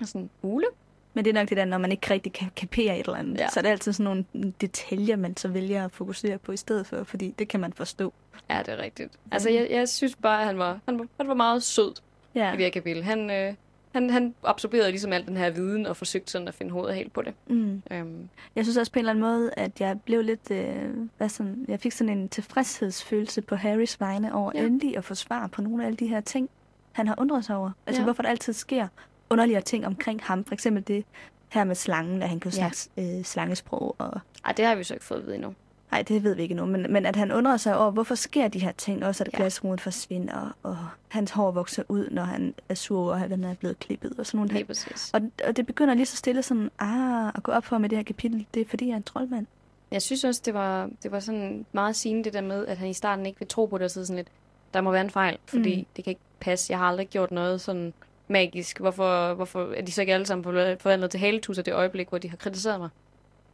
Og 0.00 0.06
sådan, 0.06 0.30
ule? 0.42 0.66
Men 1.14 1.24
det 1.24 1.30
er 1.30 1.34
nok 1.40 1.48
det 1.48 1.56
der, 1.56 1.64
når 1.64 1.78
man 1.78 1.92
ikke 1.92 2.10
rigtig 2.10 2.32
kan 2.32 2.50
kapere 2.56 2.98
et 2.98 3.06
eller 3.06 3.18
andet. 3.18 3.38
Ja. 3.40 3.48
Så 3.48 3.60
er 3.60 3.62
det 3.62 3.68
altid 3.70 3.92
sådan 3.92 4.04
nogle 4.04 4.52
detaljer, 4.60 5.16
man 5.16 5.36
så 5.36 5.48
vælger 5.48 5.84
at 5.84 5.92
fokusere 5.92 6.38
på 6.38 6.52
i 6.52 6.56
stedet 6.56 6.86
for, 6.86 7.04
fordi 7.04 7.34
det 7.38 7.48
kan 7.48 7.60
man 7.60 7.72
forstå. 7.72 8.12
Ja, 8.50 8.58
det 8.58 8.68
er 8.68 8.78
rigtigt. 8.78 9.12
Altså, 9.32 9.50
jeg, 9.50 9.68
jeg 9.70 9.88
synes 9.88 10.16
bare, 10.22 10.40
at 10.40 10.46
han 10.46 10.58
var, 10.58 10.78
han 10.86 10.98
var, 10.98 11.06
han 11.16 11.28
var 11.28 11.34
meget 11.34 11.62
sød 11.62 11.94
Ja. 12.34 12.48
i 12.52 12.56
det 12.56 12.64
her 12.64 12.70
kapitel. 12.70 13.02
Han, 13.04 13.30
øh, 13.30 13.54
han, 13.94 14.10
han 14.10 14.34
absorberede 14.44 14.90
ligesom 14.90 15.12
al 15.12 15.26
den 15.26 15.36
her 15.36 15.50
viden 15.50 15.86
og 15.86 15.96
forsøgte 15.96 16.32
sådan 16.32 16.48
at 16.48 16.54
finde 16.54 16.72
hovedet 16.72 16.96
helt 16.96 17.12
på 17.12 17.22
det. 17.22 17.34
Mm. 17.46 17.82
Øhm, 17.90 18.28
Jeg 18.56 18.64
synes 18.64 18.76
også 18.76 18.92
på 18.92 18.98
en 18.98 19.00
eller 19.00 19.10
anden 19.10 19.22
måde, 19.24 19.50
at 19.56 19.80
jeg 19.80 20.00
blev 20.00 20.22
lidt... 20.22 20.50
Øh, 20.50 20.90
hvad 21.16 21.28
sådan, 21.28 21.64
jeg 21.68 21.80
fik 21.80 21.92
sådan 21.92 22.18
en 22.18 22.28
tilfredshedsfølelse 22.28 23.42
på 23.42 23.54
Harrys 23.56 24.00
vegne 24.00 24.34
over 24.34 24.52
Ja. 24.54 24.66
endelig 24.66 24.96
at 24.96 25.04
få 25.04 25.14
svar 25.14 25.46
på 25.46 25.62
nogle 25.62 25.82
af 25.82 25.86
alle 25.86 25.96
de 25.96 26.06
her 26.06 26.20
ting, 26.20 26.48
han 26.92 27.08
har 27.08 27.14
undret 27.18 27.44
sig 27.44 27.56
over. 27.56 27.70
Altså, 27.86 28.00
Ja. 28.02 28.04
hvorfor 28.04 28.22
der 28.22 28.30
altid 28.30 28.52
sker 28.52 28.88
underligere 29.30 29.60
ting 29.62 29.86
omkring 29.86 30.20
ham. 30.22 30.44
For 30.44 30.52
eksempel 30.54 30.86
det 30.88 31.04
her 31.48 31.64
med 31.64 31.74
slangen, 31.74 32.22
at 32.22 32.28
han 32.28 32.40
kan 32.40 32.50
Ja. 32.56 32.70
snakke 32.70 33.16
øh, 33.18 33.24
slangesprog. 33.24 33.94
Og, 33.98 34.20
ej, 34.44 34.52
det 34.52 34.64
har 34.64 34.74
vi 34.74 34.84
så 34.84 34.94
ikke 34.94 35.06
fået 35.06 35.18
at 35.18 35.24
vide 35.26 35.34
endnu. 35.34 35.54
Nej, 35.94 36.02
det 36.02 36.24
ved 36.24 36.34
vi 36.34 36.42
ikke 36.42 36.54
nu. 36.54 36.66
Men, 36.66 36.86
men 36.92 37.06
at 37.06 37.16
han 37.16 37.32
undrer 37.32 37.56
sig 37.56 37.78
over, 37.78 37.90
hvorfor 37.90 38.14
sker 38.14 38.48
de 38.48 38.58
her 38.58 38.72
ting. 38.72 39.04
Også 39.04 39.24
at 39.24 39.30
Ja. 39.32 39.36
glasruden 39.38 39.78
forsvinder, 39.78 40.56
og 40.62 40.76
hans 41.08 41.30
hår 41.30 41.50
vokser 41.50 41.82
ud, 41.88 42.08
når 42.10 42.22
han 42.22 42.54
er 42.68 42.74
sur 42.74 43.00
over, 43.00 43.14
at 43.14 43.30
han 43.30 43.44
er 43.44 43.54
blevet 43.54 43.78
klippet. 43.78 44.12
Og 44.18 44.26
sådan 44.26 44.38
nogle 44.38 44.50
ting. 44.54 44.66
præcis. 44.66 45.10
Og, 45.12 45.20
og 45.46 45.56
det 45.56 45.66
begynder 45.66 45.94
lige 45.94 46.06
så 46.06 46.16
stille 46.16 46.42
sådan, 46.42 46.70
ah, 46.78 47.28
at 47.28 47.42
gå 47.42 47.52
op 47.52 47.64
for 47.64 47.78
med 47.78 47.88
det 47.88 47.98
her 47.98 48.02
kapitel. 48.02 48.46
Det 48.54 48.60
er 48.60 48.66
fordi, 48.70 48.86
jeg 48.86 48.92
er 48.92 48.96
en 48.96 49.02
troldmand. 49.02 49.46
Jeg 49.90 50.02
synes 50.02 50.24
også, 50.24 50.42
det 50.44 50.54
var, 50.54 50.90
det 51.02 51.12
var 51.12 51.20
sådan 51.20 51.66
meget 51.72 51.96
sigende 51.96 52.24
det 52.24 52.32
der 52.32 52.40
med, 52.40 52.66
at 52.66 52.78
han 52.78 52.88
i 52.88 52.92
starten 52.92 53.26
ikke 53.26 53.38
vil 53.38 53.48
tro 53.48 53.66
på 53.66 53.78
det 53.78 53.84
og 53.84 53.90
sidde 53.90 54.06
sådan 54.06 54.16
lidt, 54.16 54.28
der 54.74 54.80
må 54.80 54.90
være 54.90 55.00
en 55.04 55.10
fejl, 55.10 55.38
fordi 55.46 55.76
mm. 55.76 55.86
Det 55.96 56.04
kan 56.04 56.10
ikke 56.10 56.20
passe. 56.40 56.70
Jeg 56.72 56.78
har 56.78 56.86
aldrig 56.86 57.08
gjort 57.08 57.30
noget 57.30 57.60
sådan 57.60 57.92
magisk. 58.28 58.80
Hvorfor, 58.80 59.34
hvorfor 59.34 59.72
er 59.76 59.82
de 59.82 59.92
så 59.92 60.00
ikke 60.00 60.14
alle 60.14 60.26
sammen 60.26 60.44
forvandlet 60.78 61.10
til 61.10 61.20
haletusser 61.20 61.62
det 61.62 61.74
øjeblik, 61.74 62.08
hvor 62.08 62.18
de 62.18 62.30
har 62.30 62.36
kritiseret 62.36 62.80
mig? 62.80 62.88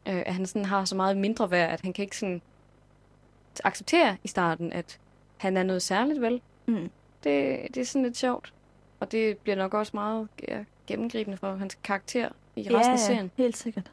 Øh, 0.08 0.22
at 0.26 0.34
han 0.34 0.46
sådan 0.46 0.64
har 0.64 0.84
så 0.84 0.94
meget 0.96 1.16
mindre 1.16 1.50
værd, 1.50 1.70
at 1.72 1.80
han 1.80 1.92
kan 1.92 2.02
ikke 2.02 2.16
sådan 2.18 2.42
acceptere 3.64 4.16
i 4.24 4.28
starten, 4.28 4.72
at 4.72 4.98
han 5.36 5.56
er 5.56 5.62
noget 5.62 5.82
særligt, 5.82 6.20
vel? 6.20 6.40
Mm. 6.66 6.90
Det, 7.24 7.58
det 7.74 7.76
er 7.76 7.84
sådan 7.84 8.02
lidt 8.02 8.16
sjovt. 8.16 8.52
Og 9.00 9.12
det 9.12 9.38
bliver 9.38 9.56
nok 9.56 9.74
også 9.74 9.90
meget 9.94 10.28
ja, 10.48 10.64
gennemgribende 10.86 11.36
for 11.36 11.54
hans 11.56 11.78
karakter 11.84 12.28
i 12.56 12.60
resten 12.74 12.92
af 12.92 12.98
serien. 12.98 13.30
helt 13.36 13.56
sikkert. 13.56 13.90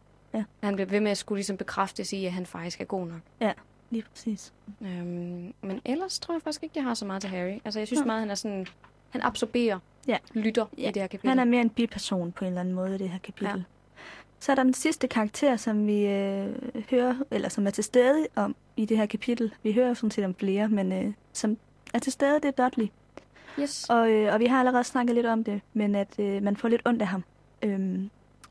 Han 0.64 0.76
bliver 0.76 0.88
ved 0.90 1.00
med 1.00 1.12
at 1.12 1.18
skulle 1.18 1.38
ligesom 1.38 1.58
bekræftes 1.58 2.14
i, 2.14 2.26
at 2.26 2.32
han 2.32 2.46
faktisk 2.46 2.82
er 2.82 2.86
god 2.86 3.08
nok. 3.08 3.52
Lige 3.90 4.04
præcis. 4.14 4.54
Øhm, 4.82 5.54
men 5.62 5.82
ellers 5.86 6.20
tror 6.20 6.34
jeg 6.34 6.42
faktisk 6.42 6.64
ikke, 6.64 6.74
jeg 6.76 6.84
har 6.84 6.94
så 6.94 7.06
meget 7.06 7.22
til 7.22 7.30
Harry. 7.30 7.60
Altså, 7.66 7.80
jeg 7.80 7.88
synes 7.88 8.00
Nå. 8.00 8.06
meget, 8.06 8.20
han 8.20 8.30
er 8.32 8.36
sådan... 8.36 8.68
Han 9.10 9.22
absorberer, 9.22 9.80
Ja. 10.08 10.18
lytter 10.34 10.66
Ja. 10.78 10.90
i 10.90 10.92
det 10.92 11.02
her 11.02 11.08
kapitel. 11.08 11.30
Han 11.30 11.40
er 11.40 11.44
mere 11.46 11.62
en 11.62 11.70
biperson 11.70 12.32
på 12.32 12.46
en 12.46 12.48
eller 12.48 12.60
anden 12.62 12.76
måde 12.76 12.96
i 12.96 12.98
det 12.98 13.10
her 13.10 13.20
kapitel. 13.20 13.66
Så 14.40 14.52
er 14.52 14.56
der 14.56 14.64
den 14.64 14.74
sidste 14.74 15.08
karakter, 15.08 15.56
som 15.56 15.88
vi 15.88 16.06
øh, 16.06 16.56
hører, 16.92 17.16
eller 17.32 17.50
som 17.50 17.68
er 17.68 17.72
til 17.72 17.84
stede 17.84 18.28
om 18.36 18.56
i 18.78 18.86
det 18.86 18.98
her 18.98 19.06
kapitel. 19.06 19.54
Vi 19.64 19.72
hører 19.74 19.94
sådan 19.94 20.12
set 20.12 20.26
om 20.26 20.36
flere, 20.36 20.68
men 20.70 20.92
øh, 20.92 21.14
som 21.34 21.58
er 21.94 22.00
til 22.00 22.12
stede, 22.12 22.36
det 22.36 22.46
er 22.46 22.64
Dudley. 22.64 22.88
Yes. 23.60 23.86
Og, 23.90 24.12
øh, 24.12 24.34
og 24.34 24.40
vi 24.40 24.46
har 24.46 24.60
allerede 24.60 24.84
snakket 24.84 25.16
lidt 25.16 25.26
om 25.26 25.44
det, 25.44 25.62
men 25.74 25.96
at 25.96 26.20
øh, 26.20 26.44
man 26.44 26.58
får 26.58 26.68
lidt 26.68 26.82
ondt 26.86 27.02
af 27.02 27.08
ham. 27.08 27.24
Øhm, 27.62 28.10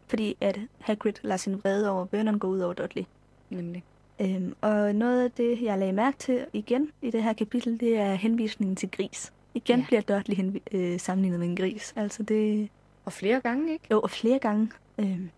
fordi 0.08 0.36
at 0.40 0.60
Hagrid 0.78 1.12
lader 1.22 1.36
sin 1.36 1.54
vrede 1.64 1.90
over 1.90 2.06
Vernon 2.12 2.38
gå 2.38 2.46
ud 2.46 2.58
over 2.60 2.72
Dudley. 2.74 3.04
Nemlig. 3.50 3.84
Øhm, 4.20 4.54
og 4.60 4.94
noget 4.94 5.24
af 5.24 5.30
det, 5.30 5.62
jeg 5.62 5.78
lagde 5.78 5.92
mærke 5.92 6.18
til 6.18 6.46
igen 6.52 6.90
i 7.02 7.10
det 7.10 7.22
her 7.22 7.32
kapitel, 7.32 7.80
det 7.80 7.98
er 7.98 8.14
henvisningen 8.14 8.76
til 8.76 8.90
gris. 8.90 9.32
Igen 9.54 9.78
ja. 9.78 9.84
bliver 9.86 10.00
Dudley 10.00 10.36
henvi- 10.36 10.76
øh, 10.76 11.00
sammenlignet 11.00 11.40
med 11.40 11.48
en 11.48 11.56
gris. 11.56 11.92
Altså 11.96 12.22
det, 12.22 12.68
Og 13.04 13.12
flere 13.12 13.40
gange, 13.40 13.72
ikke? 13.72 13.84
jo, 13.90 14.00
og 14.00 14.10
flere 14.10 14.38
gange. 14.38 14.70
Øhm, 14.98 15.30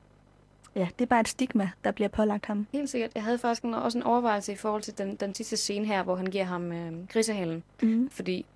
ja, 0.79 0.89
det 0.99 1.05
er 1.05 1.09
bare 1.09 1.21
et 1.21 1.29
stigma, 1.29 1.71
der 1.85 1.91
bliver 1.91 2.09
pålagt 2.09 2.47
ham. 2.47 2.67
Helt 2.73 2.91
sikkert. 2.91 3.11
Jeg 3.15 3.23
havde 3.23 3.39
faktisk 3.39 3.63
en, 3.63 3.75
også 3.75 3.99
en 3.99 4.05
overvejelse 4.05 4.53
i 4.53 4.57
forhold 4.57 4.83
til 4.83 4.99
den, 4.99 5.17
den 5.17 5.35
sidste 5.35 5.57
scene 5.57 5.87
her, 5.87 6.03
hvor 6.03 6.17
han 6.17 6.27
giver 6.27 6.45
ham 6.45 6.73
øh, 6.73 7.09
grisehalen. 7.09 7.63
Mm. 7.83 8.11
Fordi 8.11 8.47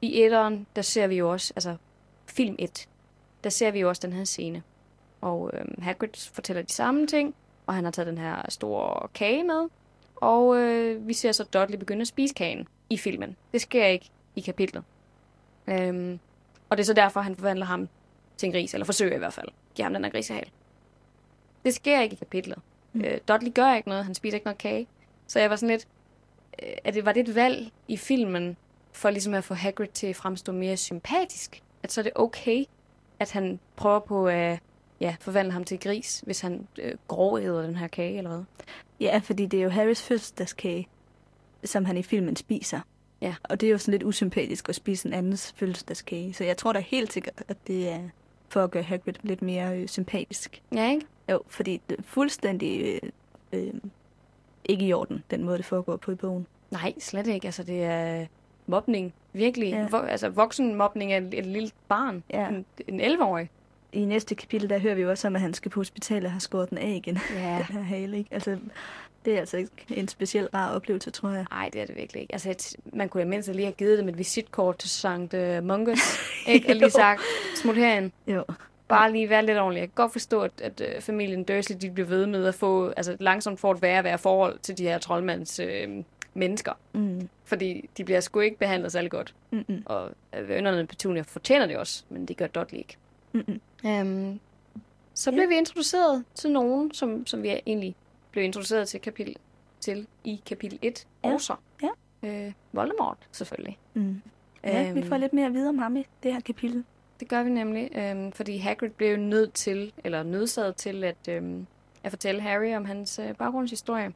i 0.00 0.22
etteren, 0.22 0.66
der 0.76 0.82
ser 0.82 1.06
vi 1.06 1.14
jo 1.14 1.32
også, 1.32 1.52
altså 1.56 1.76
film 2.26 2.56
1, 2.58 2.88
der 3.44 3.50
ser 3.50 3.70
vi 3.70 3.80
jo 3.80 3.88
også 3.88 4.02
den 4.06 4.12
her 4.12 4.24
scene. 4.24 4.62
Og 5.20 5.50
øh, 5.54 5.64
Hagrid 5.82 6.32
fortæller 6.32 6.62
de 6.62 6.72
samme 6.72 7.06
ting, 7.06 7.34
og 7.66 7.74
han 7.74 7.84
har 7.84 7.90
taget 7.90 8.06
den 8.06 8.18
her 8.18 8.42
store 8.48 9.08
kage 9.14 9.44
med. 9.44 9.68
Og 10.16 10.56
øh, 10.56 11.08
vi 11.08 11.12
ser 11.12 11.32
så 11.32 11.44
Dudley 11.44 11.78
begynde 11.78 12.00
at 12.00 12.08
spise 12.08 12.34
kagen 12.34 12.68
i 12.90 12.96
filmen. 12.96 13.36
Det 13.52 13.60
sker 13.60 13.86
ikke 13.86 14.10
i 14.36 14.40
kapitlet. 14.40 14.84
Øhm, 15.66 16.18
og 16.68 16.76
det 16.76 16.82
er 16.82 16.86
så 16.86 16.92
derfor, 16.92 17.20
han 17.20 17.36
forvandler 17.36 17.66
ham 17.66 17.88
til 18.36 18.46
en 18.46 18.52
gris, 18.52 18.74
eller 18.74 18.84
forsøger 18.84 19.14
i 19.14 19.18
hvert 19.18 19.32
fald. 19.32 19.48
Giver 19.74 19.84
ham 19.84 19.94
den 19.94 20.04
her 20.04 20.10
grisehal. 20.10 20.50
Det 21.64 21.74
sker 21.74 22.00
ikke 22.00 22.14
i 22.14 22.16
kapitlet. 22.16 22.58
Mm. 22.92 23.04
Øh, 23.04 23.18
Dudley 23.28 23.54
gør 23.54 23.74
ikke 23.74 23.88
noget, 23.88 24.04
han 24.04 24.14
spiser 24.14 24.36
ikke 24.36 24.44
noget 24.44 24.58
kage. 24.58 24.86
Så 25.26 25.40
jeg 25.40 25.50
var 25.50 25.56
sådan 25.56 25.68
lidt, 25.68 25.88
øh, 26.62 26.72
er 26.84 26.90
det, 26.90 27.04
var 27.04 27.12
det 27.12 27.28
et 27.28 27.34
valg 27.34 27.72
i 27.88 27.96
filmen, 27.96 28.56
for 28.92 29.10
ligesom 29.10 29.34
at 29.34 29.44
få 29.44 29.54
Hagrid 29.54 29.88
til 29.88 30.06
at 30.06 30.16
fremstå 30.16 30.52
mere 30.52 30.76
sympatisk? 30.76 31.62
At 31.82 31.92
så 31.92 32.00
er 32.00 32.02
det 32.02 32.12
okay, 32.14 32.64
at 33.18 33.30
han 33.30 33.60
prøver 33.76 33.98
på 33.98 34.28
at 34.28 34.58
ja, 35.00 35.16
forvandle 35.20 35.52
ham 35.52 35.64
til 35.64 35.80
gris, 35.80 36.22
hvis 36.26 36.40
han 36.40 36.68
øh, 36.78 36.94
grovæder 37.08 37.62
den 37.62 37.76
her 37.76 37.88
kage, 37.88 38.18
eller 38.18 38.30
hvad? 38.30 38.44
Ja, 39.00 39.20
fordi 39.24 39.46
det 39.46 39.60
er 39.60 39.64
jo 39.64 39.70
Harrys 39.70 40.02
fødselsdagskage, 40.02 40.88
som 41.64 41.84
han 41.84 41.96
i 41.96 42.02
filmen 42.02 42.36
spiser. 42.36 42.80
Ja. 43.20 43.34
Og 43.42 43.60
det 43.60 43.66
er 43.66 43.70
jo 43.70 43.78
sådan 43.78 43.92
lidt 43.92 44.02
usympatisk 44.02 44.68
at 44.68 44.74
spise 44.74 45.08
en 45.08 45.14
andens 45.14 45.54
fødselsdagskage. 45.56 46.34
Så 46.34 46.44
jeg 46.44 46.56
tror 46.56 46.72
da 46.72 46.78
helt 46.78 47.12
sikkert, 47.12 47.42
at 47.48 47.56
det 47.66 47.88
er 47.88 48.00
for 48.48 48.64
at 48.64 48.70
gøre 48.70 48.82
Hagrid 48.82 49.14
lidt 49.22 49.42
mere 49.42 49.78
øh, 49.78 49.88
sympatisk. 49.88 50.62
Ja, 50.74 50.90
ikke? 50.90 51.06
Jo, 51.30 51.40
fordi 51.48 51.80
det 51.90 51.98
er 51.98 52.02
fuldstændig 52.02 53.00
øh, 53.02 53.10
øh, 53.52 53.74
ikke 54.64 54.86
i 54.86 54.92
orden, 54.92 55.24
den 55.30 55.44
måde, 55.44 55.58
det 55.58 55.64
foregår 55.66 55.96
på 55.96 56.10
i 56.10 56.14
bogen. 56.14 56.46
Nej, 56.70 56.94
slet 56.98 57.26
ikke. 57.26 57.46
Altså, 57.46 57.62
det 57.62 57.84
er 57.84 58.26
mobning. 58.66 59.14
Virkelig. 59.32 59.70
Ja. 59.70 59.86
Vo- 59.86 60.06
altså, 60.06 60.28
voksen 60.28 60.74
mobning 60.74 61.12
af 61.12 61.20
et, 61.20 61.38
et 61.38 61.46
lille 61.46 61.70
barn. 61.88 62.22
Ja. 62.30 62.48
En, 62.48 62.66
en 62.88 63.00
11-årig. 63.00 63.50
I 63.92 64.04
næste 64.04 64.34
kapitel, 64.34 64.70
der 64.70 64.78
hører 64.78 64.94
vi 64.94 65.02
jo 65.02 65.10
også 65.10 65.26
om, 65.28 65.34
at 65.34 65.40
han 65.40 65.54
skal 65.54 65.70
på 65.70 65.80
hospitalet 65.80 66.24
og 66.24 66.32
har 66.32 66.40
skåret 66.40 66.70
den 66.70 66.78
af 66.78 66.88
igen. 66.90 67.18
Ja. 67.34 67.64
Den 67.68 67.76
her 67.76 67.82
hale, 67.82 68.18
ikke? 68.18 68.34
Altså, 68.34 68.58
det 69.24 69.34
er 69.34 69.38
altså 69.38 69.56
ikke 69.56 69.70
en 69.88 70.08
speciel 70.08 70.48
rar 70.54 70.74
oplevelse, 70.74 71.10
tror 71.10 71.30
jeg. 71.30 71.46
Nej, 71.50 71.70
det 71.72 71.80
er 71.80 71.86
det 71.86 71.96
virkelig 71.96 72.22
ikke. 72.22 72.32
Altså, 72.32 72.50
et, 72.50 72.76
man 72.92 73.08
kunne 73.08 73.24
mindst 73.24 73.48
lige 73.48 73.64
have 73.64 73.72
givet 73.72 73.98
dem 73.98 74.08
et 74.08 74.18
visitkort 74.18 74.78
til 74.78 74.90
Sankt 74.90 75.34
uh, 75.34 75.64
Mungus. 75.64 75.98
ikke? 76.48 76.68
Og 76.70 76.76
lige 76.76 76.90
sagt, 76.90 77.20
smut 77.62 77.76
herind. 77.76 78.10
Jo. 78.26 78.44
Bare 78.90 79.12
lige 79.12 79.28
være 79.30 79.46
lidt 79.46 79.58
ordentlig. 79.58 79.80
Jeg 79.80 79.88
kan 79.88 79.94
godt 79.94 80.12
forstå, 80.12 80.40
at, 80.40 80.52
at 80.62 80.80
uh, 80.96 81.02
familien 81.02 81.44
Dursley, 81.44 81.76
de 81.80 81.90
bliver 81.90 82.06
ved 82.08 82.26
med 82.26 82.46
at 82.46 82.54
få, 82.54 82.88
altså 82.88 83.16
langsomt 83.20 83.60
får 83.60 83.72
et 83.72 83.82
værre 83.82 84.04
værre 84.04 84.18
forhold 84.18 84.58
til 84.58 84.78
de 84.78 84.82
her 84.82 84.98
troldmands 84.98 85.58
øh, 85.60 85.88
mennesker. 86.34 86.72
Mm. 86.92 87.28
Fordi 87.44 87.90
de 87.96 88.04
bliver 88.04 88.20
sgu 88.20 88.40
ikke 88.40 88.58
behandlet 88.58 88.92
særlig 88.92 89.10
godt. 89.10 89.34
Mm-mm. 89.50 89.82
Og 89.86 90.10
øh, 90.38 90.48
vennerne 90.48 90.86
Petunia 90.86 91.22
fortjener 91.22 91.66
det 91.66 91.76
også, 91.76 92.04
men 92.08 92.26
det 92.26 92.36
gør 92.36 92.46
Dudley 92.46 92.78
ikke. 92.78 92.96
Mm-mm. 93.32 93.60
Um, 93.84 94.40
så 95.14 95.30
Ja. 95.30 95.34
blev 95.36 95.48
vi 95.48 95.56
introduceret 95.56 96.24
til 96.34 96.50
nogen, 96.50 96.94
som, 96.94 97.26
som 97.26 97.42
vi 97.42 97.48
egentlig 97.66 97.94
blev 98.30 98.44
introduceret 98.44 98.88
til 98.88 99.00
kapitel 99.00 99.36
til 99.80 100.06
i 100.24 100.40
kapitel 100.46 100.78
1 100.82 101.06
Ja. 101.24 101.32
også. 101.34 101.54
Ja. 101.82 101.88
Øh, 102.46 102.52
Voldemort, 102.72 103.16
selvfølgelig. 103.32 103.78
Mm. 103.94 104.22
Ja, 104.64 104.92
vi 104.92 105.00
Øhm, 105.00 105.08
får 105.08 105.16
lidt 105.16 105.32
mere 105.32 105.46
at 105.46 105.52
vide 105.54 105.68
om 105.68 105.78
ham 105.78 105.96
i 105.96 106.06
det 106.22 106.32
her 106.32 106.40
kapitel. 106.40 106.84
Det 107.20 107.28
gør 107.28 107.42
vi 107.42 107.50
nemlig, 107.50 107.90
øhm, 107.96 108.32
fordi 108.32 108.56
Hagrid 108.56 108.90
blev 108.90 109.16
nødt 109.16 109.52
til, 109.54 109.92
eller 110.04 110.22
nødsaget 110.22 110.76
til 110.76 111.04
at, 111.04 111.28
øhm, 111.28 111.66
at 112.04 112.10
fortælle 112.12 112.40
Harry 112.40 112.76
om 112.76 112.84
hans 112.84 113.18
øh, 113.18 113.34
baggrundshistorie. 113.34 114.12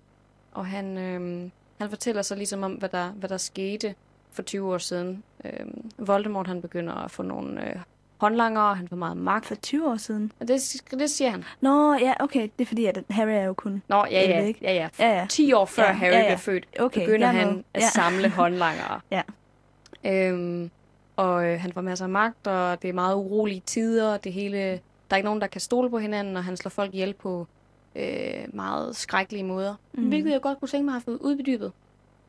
Og 0.52 0.66
han, 0.66 0.98
øhm, 0.98 1.50
han 1.80 1.88
fortæller 1.90 2.22
så 2.22 2.34
ligesom 2.34 2.62
om, 2.62 2.72
hvad 2.72 2.88
der, 2.88 3.08
hvad 3.10 3.28
der 3.28 3.36
skete 3.36 3.94
for 4.32 4.42
20 4.42 4.74
år 4.74 4.78
siden. 4.78 5.22
Øhm, 5.44 5.90
Voldemort 5.98 6.46
han 6.46 6.62
begynder 6.62 6.94
at 6.94 7.10
få 7.10 7.22
nogle 7.22 7.68
øh, 7.70 7.76
håndlanger, 8.18 8.74
han 8.74 8.88
får 8.88 8.96
meget 8.96 9.16
magt. 9.16 9.46
For 9.46 9.54
20 9.54 9.88
år 9.90 9.96
siden. 9.96 10.32
Og 10.40 10.48
det, 10.48 10.82
det 10.90 11.10
siger 11.10 11.30
han. 11.30 11.44
Nå, 11.60 11.94
ja, 11.94 12.14
okay. 12.20 12.42
Det 12.58 12.64
er 12.64 12.66
fordi, 12.66 12.84
at 12.86 13.02
Harry 13.10 13.30
er 13.30 13.42
jo 13.44 13.52
kun... 13.54 13.82
Nå, 13.88 13.96
ja, 14.10 14.28
ja, 14.30 14.40
ikke. 14.44 14.60
ja, 14.62 14.72
ja. 14.74 14.88
Ja, 14.98 15.18
ja. 15.18 15.26
10 15.28 15.52
år 15.52 15.64
før 15.64 15.82
Ja, 15.84 15.92
Harry 15.92 16.12
ja, 16.12 16.18
ja. 16.20 16.26
blev 16.28 16.38
født, 16.38 16.66
Okay, 16.80 17.00
begynder 17.00 17.26
er 17.26 17.32
han 17.32 17.64
at 17.74 17.82
Ja. 17.82 17.88
samle 17.88 18.28
håndlangere. 18.38 19.00
Ja. 19.10 19.22
Øhm, 20.04 20.70
og 21.16 21.46
øh, 21.46 21.60
han 21.60 21.72
får 21.72 21.80
masser 21.80 22.04
af 22.04 22.08
magt, 22.08 22.46
og 22.46 22.82
det 22.82 22.88
er 22.88 22.92
meget 22.92 23.14
urolige 23.14 23.62
tider, 23.66 24.12
og 24.12 24.24
det 24.24 24.32
hele... 24.32 24.58
Der 25.10 25.14
er 25.14 25.16
ikke 25.16 25.26
nogen, 25.26 25.40
der 25.40 25.46
kan 25.46 25.60
stole 25.60 25.90
på 25.90 25.98
hinanden, 25.98 26.36
og 26.36 26.44
han 26.44 26.56
slår 26.56 26.68
folk 26.68 26.94
ihjel 26.94 27.14
på 27.14 27.46
øh, 27.96 28.44
meget 28.54 28.96
skrækkelige 28.96 29.44
måder. 29.44 29.74
Mm. 29.92 30.08
Hvilket 30.08 30.30
jeg 30.30 30.40
godt 30.40 30.60
kunne 30.60 30.68
tænke 30.68 30.84
mig 30.84 30.90
at 30.90 30.94
have 30.94 31.00
fået 31.00 31.18
udbedybet. 31.18 31.72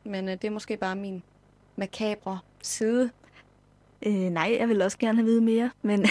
Men 0.04 0.28
øh, 0.28 0.32
det 0.32 0.44
er 0.44 0.50
måske 0.50 0.76
bare 0.76 0.96
min 0.96 1.22
makabre 1.76 2.38
side. 2.62 3.10
Øh, 4.06 4.12
nej, 4.12 4.56
jeg 4.58 4.68
vil 4.68 4.82
også 4.82 4.98
gerne 4.98 5.18
have 5.18 5.26
vide 5.26 5.40
mere, 5.40 5.70
men, 5.82 6.06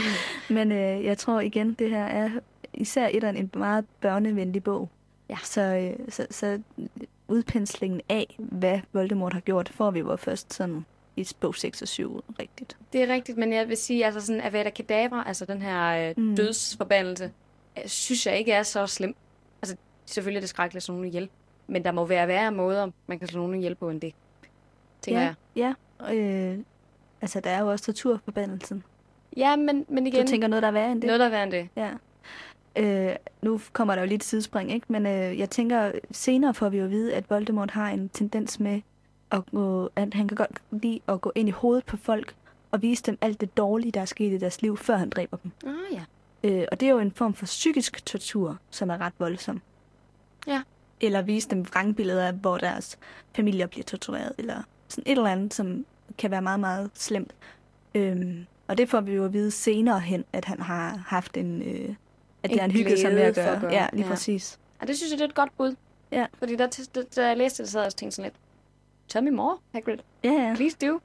men 0.56 0.72
øh, 0.72 1.04
jeg 1.04 1.18
tror 1.18 1.40
igen, 1.40 1.72
det 1.72 1.90
her 1.90 2.04
er 2.04 2.30
især 2.74 3.08
et 3.12 3.24
en 3.24 3.50
meget 3.56 3.84
børnevenlig 4.00 4.64
bog. 4.64 4.88
Ja. 5.28 5.36
Så, 5.42 5.60
øh, 5.60 6.06
så, 6.08 6.26
så 6.30 6.60
udpenslingen 7.28 8.00
af, 8.08 8.36
hvad 8.38 8.80
Voldemort 8.92 9.32
har 9.32 9.40
gjort, 9.40 9.68
får 9.68 9.90
vi 9.90 9.98
jo 9.98 10.16
først 10.16 10.54
sådan 10.54 10.84
i 11.16 11.26
bog 11.40 11.54
6 11.54 11.82
og 11.82 11.88
7 11.88 12.24
rigtigt. 12.40 12.76
Det 12.92 13.02
er 13.02 13.14
rigtigt, 13.14 13.38
men 13.38 13.52
jeg 13.52 13.68
vil 13.68 13.76
sige, 13.76 14.06
altså 14.06 14.20
sådan 14.20 14.40
Avada 14.40 14.70
Kedavra, 14.70 15.24
altså 15.26 15.44
den 15.44 15.62
her 15.62 16.08
øh, 16.08 16.14
Mm. 16.16 16.36
dødsforbandelse, 16.36 17.32
øh, 17.78 17.86
synes 17.86 18.26
jeg 18.26 18.38
ikke 18.38 18.52
er 18.52 18.62
så 18.62 18.86
slem. 18.86 19.14
Altså, 19.62 19.76
selvfølgelig 20.06 20.36
er 20.36 20.40
det 20.40 20.48
skrækkeligt 20.48 20.76
at 20.76 20.82
slå 20.82 20.92
nogen 20.94 21.08
ihjel, 21.08 21.28
men 21.66 21.84
der 21.84 21.92
må 21.92 22.04
være 22.04 22.28
værre 22.28 22.52
måder, 22.52 22.90
man 23.06 23.18
kan 23.18 23.28
slå 23.28 23.40
nogen 23.40 23.54
ihjel 23.54 23.74
på 23.74 23.90
end 23.90 24.00
det, 24.00 24.12
tænker 25.02 25.20
ja, 25.20 25.34
jeg. 25.56 25.74
ja. 26.08 26.14
Øh, 26.14 26.58
altså, 27.20 27.40
der 27.40 27.50
er 27.50 27.60
jo 27.60 27.70
også 27.70 27.84
torturforbandelsen. 27.84 28.84
Ja, 29.36 29.56
men, 29.56 29.84
men 29.88 30.04
Du 30.04 30.08
igen, 30.08 30.26
tænker 30.26 30.48
noget, 30.48 30.62
der 30.62 30.68
er 30.68 30.72
værre 30.72 30.92
end 30.92 31.00
det? 31.02 31.06
noget 31.06 31.20
der 31.20 31.26
er 31.26 31.30
værre 31.30 31.42
end 31.42 31.52
det. 31.52 31.68
Ja. 31.76 31.90
Øh, 32.78 33.16
nu 33.42 33.60
kommer 33.72 33.94
der 33.94 34.02
jo 34.02 34.08
lidt 34.08 34.24
sidespring, 34.24 34.72
ikke? 34.72 34.86
Men 34.88 35.06
øh, 35.06 35.38
jeg 35.38 35.50
tænker, 35.50 35.92
senere 36.10 36.54
får 36.54 36.68
vi 36.68 36.78
jo 36.78 36.84
at 36.84 36.90
vide, 36.90 37.14
at 37.14 37.30
Voldemort 37.30 37.70
har 37.70 37.90
en 37.90 38.08
tendens 38.08 38.60
med, 38.60 38.80
gå, 39.30 39.90
at 39.96 40.14
han 40.14 40.28
kan 40.28 40.36
godt 40.36 40.62
lide 40.70 41.00
at 41.08 41.20
gå 41.20 41.32
ind 41.34 41.48
i 41.48 41.52
hovedet 41.52 41.84
på 41.86 41.96
folk 41.96 42.34
og 42.70 42.82
vise 42.82 43.02
dem 43.02 43.18
alt 43.20 43.40
det 43.40 43.56
dårlige, 43.56 43.92
der 43.92 44.00
er 44.00 44.04
sket 44.04 44.32
i 44.32 44.38
deres 44.38 44.62
liv, 44.62 44.76
før 44.76 44.96
han 44.96 45.10
dræber 45.10 45.36
dem. 45.36 45.50
Ah 45.66 45.72
ja. 45.92 46.02
Øh, 46.44 46.66
og 46.72 46.80
det 46.80 46.86
er 46.86 46.92
jo 46.92 46.98
en 46.98 47.12
form 47.12 47.34
for 47.34 47.46
psykisk 47.46 48.06
tortur, 48.06 48.58
som 48.70 48.90
er 48.90 48.98
ret 49.00 49.12
voldsom. 49.18 49.60
Ja. 50.46 50.62
Eller 51.00 51.22
vise 51.22 51.48
dem 51.48 51.64
vrangbilleder, 51.66 52.32
hvor 52.32 52.58
deres 52.58 52.98
familier 53.36 53.66
bliver 53.66 53.84
tortureret, 53.84 54.32
eller 54.38 54.62
sådan 54.88 55.04
et 55.12 55.16
eller 55.18 55.30
andet, 55.30 55.54
som 55.54 55.86
kan 56.18 56.30
være 56.30 56.42
meget, 56.42 56.60
meget 56.60 56.90
slemt. 56.94 57.34
Øhm, 57.94 58.46
og 58.68 58.78
det 58.78 58.88
får 58.88 59.00
vi 59.00 59.12
jo 59.14 59.24
at 59.24 59.32
vide 59.32 59.50
senere 59.50 60.00
hen, 60.00 60.24
at 60.32 60.44
han 60.44 60.60
har 60.60 61.04
haft 61.06 61.36
en... 61.36 61.62
Øh, 61.62 61.68
at 62.42 62.50
det 62.50 62.52
En 62.52 62.58
har 62.58 62.60
han 62.60 62.70
hygget 62.70 62.98
sig 62.98 63.10
med 63.12 63.16
glæde 63.18 63.28
at 63.28 63.34
for 63.34 63.42
gøre. 63.42 63.54
at 63.54 63.60
gøre. 63.60 63.72
Ja, 63.72 63.86
lige 63.92 64.04
Ja. 64.04 64.10
præcis. 64.10 64.58
Og 64.80 64.86
det 64.86 64.96
synes 64.96 65.10
jeg, 65.10 65.18
det 65.18 65.24
er 65.24 65.28
et 65.28 65.34
godt 65.34 65.56
bud. 65.56 65.74
Ja. 66.12 66.26
Fordi 66.38 66.56
der, 66.56 66.88
da, 66.94 67.02
da 67.16 67.26
jeg 67.28 67.36
læste 67.36 67.62
det, 67.62 67.70
så 67.70 67.78
havde 67.78 67.82
jeg 67.82 67.86
også 67.86 67.96
tænkt 67.96 68.14
sådan 68.14 68.30
lidt, 68.30 68.34
tell 69.08 69.24
me 69.24 69.30
more, 69.30 69.56
Hagrid. 69.74 69.98
Ja, 70.24 70.30
ja. 70.32 70.54
Please 70.56 70.76
do. 70.86 71.00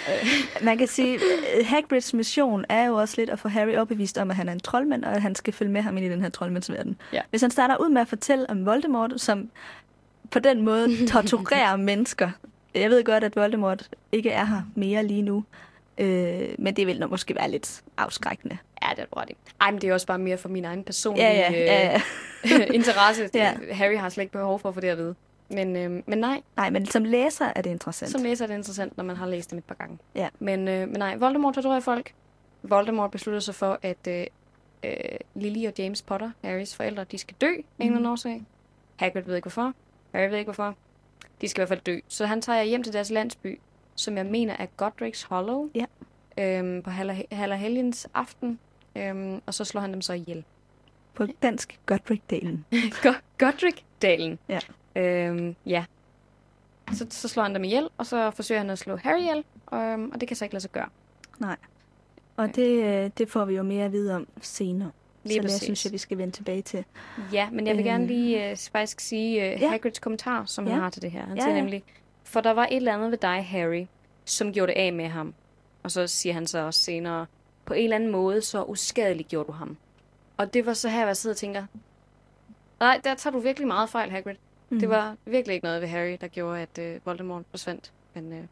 Man 0.66 0.78
kan 0.78 0.88
sige, 0.88 1.14
at 1.58 1.64
Hagrids 1.66 2.14
mission 2.14 2.64
er 2.68 2.84
jo 2.84 2.94
også 2.94 3.14
lidt 3.18 3.30
at 3.30 3.38
få 3.38 3.48
Harry 3.48 3.74
overbevist 3.74 4.18
om, 4.18 4.30
at 4.30 4.36
han 4.36 4.48
er 4.48 4.52
en 4.52 4.60
troldmand, 4.60 5.04
og 5.04 5.12
at 5.12 5.22
han 5.22 5.34
skal 5.34 5.52
følge 5.52 5.72
med 5.72 5.82
ham 5.82 5.96
ind 5.96 6.06
i 6.06 6.08
den 6.08 6.22
her 6.22 6.28
troldmandsverden. 6.28 6.96
Ja. 7.12 7.20
Hvis 7.30 7.40
han 7.40 7.50
starter 7.50 7.76
ud 7.76 7.88
med 7.88 8.00
at 8.00 8.08
fortælle 8.08 8.50
om 8.50 8.66
Voldemort, 8.66 9.12
som 9.16 9.50
på 10.30 10.38
den 10.38 10.62
måde 10.64 11.06
torturerer 11.12 11.76
mennesker. 11.76 12.30
Jeg 12.74 12.90
ved 12.90 13.04
godt, 13.04 13.24
at 13.24 13.36
Voldemort 13.36 13.88
ikke 14.12 14.30
er 14.30 14.44
her 14.44 14.62
mere 14.74 15.04
lige 15.06 15.22
nu, 15.22 15.44
øh, 15.98 16.48
men 16.58 16.76
det 16.76 16.86
vil 16.86 16.98
nok 16.98 17.10
måske 17.10 17.34
være 17.34 17.50
lidt 17.50 17.82
afskrækkende. 17.96 18.58
Ja, 18.82 18.88
det 18.90 18.98
er 19.02 19.04
du 19.06 19.20
ret 19.20 19.30
i. 19.30 19.36
Ej, 19.60 19.70
men 19.70 19.80
det 19.80 19.90
er 19.90 19.94
også 19.94 20.06
bare 20.06 20.18
mere 20.18 20.38
for 20.38 20.48
min 20.48 20.64
egen 20.64 20.84
personlige 20.84 21.26
Ja, 21.26 21.50
ja, 21.50 21.52
ja, 21.52 22.00
ja. 22.44 22.60
øh, 22.60 22.66
interesse. 22.74 23.30
Ja. 23.34 23.54
Harry 23.72 23.96
har 23.96 24.08
slet 24.08 24.22
ikke 24.22 24.32
behov 24.32 24.58
for 24.60 24.68
at 24.68 24.74
få 24.74 24.80
det 24.80 24.88
at 24.88 24.98
vide. 24.98 25.14
Men, 25.48 25.76
øh, 25.76 26.02
men 26.06 26.18
nej, 26.18 26.42
Nej, 26.56 26.70
men 26.70 26.86
som 26.86 27.04
læser 27.04 27.52
er 27.56 27.62
det 27.62 27.70
interessant. 27.70 28.10
som 28.12 28.22
læser 28.22 28.44
er 28.44 28.46
det 28.46 28.54
interessant, 28.54 28.96
når 28.96 29.04
man 29.04 29.16
har 29.16 29.26
læst 29.26 29.50
dem 29.50 29.58
et 29.58 29.64
par 29.64 29.74
gange. 29.74 29.98
Ja. 30.14 30.28
Men, 30.38 30.68
øh, 30.68 30.88
men 30.88 30.98
nej, 30.98 31.16
Voldemort 31.16 31.54
torturerer 31.54 31.80
folk. 31.80 32.14
Voldemort 32.62 33.10
beslutter 33.10 33.40
sig 33.40 33.54
for, 33.54 33.78
at 33.82 34.06
øh, 34.08 34.26
øh, 34.82 34.92
Lily 35.34 35.66
og 35.66 35.72
James 35.78 36.02
Potter, 36.02 36.30
Harrys 36.44 36.76
forældre, 36.76 37.04
de 37.04 37.18
skal 37.18 37.36
dø 37.40 37.46
af 37.46 37.52
en 37.56 37.64
eller 37.86 37.96
anden 37.96 38.12
årsag. 38.12 38.42
Hagrid 38.96 39.22
ved 39.22 39.36
ikke 39.36 39.44
hvorfor. 39.44 39.72
Harry 40.14 40.30
ved 40.30 40.38
ikke 40.38 40.46
hvorfor. 40.46 40.74
De 41.40 41.48
skal 41.48 41.60
i 41.60 41.60
hvert 41.60 41.68
fald 41.68 41.80
dø. 41.80 41.98
Så 42.08 42.26
han 42.26 42.42
tager 42.42 42.62
hjem 42.62 42.82
til 42.82 42.92
deres 42.92 43.10
landsby, 43.10 43.60
som 43.94 44.16
jeg 44.16 44.26
mener 44.26 44.56
er 44.58 44.66
Godric's 44.82 45.26
Hollow. 45.28 45.70
Ja. 45.74 45.84
Øhm, 46.38 46.82
på 46.82 46.90
Hallerhelgens 47.32 48.08
aften. 48.14 48.58
Øhm, 48.96 49.40
og 49.46 49.54
så 49.54 49.64
slår 49.64 49.80
han 49.80 49.92
dem 49.92 50.00
så 50.00 50.12
ihjel. 50.12 50.44
På 51.14 51.26
dansk 51.42 51.80
Godric-delen. 51.86 52.58
Go- 53.02 53.12
Godric-dalen. 53.38 54.38
Ja. 54.48 54.58
Øhm, 54.98 55.56
ja. 55.66 55.84
Så, 56.92 57.06
så 57.10 57.28
slår 57.28 57.42
han 57.42 57.54
dem 57.54 57.64
ihjel, 57.64 57.88
og 57.98 58.06
så 58.06 58.30
forsøger 58.30 58.60
han 58.60 58.70
at 58.70 58.78
slå 58.78 58.96
Harry 58.96 59.18
ihjel, 59.18 59.44
øhm, 59.74 60.10
og 60.10 60.20
det 60.20 60.28
kan 60.28 60.36
så 60.36 60.44
ikke 60.44 60.54
lade 60.54 60.62
sig 60.62 60.70
gøre. 60.72 60.88
Og 62.36 62.54
det, 62.56 62.84
øh, 62.84 63.10
det 63.18 63.28
får 63.30 63.44
vi 63.44 63.56
jo 63.56 63.62
mere 63.62 63.84
at 63.84 63.92
vide 63.92 64.14
om 64.16 64.28
senere. 64.40 64.90
Lige 65.24 65.34
så 65.34 65.42
det 65.42 65.44
præcis. 65.46 65.62
synes 65.62 65.84
jeg, 65.84 65.92
vi 65.92 65.98
skal 65.98 66.18
vende 66.18 66.32
tilbage 66.36 66.62
til. 66.62 66.84
Ja, 67.32 67.50
men 67.50 67.66
jeg 67.66 67.76
vil 67.76 67.80
Øhm. 67.86 67.90
gerne 67.92 68.06
lige 68.06 68.50
øh, 68.50 68.56
faktisk 68.72 69.00
sige 69.00 69.54
øh, 69.54 69.62
Ja. 69.62 69.68
Hagrids 69.68 69.98
kommentar, 69.98 70.44
som 70.44 70.66
Ja. 70.66 70.72
han 70.72 70.82
har 70.82 70.90
til 70.90 71.02
det 71.02 71.10
her. 71.10 71.26
Han 71.26 71.36
Ja, 71.36 71.42
siger 71.42 71.54
ja. 71.54 71.60
nemlig, 71.60 71.82
for 72.24 72.40
der 72.40 72.50
var 72.50 72.64
et 72.66 72.76
eller 72.76 72.94
andet 72.94 73.10
ved 73.10 73.18
dig, 73.18 73.46
Harry, 73.46 73.86
som 74.24 74.52
gjorde 74.52 74.72
det 74.72 74.78
af 74.78 74.92
med 74.92 75.08
ham. 75.08 75.34
Og 75.82 75.90
så 75.90 76.06
siger 76.06 76.32
han 76.32 76.46
så 76.46 76.58
også 76.58 76.80
senere, 76.80 77.26
på 77.64 77.74
en 77.74 77.84
eller 77.84 77.96
anden 77.96 78.10
måde, 78.10 78.42
så 78.42 78.62
uskadeligt 78.64 79.28
gjorde 79.28 79.46
du 79.46 79.52
ham. 79.52 79.76
Og 80.36 80.54
det 80.54 80.66
var 80.66 80.72
så 80.72 80.88
her, 80.88 81.06
jeg 81.06 81.16
sidder 81.16 81.34
og 81.34 81.38
tænker, 81.38 81.64
nej, 82.80 83.00
der 83.04 83.14
tager 83.14 83.32
du 83.34 83.38
virkelig 83.40 83.66
meget 83.68 83.90
fejl, 83.90 84.10
Hagrid. 84.10 84.34
Mm. 84.70 84.78
Det 84.80 84.88
var 84.88 85.16
virkelig 85.24 85.54
ikke 85.54 85.64
noget 85.64 85.80
ved 85.80 85.88
Harry, 85.88 86.16
der 86.20 86.28
gjorde, 86.28 86.60
at 86.62 86.78
øh, 86.78 87.00
Voldemort 87.04 87.42
forsvandt. 87.50 87.92
Men 88.14 88.32
øh, 88.32 88.44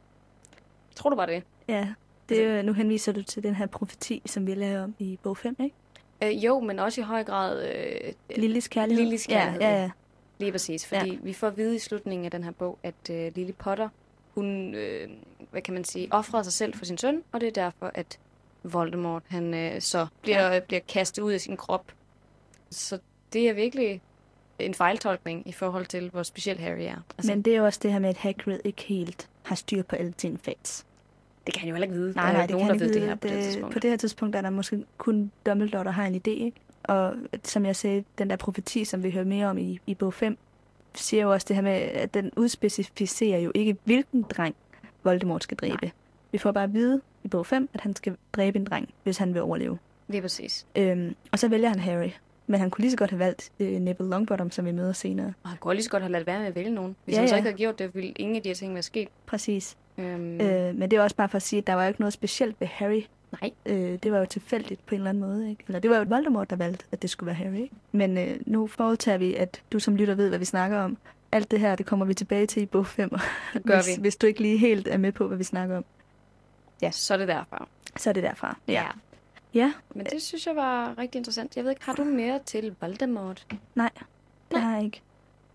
tror 0.94 1.10
du 1.10 1.16
bare 1.16 1.26
det? 1.26 1.42
Ja, 1.68 1.88
det, 2.28 2.44
er 2.44 2.56
jo- 2.56 2.62
nu 2.62 2.72
henviser 2.72 3.12
du 3.12 3.22
til 3.22 3.42
den 3.42 3.54
her 3.54 3.66
profeti, 3.66 4.22
som 4.26 4.46
vi 4.46 4.54
lavede 4.54 4.84
om 4.84 4.94
i 4.98 5.18
bog 5.22 5.36
5, 5.36 5.56
ikke? 5.60 5.76
Øh, 6.22 6.44
jo, 6.44 6.60
men 6.60 6.78
også 6.78 7.00
i 7.00 7.04
høj 7.04 7.24
grad 7.24 7.68
øh, 7.68 8.12
Lillys 8.36 8.68
kærlighed. 8.68 9.04
Lillys 9.04 9.26
kærlighed. 9.26 9.60
Ja, 9.60 9.68
ja, 9.74 9.82
ja. 9.82 9.90
Lige 10.38 10.52
præcis, 10.52 10.86
fordi 10.86 11.10
ja. 11.10 11.18
vi 11.22 11.32
får 11.32 11.46
at 11.46 11.56
vide 11.56 11.76
i 11.76 11.78
slutningen 11.78 12.24
af 12.24 12.30
den 12.30 12.44
her 12.44 12.50
bog, 12.50 12.78
at 12.82 13.10
øh, 13.10 13.32
Lily 13.34 13.52
Potter, 13.58 13.88
hun, 14.34 14.74
øh, 14.74 15.08
hvad 15.50 15.62
kan 15.62 15.74
man 15.74 15.84
sige, 15.84 16.08
offrede 16.10 16.44
sig 16.44 16.52
selv 16.52 16.74
for 16.74 16.84
sin 16.84 16.98
søn, 16.98 17.22
og 17.32 17.40
det 17.40 17.46
er 17.46 17.52
derfor, 17.52 17.90
at 17.94 18.18
Voldemort, 18.62 19.22
han 19.28 19.54
øh, 19.54 19.80
så 19.80 20.06
bliver, 20.22 20.52
ja. 20.52 20.60
bliver 20.60 20.80
kastet 20.88 21.22
ud 21.22 21.32
af 21.32 21.40
sin 21.40 21.56
krop. 21.56 21.92
Så 22.70 22.98
det 23.32 23.48
er 23.48 23.52
virkelig 23.52 24.00
en 24.58 24.74
fejltolkning 24.74 25.48
i 25.48 25.52
forhold 25.52 25.86
til, 25.86 26.10
hvor 26.10 26.22
speciel 26.22 26.58
Harry 26.58 26.80
er. 26.80 26.96
Altså, 27.18 27.32
Men 27.32 27.42
det 27.42 27.52
er 27.52 27.58
jo 27.58 27.64
også 27.64 27.80
det 27.82 27.92
her 27.92 27.98
med, 27.98 28.08
at 28.08 28.16
Hagrid 28.16 28.58
ikke 28.64 28.82
helt 28.82 29.28
har 29.42 29.54
styr 29.54 29.82
på 29.82 29.96
alle 29.96 30.14
sine 30.18 30.38
facts. 30.38 30.86
det 31.46 31.54
kan 31.54 31.60
han 31.60 31.68
jo 31.68 31.74
heller 31.74 31.84
ikke 31.86 31.94
vide. 31.96 32.12
Nej, 32.16 32.28
er 32.28 32.32
nej, 32.32 32.42
det 32.46 32.50
nogen, 32.50 32.66
kan 32.66 32.78
der 32.78 32.84
ved 32.86 32.94
ikke 32.94 33.00
det 33.00 33.08
her 33.08 33.14
vide. 33.14 33.20
på 33.20 33.28
det, 33.28 33.44
tidspunkt. 33.44 33.72
På 33.72 33.78
det 33.78 33.90
her 33.90 33.96
tidspunkt 33.96 34.36
er 34.36 34.40
der 34.40 34.50
måske 34.50 34.84
kun 34.98 35.30
Dumbledore, 35.46 35.84
der 35.84 35.90
har 35.90 36.06
en 36.06 36.14
idé, 36.14 36.30
ikke? 36.30 36.56
Og 36.84 37.14
som 37.44 37.66
jeg 37.66 37.76
sagde, 37.76 38.04
den 38.18 38.30
der 38.30 38.36
profeti, 38.36 38.84
som 38.84 39.02
vi 39.02 39.10
hører 39.10 39.24
mere 39.24 39.46
om 39.46 39.58
i, 39.58 39.80
i 39.86 39.94
bog 39.94 40.14
5, 40.14 40.38
siger 40.94 41.22
jo 41.22 41.32
også 41.32 41.44
det 41.48 41.56
her 41.56 41.62
med, 41.62 41.72
at 41.72 42.14
den 42.14 42.30
udspecificerer 42.36 43.38
jo 43.38 43.52
ikke, 43.54 43.76
hvilken 43.84 44.22
dreng 44.22 44.54
Voldemort 45.04 45.42
skal 45.42 45.56
dræbe. 45.56 45.78
Nej. 45.82 45.90
Vi 46.32 46.38
får 46.38 46.52
bare 46.52 46.64
at 46.64 46.72
vide 46.74 47.00
i 47.24 47.28
bog 47.28 47.46
5, 47.46 47.68
at 47.74 47.80
han 47.80 47.96
skal 47.96 48.16
dræbe 48.32 48.58
en 48.58 48.64
dreng, 48.64 48.88
hvis 49.02 49.16
han 49.18 49.34
vil 49.34 49.42
overleve. 49.42 49.78
Lige 50.08 50.22
præcis. 50.22 50.66
Øhm, 50.76 51.16
og 51.32 51.38
så 51.38 51.48
vælger 51.48 51.68
han 51.68 51.78
Harry. 51.80 52.10
Men 52.46 52.60
han 52.60 52.70
kunne 52.70 52.82
lige 52.82 52.90
så 52.90 52.96
godt 52.96 53.10
have 53.10 53.18
valgt 53.18 53.52
øh, 53.60 53.68
Neville 53.72 54.10
Longbottom, 54.10 54.50
som 54.50 54.64
vi 54.66 54.72
møder 54.72 54.92
senere. 54.92 55.32
Og 55.42 55.48
han 55.50 55.58
kunne 55.58 55.74
lige 55.74 55.84
så 55.84 55.90
godt 55.90 56.02
have 56.02 56.12
ladet 56.12 56.26
være 56.26 56.38
med 56.38 56.46
at 56.46 56.54
vælge 56.54 56.70
nogen. 56.70 56.96
Hvis 57.04 57.12
Ja, 57.14 57.16
ja, 57.16 57.20
han 57.20 57.28
så 57.28 57.34
ja. 57.34 57.38
ikke 57.38 57.46
havde 57.48 57.58
gjort 57.58 57.78
det, 57.78 57.94
ville 57.94 58.10
ingen 58.10 58.36
af 58.36 58.42
de 58.42 58.48
her 58.48 58.54
ting 58.54 58.74
være 58.74 58.82
sket. 58.82 59.08
Præcis. 59.26 59.76
Øhm. 59.98 60.40
Øh, 60.40 60.74
men 60.74 60.90
det 60.90 60.92
er 60.92 61.02
også 61.02 61.16
bare 61.16 61.28
for 61.28 61.36
at 61.36 61.42
sige, 61.42 61.58
at 61.58 61.66
der 61.66 61.74
var 61.74 61.82
jo 61.82 61.88
ikke 61.88 62.00
noget 62.00 62.12
specielt 62.12 62.60
ved 62.60 62.66
Harry. 62.68 63.02
Nej. 63.42 63.50
Øh, 63.66 63.98
det 64.02 64.12
var 64.12 64.18
jo 64.18 64.24
tilfældigt 64.24 64.86
på 64.86 64.94
en 64.94 65.00
eller 65.00 65.10
anden 65.10 65.22
måde. 65.24 65.50
Ikke? 65.50 65.64
Eller 65.66 65.80
det 65.80 65.90
var 65.90 65.96
jo 65.98 66.04
Voldemort, 66.08 66.50
der 66.50 66.56
valgte, 66.56 66.84
at 66.92 67.02
det 67.02 67.10
skulle 67.10 67.26
være 67.26 67.34
Harry. 67.36 67.54
Ikke? 67.62 67.74
Men 67.92 68.18
øh, 68.18 68.36
nu 68.46 68.66
forudtager 68.66 69.18
vi, 69.18 69.34
at 69.34 69.62
du 69.72 69.78
som 69.78 69.96
lytter 69.96 70.14
ved, 70.14 70.28
hvad 70.28 70.38
vi 70.38 70.44
snakker 70.44 70.78
om. 70.78 70.96
Alt 71.32 71.50
det 71.50 71.60
her, 71.60 71.74
det 71.76 71.86
kommer 71.86 72.06
vi 72.06 72.14
tilbage 72.14 72.46
til 72.46 72.62
i 72.62 72.66
bog 72.66 72.86
5. 72.86 73.10
Det 73.10 73.62
gør 73.66 73.74
hvis, 73.74 73.96
vi. 73.96 74.00
hvis 74.00 74.16
du 74.16 74.26
ikke 74.26 74.40
lige 74.42 74.58
helt 74.58 74.88
er 74.88 74.98
med 74.98 75.12
på, 75.12 75.26
hvad 75.26 75.38
vi 75.38 75.44
snakker 75.44 75.76
om, 75.76 75.84
Så 76.90 77.14
er 77.14 77.18
det 77.18 77.28
derfor. 77.28 77.68
så 77.96 78.08
er 78.10 78.12
det 78.14 78.22
derfra. 78.22 78.56
Ja. 78.68 78.72
Ja, 78.72 78.86
Men 79.94 80.06
det 80.06 80.22
synes 80.22 80.46
jeg 80.46 80.56
var 80.56 80.98
rigtig 80.98 81.18
interessant. 81.18 81.56
Jeg 81.56 81.64
ved 81.64 81.70
ikke, 81.70 81.84
har 81.84 81.92
du 81.94 82.04
mere 82.04 82.40
til 82.46 82.74
Voldemort? 82.80 83.46
det 83.50 83.58
Nej. 83.74 83.90
har 84.52 84.74
jeg 84.76 84.84
ikke. 84.84 85.02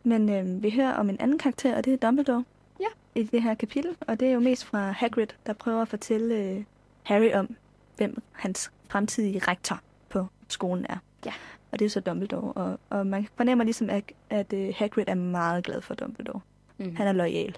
Men 0.04 0.30
øh, 0.30 0.64
vi 0.64 0.70
hører 0.70 0.94
om 0.94 1.10
en 1.10 1.18
anden 1.20 1.38
karakter, 1.38 1.76
og 1.78 1.86
det 1.86 1.94
er 1.94 1.98
Dumbledore. 1.98 2.44
Ja. 2.80 2.86
I 3.16 3.24
det 3.24 3.42
her 3.44 3.54
kapitel. 3.54 3.96
Og 4.00 4.20
det 4.20 4.28
er 4.28 4.32
jo 4.32 4.40
mest 4.40 4.66
fra 4.66 4.92
Hagrid, 4.92 5.28
der 5.46 5.54
prøver 5.54 5.82
at 5.82 5.88
fortælle 5.88 6.36
øh, 6.36 6.64
Harry 7.04 7.32
om, 7.34 7.56
hvem 7.98 8.22
hans 8.32 8.72
fremtidige 8.88 9.40
rektor 9.40 9.82
på 10.10 10.28
skolen 10.48 10.86
er. 10.90 10.98
Ja. 11.26 11.34
Og 11.72 11.80
det 11.80 11.86
er 11.86 11.90
så 11.90 12.00
Dumbledore. 12.00 12.54
Og, 12.54 12.80
og 12.90 13.08
man 13.08 13.28
fornemmer 13.36 13.64
ligesom, 13.64 13.90
at, 13.90 14.04
at 14.30 14.54
øh, 14.54 14.74
Hagrid 14.78 15.04
er 15.08 15.16
meget 15.16 15.64
glad 15.64 15.82
for 15.82 15.94
Dumbledore. 15.94 16.40
Mm. 16.78 16.96
Han 16.96 17.08
er 17.08 17.12
lojal. 17.12 17.58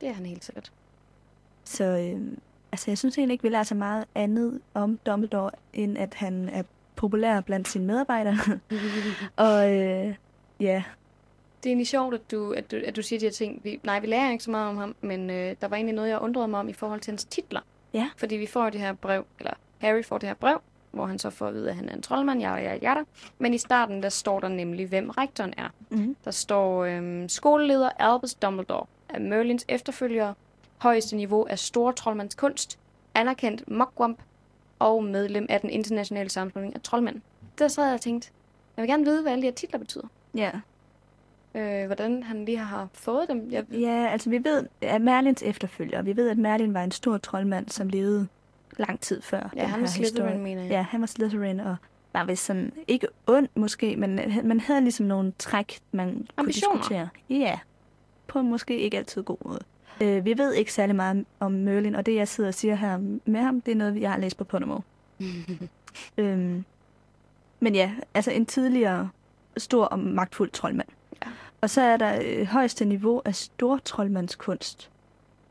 Det 0.00 0.08
er 0.08 0.12
han 0.12 0.26
helt 0.26 0.44
sikkert. 0.44 0.72
Så 1.64 1.84
øh, 1.84 2.20
altså 2.72 2.90
jeg 2.90 2.98
synes 2.98 3.18
egentlig 3.18 3.32
ikke, 3.34 3.42
vi 3.42 3.48
lærer 3.48 3.62
så 3.62 3.74
meget 3.74 4.04
andet 4.14 4.60
om 4.74 4.96
Dumbledore, 5.06 5.50
end 5.72 5.98
at 5.98 6.14
han 6.14 6.48
er 6.48 6.62
populær 6.96 7.40
blandt 7.40 7.68
sine 7.68 7.84
medarbejdere. 7.86 8.36
og 9.36 9.72
øh, 9.74 10.14
ja, 10.60 10.82
Det 11.62 11.66
er 11.66 11.70
egentlig 11.70 11.86
sjovt, 11.86 12.14
at 12.14 12.30
du, 12.30 12.52
at 12.52 12.70
du, 12.70 12.80
at 12.86 12.96
du 12.96 13.02
siger 13.02 13.18
de 13.20 13.26
her 13.26 13.30
ting. 13.32 13.60
Vi, 13.64 13.80
nej, 13.84 14.00
vi 14.00 14.06
lærer 14.06 14.30
ikke 14.32 14.44
så 14.44 14.50
meget 14.50 14.68
om 14.68 14.76
ham, 14.76 14.94
men 15.00 15.30
øh, 15.30 15.56
der 15.60 15.68
var 15.68 15.76
egentlig 15.76 15.94
noget, 15.94 16.08
jeg 16.08 16.18
undrede 16.20 16.48
mig 16.48 16.60
om 16.60 16.68
i 16.68 16.72
forhold 16.72 17.00
til 17.00 17.10
hans 17.10 17.24
titler. 17.24 17.60
Ja. 17.94 18.08
Fordi 18.16 18.34
vi 18.36 18.46
får 18.46 18.70
det 18.70 18.80
her 18.80 18.92
brev, 18.92 19.24
eller 19.38 19.52
Harry 19.78 20.02
får 20.04 20.18
det 20.18 20.28
her 20.28 20.34
brev, 20.34 20.60
hvor 20.90 21.06
han 21.06 21.18
så 21.18 21.30
får 21.30 21.46
at 21.46 21.54
vide, 21.54 21.70
at 21.70 21.76
han 21.76 21.88
er 21.88 21.94
en 21.94 22.02
troldmand, 22.02 22.40
ja, 22.40 22.54
ja, 22.56 22.74
ja. 22.82 22.94
Men 23.38 23.54
i 23.54 23.58
starten, 23.58 24.02
der 24.02 24.08
står 24.08 24.40
der 24.40 24.48
nemlig, 24.48 24.86
hvem 24.86 25.10
rektoren 25.10 25.54
er. 25.56 25.68
mm, 25.90 26.16
Der 26.24 26.30
står 26.30 26.84
øhm, 26.84 27.28
skoleleder 27.28 27.90
Albus 27.98 28.34
Dumbledore 28.34 28.86
er 29.08 29.18
Merlins 29.18 29.64
efterfølger, 29.68 30.34
højeste 30.80 31.16
niveau 31.16 31.46
af 31.46 31.58
store 31.58 31.92
troldmandskunst, 31.92 32.78
anerkendt 33.14 33.70
Mugwump 33.70 34.18
og 34.78 35.04
medlem 35.04 35.46
af 35.48 35.60
den 35.60 35.70
internationale 35.70 36.30
sammenslutning 36.30 36.74
af 36.74 36.80
troldmænd. 36.82 37.20
Der 37.58 37.68
sad 37.68 37.84
jeg 37.84 37.94
og 37.94 38.00
tænkte, 38.00 38.30
jeg 38.76 38.82
vil 38.82 38.90
gerne 38.90 39.04
vide, 39.04 39.22
hvad 39.22 39.32
alle 39.32 39.42
de 39.42 39.46
her 39.46 39.54
titler 39.54 39.78
betyder. 39.78 40.06
ja. 40.34 40.50
Øh, 41.54 41.86
hvordan 41.86 42.22
han 42.22 42.44
lige 42.44 42.58
har 42.58 42.88
fået 42.92 43.28
dem. 43.28 43.48
Jeg, 43.50 43.64
Ja, 43.72 44.08
altså 44.12 44.30
vi 44.30 44.44
ved, 44.44 44.66
at 44.80 45.00
Merlins 45.02 45.42
efterfølger, 45.42 46.02
vi 46.02 46.16
ved, 46.16 46.28
at 46.30 46.38
Merlin 46.38 46.74
var 46.74 46.84
en 46.84 46.90
stor 46.90 47.18
troldmand, 47.18 47.68
som 47.68 47.88
levede 47.88 48.26
lang 48.76 49.00
tid 49.00 49.22
før 49.22 49.50
ja, 49.56 49.64
han 49.66 49.82
er 49.82 49.86
Slytherin, 49.86 50.14
historie. 50.14 50.38
mener 50.38 50.62
jeg. 50.62 50.70
Ja, 50.70 50.82
han 50.82 51.00
var 51.00 51.06
Slytherin, 51.06 51.60
og 51.60 51.76
var 52.12 52.24
vist 52.24 52.44
sådan, 52.44 52.72
ikke 52.88 53.06
ond 53.26 53.48
måske, 53.54 53.96
men 53.96 54.20
man 54.44 54.60
havde 54.60 54.80
ligesom 54.80 55.06
nogle 55.06 55.32
træk, 55.38 55.78
man 55.92 56.12
kunne 56.14 56.26
Ambitioner. 56.36 56.76
diskutere. 56.76 57.08
Ja, 57.30 57.58
på 58.26 58.38
en 58.38 58.50
måske 58.50 58.78
ikke 58.78 58.98
altid 58.98 59.22
god 59.22 59.36
måde. 59.44 59.60
Øh, 60.02 60.24
vi 60.24 60.38
ved 60.38 60.52
ikke 60.54 60.72
særlig 60.72 60.96
meget 60.96 61.24
om 61.40 61.52
Merlin, 61.52 61.94
og 61.94 62.06
det 62.06 62.14
jeg 62.14 62.28
sidder 62.28 62.48
og 62.48 62.54
siger 62.54 62.74
her 62.74 62.98
med 63.24 63.40
ham, 63.40 63.60
det 63.60 63.72
er 63.72 63.76
noget, 63.76 64.00
jeg 64.00 64.10
har 64.10 64.18
læst 64.18 64.36
på 64.36 64.44
Podimo. 64.44 64.78
øhm, 66.18 66.64
men 67.60 67.74
ja, 67.74 67.92
altså 68.14 68.30
en 68.30 68.46
tidligere 68.46 69.10
stor 69.56 69.84
og 69.84 69.98
magtfuld 69.98 70.50
troldmand. 70.50 70.88
Ja. 71.24 71.30
Og 71.60 71.70
så 71.70 71.80
er 71.80 71.96
der 71.96 72.22
øh, 72.24 72.46
højeste 72.46 72.84
niveau 72.84 73.22
af 73.24 73.34
stor 73.34 73.78
troldmandskunst. 73.84 74.90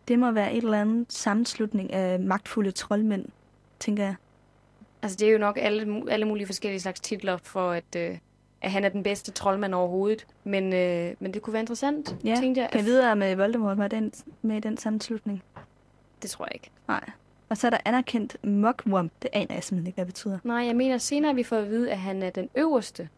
Det 0.07 0.19
må 0.19 0.31
være 0.31 0.53
et 0.53 0.63
eller 0.63 0.81
andet 0.81 1.13
sammenslutning 1.13 1.93
af 1.93 2.19
magtfulde 2.19 2.71
troldmænd, 2.71 3.25
tænker 3.79 4.03
jeg. 4.03 4.15
Altså, 5.01 5.17
det 5.17 5.27
er 5.27 5.31
jo 5.31 5.37
nok 5.37 5.57
alle, 5.61 6.03
alle 6.11 6.25
mulige 6.25 6.45
forskellige 6.45 6.79
slags 6.79 6.99
titler 6.99 7.37
for, 7.37 7.71
at, 7.71 7.95
øh, 7.97 8.17
at 8.61 8.71
han 8.71 8.83
er 8.85 8.89
den 8.89 9.03
bedste 9.03 9.31
troldmand 9.31 9.73
overhovedet. 9.73 10.27
Men, 10.43 10.73
øh, 10.73 11.15
men 11.19 11.33
det 11.33 11.41
kunne 11.41 11.53
være 11.53 11.61
interessant, 11.61 12.15
Ja, 12.23 12.35
tænkte 12.41 12.61
jeg. 12.61 12.69
Kan 12.69 12.77
jeg 12.79 12.85
videre 12.85 13.15
med 13.15 13.35
Voldemort 13.35 13.77
var 13.77 13.87
den, 13.87 14.13
med 14.41 14.57
i 14.57 14.59
den 14.59 14.77
sammenslutning? 14.77 15.43
Det 16.21 16.29
tror 16.29 16.45
jeg 16.45 16.51
ikke. 16.55 16.69
Nej. 16.87 17.09
Og 17.49 17.57
så 17.57 17.67
er 17.67 17.71
der 17.71 17.77
anerkendt 17.85 18.37
Mugwump. 18.43 19.11
Det 19.21 19.29
aner 19.33 19.53
jeg 19.53 19.63
simpelthen 19.63 19.87
ikke, 19.87 19.95
hvad 19.95 20.05
det 20.05 20.13
betyder. 20.13 20.39
Nej, 20.43 20.65
jeg 20.65 20.75
mener 20.75 20.97
senere, 20.97 21.35
vi 21.35 21.43
får 21.43 21.55
at 21.57 21.69
vide, 21.69 21.91
at 21.91 21.97
han 21.97 22.23
er 22.23 22.29
den 22.29 22.49
øverste 22.55 23.09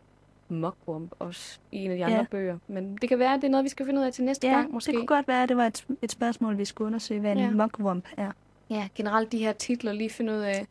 Mugwump 0.49 1.11
også 1.19 1.59
i 1.71 1.77
en 1.85 1.91
af 1.91 1.97
de 1.97 2.05
andre 2.05 2.17
Ja. 2.17 2.23
bøger. 2.31 2.57
Men 2.67 2.97
det 3.01 3.09
kan 3.09 3.19
være, 3.19 3.33
at 3.33 3.41
det 3.41 3.47
er 3.47 3.51
noget, 3.51 3.63
vi 3.63 3.69
skal 3.69 3.85
finde 3.85 3.99
ud 4.01 4.05
af 4.05 4.13
til 4.13 4.23
næste 4.23 4.47
Ja, 4.47 4.53
gang 4.53 4.73
måske. 4.73 4.91
det 4.91 4.97
kunne 4.97 5.07
godt 5.07 5.27
være, 5.27 5.43
at 5.43 5.49
det 5.49 5.57
var 5.57 5.65
et, 5.67 5.85
et 6.01 6.11
spørgsmål, 6.11 6.57
vi 6.57 6.65
skulle 6.65 6.85
undersøge, 6.85 7.19
hvad 7.19 7.31
en 7.31 7.37
Ja. 7.37 7.49
Mugwump 7.51 8.05
er. 8.17 8.31
Ja, 8.69 8.87
generelt 8.95 9.31
de 9.31 9.37
her 9.37 9.53
titler 9.53 9.93
lige 9.93 10.09
finde 10.09 10.33
ud 10.33 10.37
af 10.37 10.67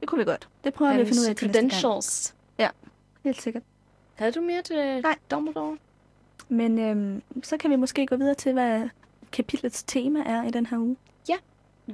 Det 0.00 0.08
kunne 0.08 0.18
vi 0.18 0.24
godt. 0.24 0.48
Det 0.64 0.74
prøver 0.74 0.94
vi 0.94 1.00
at 1.00 1.06
finde 1.06 1.20
ud 1.20 1.26
af 1.26 1.36
til 1.36 1.46
næste 1.46 1.60
gang. 1.60 1.70
credentials. 1.72 2.34
Helt 3.24 3.40
sikkert. 3.42 3.62
Havde 4.16 4.32
du 4.32 4.40
mere 4.40 4.62
til 4.62 5.00
Nej. 5.02 5.18
Dumbledore? 5.30 5.78
Men 6.48 6.78
øhm, 6.78 7.22
så 7.42 7.56
kan 7.56 7.70
vi 7.70 7.76
måske 7.76 8.06
gå 8.06 8.16
videre 8.16 8.34
til, 8.34 8.52
hvad 8.52 8.88
kapitlets 9.32 9.82
tema 9.82 10.20
er 10.26 10.42
i 10.44 10.50
den 10.50 10.66
her 10.66 10.78
uge. 10.78 10.96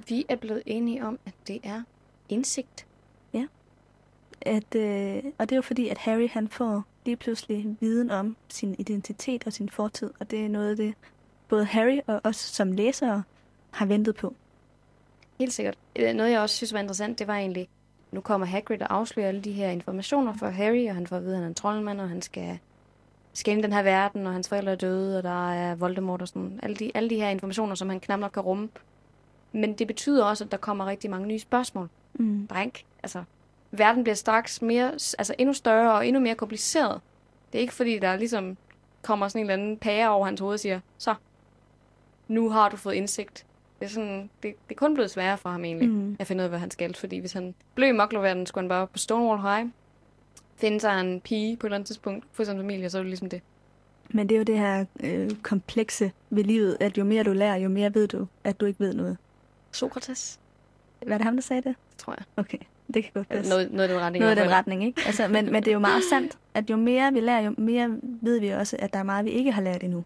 Vi 0.09 0.25
er 0.29 0.37
blevet 0.37 0.62
enige 0.66 1.05
om, 1.05 1.18
at 1.27 1.35
det 1.47 1.61
er 1.64 1.83
indsigt. 2.29 2.87
At, 4.41 4.75
øh, 4.75 5.23
og 5.39 5.49
det 5.49 5.53
er 5.53 5.57
jo 5.57 5.62
fordi, 5.62 5.89
at 5.89 5.99
Harry 5.99 6.29
han 6.29 6.49
får 6.49 6.85
lige 7.05 7.16
pludselig 7.16 7.77
viden 7.81 8.11
om 8.11 8.37
sin 8.49 8.75
identitet 8.79 9.47
og 9.47 9.53
sin 9.53 9.68
fortid. 9.68 10.11
Og 10.20 10.31
det 10.31 10.45
er 10.45 10.49
noget 10.49 10.70
af 10.70 10.77
det, 10.77 10.95
både 11.49 11.64
Harry 11.64 11.99
og 12.07 12.20
os 12.25 12.37
som 12.37 12.73
læsere 12.73 13.23
har 13.70 13.87
ventet 13.87 14.14
på. 14.16 14.35
Helt 15.39 15.53
sikkert. 15.53 15.79
Øh, 15.97 16.14
Noget, 16.14 16.31
jeg 16.31 16.41
også 16.41 16.57
synes 16.57 16.73
var 16.73 16.81
interessant, 16.81 17.18
det 17.18 17.27
var 17.27 17.37
egentlig, 17.37 17.68
nu 18.12 18.20
kommer 18.20 18.46
Hagrid 18.46 18.82
og 18.82 18.94
afslører 18.94 19.28
alle 19.28 19.40
de 19.40 19.52
her 19.52 19.68
informationer 19.70 20.34
for 20.34 20.46
Harry, 20.46 20.88
og 20.88 20.94
han 20.94 21.06
får 21.06 21.16
at 21.16 21.22
vide, 21.22 21.32
at 21.32 21.36
han 21.36 21.44
er 21.44 21.48
en 21.48 21.54
troldmand, 21.54 22.00
og 22.00 22.08
han 22.08 22.22
skal 22.22 22.58
skænde 23.32 23.62
den 23.62 23.72
her 23.72 23.82
verden, 23.82 24.26
og 24.26 24.32
hans 24.32 24.48
forældre 24.48 24.72
er 24.72 24.76
døde, 24.76 25.18
og 25.18 25.22
der 25.22 25.52
er 25.52 25.74
Voldemort 25.74 26.22
og 26.22 26.28
sådan. 26.28 26.60
Alle 26.62 26.76
de, 26.76 26.90
alle 26.94 27.10
de 27.10 27.16
her 27.16 27.28
informationer, 27.28 27.74
som 27.74 27.88
han 27.88 28.00
knap 28.00 28.20
nok 28.20 28.30
kan 28.32 28.42
rumme. 28.42 28.68
Men 29.52 29.74
det 29.74 29.86
betyder 29.86 30.24
også, 30.24 30.44
at 30.44 30.50
der 30.50 30.56
kommer 30.56 30.86
rigtig 30.86 31.10
mange 31.10 31.26
nye 31.26 31.38
spørgsmål. 31.38 31.88
Mm. 32.14 32.48
Ikke, 32.64 32.84
altså, 33.02 33.24
verden 33.70 34.04
bliver 34.04 34.16
straks 34.16 34.62
mere, 34.62 34.92
altså 34.92 35.34
endnu 35.38 35.52
større 35.52 35.92
og 35.94 36.06
endnu 36.06 36.20
mere 36.20 36.34
kompliceret. 36.34 37.00
Det 37.52 37.58
er 37.58 37.62
ikke 37.62 37.74
fordi, 37.74 37.98
der 37.98 38.16
ligesom 38.16 38.56
kommer 39.02 39.28
sådan 39.28 39.40
en 39.40 39.50
eller 39.50 39.62
anden 39.62 39.78
pære 39.78 40.10
over 40.10 40.26
hans 40.26 40.40
hoved 40.40 40.54
og 40.54 40.60
siger, 40.60 40.80
så, 40.98 41.14
nu 42.28 42.50
har 42.50 42.68
du 42.68 42.76
fået 42.76 42.94
indsigt. 42.94 43.46
Det 43.83 43.89
er, 43.89 43.93
sådan, 43.95 44.30
det, 44.43 44.55
det 44.68 44.74
er 44.74 44.78
kun 44.78 44.95
blevet 44.95 45.11
sværere 45.11 45.39
for 45.39 45.49
ham 45.51 45.64
egentlig, 45.64 45.89
Mm. 45.89 46.16
at 46.18 46.26
finde 46.26 46.41
ud 46.41 46.45
af, 46.45 46.49
hvad 46.51 46.59
han 46.59 46.70
skal. 46.70 46.95
Fordi 46.95 47.18
hvis 47.18 47.33
han 47.33 47.55
blev 47.74 47.89
i 47.89 47.93
moklerverden, 47.93 48.47
skulle 48.47 48.62
han 48.62 48.68
bare 48.68 48.87
på 48.87 48.99
Stonewall 48.99 49.41
High, 49.43 49.68
finde 50.57 50.80
sig 50.80 51.01
en 51.01 51.20
pige 51.20 51.57
på 51.57 51.66
et 51.66 51.68
eller 51.68 51.76
andet 51.76 51.87
tidspunkt, 51.87 52.24
få 52.33 52.45
sin 52.45 52.57
familie, 52.57 52.87
og 52.87 52.91
så 52.91 52.99
er 52.99 53.03
det 53.03 53.09
ligesom 53.11 53.28
det. 53.28 53.41
Men 54.11 54.28
det 54.28 54.35
er 54.35 54.39
jo 54.39 54.45
det 54.45 54.59
her 54.59 54.85
øh, 55.05 55.30
komplekse 55.43 56.12
ved 56.30 56.45
livet, 56.45 56.76
at 56.80 56.99
jo 56.99 57.05
mere 57.05 57.22
du 57.22 57.33
lærer, 57.33 57.57
jo 57.57 57.68
mere 57.68 57.95
ved 57.95 58.09
du, 58.09 58.26
at 58.45 58.61
du 58.61 58.66
ikke 58.66 58.80
ved 58.80 58.95
noget. 58.95 59.16
Sokrates, 59.72 60.41
Var 61.07 61.16
det 61.18 61.24
ham, 61.24 61.35
der 61.37 61.43
sagde 61.43 61.62
det? 61.62 61.74
det 61.91 61.99
tror 61.99 62.14
jeg. 62.18 62.24
Okay, 62.37 62.59
det 62.95 63.03
kan 63.05 63.12
godt 63.14 63.28
passe. 63.28 63.51
Noget, 63.51 63.72
noget 63.72 63.89
i 63.89 63.93
den 63.93 64.01
retning. 64.01 64.20
noget 64.22 64.37
hvert 64.37 64.47
den 64.47 64.55
retning, 64.55 64.85
ikke? 64.85 65.03
Altså, 65.07 65.28
men, 65.28 65.45
men 65.53 65.55
det 65.62 65.68
er 65.68 65.72
jo 65.72 65.78
meget 65.78 66.03
sandt, 66.11 66.39
at 66.55 66.70
jo 66.70 66.76
mere 66.76 67.12
vi 67.12 67.20
lærer, 67.20 67.41
jo 67.41 67.55
mere 67.59 67.99
ved 68.03 68.41
vi 68.41 68.49
også, 68.49 68.76
at 68.78 68.93
der 68.93 68.99
er 68.99 69.03
meget, 69.03 69.24
vi 69.24 69.30
ikke 69.30 69.53
har 69.53 69.62
lært 69.62 69.83
endnu. 69.85 70.05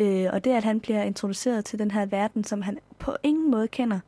Øh, 0.00 0.26
og 0.32 0.44
det, 0.44 0.50
at 0.50 0.64
han 0.64 0.80
bliver 0.80 1.02
introduceret 1.02 1.64
til 1.64 1.78
den 1.78 1.90
her 1.90 2.06
verden, 2.06 2.44
som 2.44 2.62
han 2.62 2.78
på 2.98 3.16
ingen 3.22 3.50
måde 3.50 3.68
kender, 3.68 4.00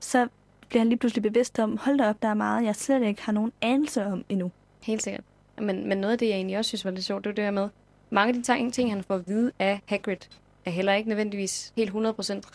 så 0.00 0.28
bliver 0.68 0.80
han 0.80 0.88
lige 0.88 0.98
pludselig 0.98 1.22
bevidst 1.22 1.58
om, 1.58 1.76
hold 1.76 1.98
da 1.98 2.08
op, 2.08 2.22
der 2.22 2.28
er 2.28 2.34
meget, 2.34 2.64
jeg 2.64 2.76
slet 2.76 3.02
ikke 3.02 3.22
har 3.22 3.32
nogen 3.32 3.52
anelse 3.62 4.06
om 4.06 4.24
endnu. 4.28 4.50
Helt 4.82 5.02
sikkert. 5.02 5.24
Men, 5.58 5.88
men 5.88 5.98
noget 5.98 6.12
af 6.12 6.18
det, 6.18 6.28
jeg 6.28 6.34
egentlig 6.34 6.58
også 6.58 6.68
synes 6.68 6.84
var 6.84 6.90
lidt 6.90 7.04
sjovt, 7.04 7.24
det 7.24 7.30
var 7.30 7.34
det 7.34 7.44
her 7.44 7.50
med, 7.50 7.68
mange 8.10 8.28
af 8.28 8.34
de 8.34 8.42
ting, 8.42 8.72
ting 8.72 8.90
han 8.90 9.02
får 9.04 9.14
at 9.14 9.28
vide 9.28 9.52
af 9.58 9.80
Hagrid, 9.86 10.16
er 10.64 10.70
heller 10.70 10.92
ikke 10.92 11.08
nødvendigvis 11.08 11.72
helt 11.76 11.90
100% 11.90 11.94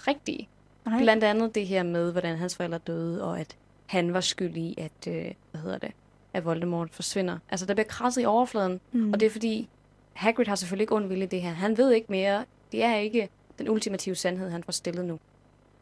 rigtige. 0.07 0.47
Nej. 0.86 0.99
Blandt 0.99 1.23
andet 1.23 1.55
det 1.55 1.67
her 1.67 1.83
med, 1.83 2.11
hvordan 2.11 2.38
hans 2.38 2.55
forældre 2.55 2.77
døde, 2.77 3.23
og 3.23 3.39
at 3.39 3.55
han 3.86 4.13
var 4.13 4.21
skyld 4.21 4.57
i, 4.57 4.75
at, 4.77 5.07
øh, 5.13 5.25
hvad 5.51 5.61
hedder 5.61 5.77
det, 5.77 5.91
at 6.33 6.45
Voldemort 6.45 6.89
forsvinder. 6.91 7.38
Altså, 7.49 7.65
der 7.65 7.73
bliver 7.73 7.88
krasset 7.88 8.21
i 8.21 8.25
overfladen, 8.25 8.79
Mm. 8.91 9.13
og 9.13 9.19
det 9.19 9.25
er 9.25 9.29
fordi, 9.29 9.69
Hagrid 10.13 10.45
har 10.45 10.55
selvfølgelig 10.55 10.83
ikke 10.83 10.95
ond 10.95 11.07
vilje 11.07 11.25
det 11.25 11.41
her. 11.41 11.49
Han 11.53 11.77
ved 11.77 11.91
ikke 11.91 12.07
mere. 12.09 12.45
Det 12.76 12.84
er 12.84 12.95
ikke 12.95 13.30
den 13.59 13.69
ultimative 13.69 14.15
sandhed, 14.15 14.49
han 14.49 14.63
får 14.63 14.71
stillet 14.71 15.05
nu. 15.05 15.19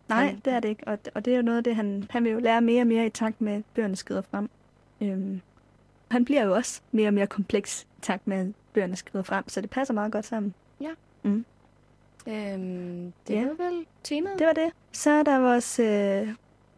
Nej, 0.10 0.26
Han- 0.26 0.42
det 0.46 0.54
er 0.54 0.60
det 0.60 0.70
ikke. 0.70 0.84
Og, 0.88 0.98
og 1.16 1.26
det 1.26 1.34
er 1.34 1.38
jo 1.38 1.44
noget 1.44 1.58
af 1.58 1.64
det, 1.64 1.76
han, 1.76 2.08
han 2.10 2.24
vil 2.24 2.32
jo 2.32 2.40
lære 2.40 2.62
mere 2.62 2.82
og 2.82 2.88
mere 2.88 3.06
i 3.06 3.10
takt 3.10 3.42
med, 3.42 3.54
at 3.54 3.62
bøgerne 3.76 3.96
skrider 3.96 4.22
frem. 4.32 4.50
Øhm, 5.02 5.42
han 6.12 6.26
bliver 6.26 6.44
jo 6.46 6.54
også 6.54 6.82
mere 6.92 7.08
og 7.08 7.14
mere 7.14 7.28
kompleks 7.28 7.84
i 7.84 8.02
takt 8.02 8.28
med, 8.28 8.38
at 8.38 8.48
bøgerne 8.74 8.96
skrider 8.96 9.24
frem, 9.24 9.50
så 9.50 9.62
det 9.62 9.70
passer 9.70 9.94
meget 9.94 10.12
godt 10.12 10.26
sammen. 10.26 10.54
Øhm, 12.28 13.14
det 13.28 13.34
Ja. 13.34 13.40
ja. 13.40 13.46
var 13.58 13.70
vel 13.70 13.86
temaet? 14.04 14.40
Det 14.40 14.48
var 14.48 14.54
det. 14.54 14.70
Så 14.92 15.10
er 15.12 15.24
der 15.24 15.40
vores 15.40 15.80
øh, 15.80 16.30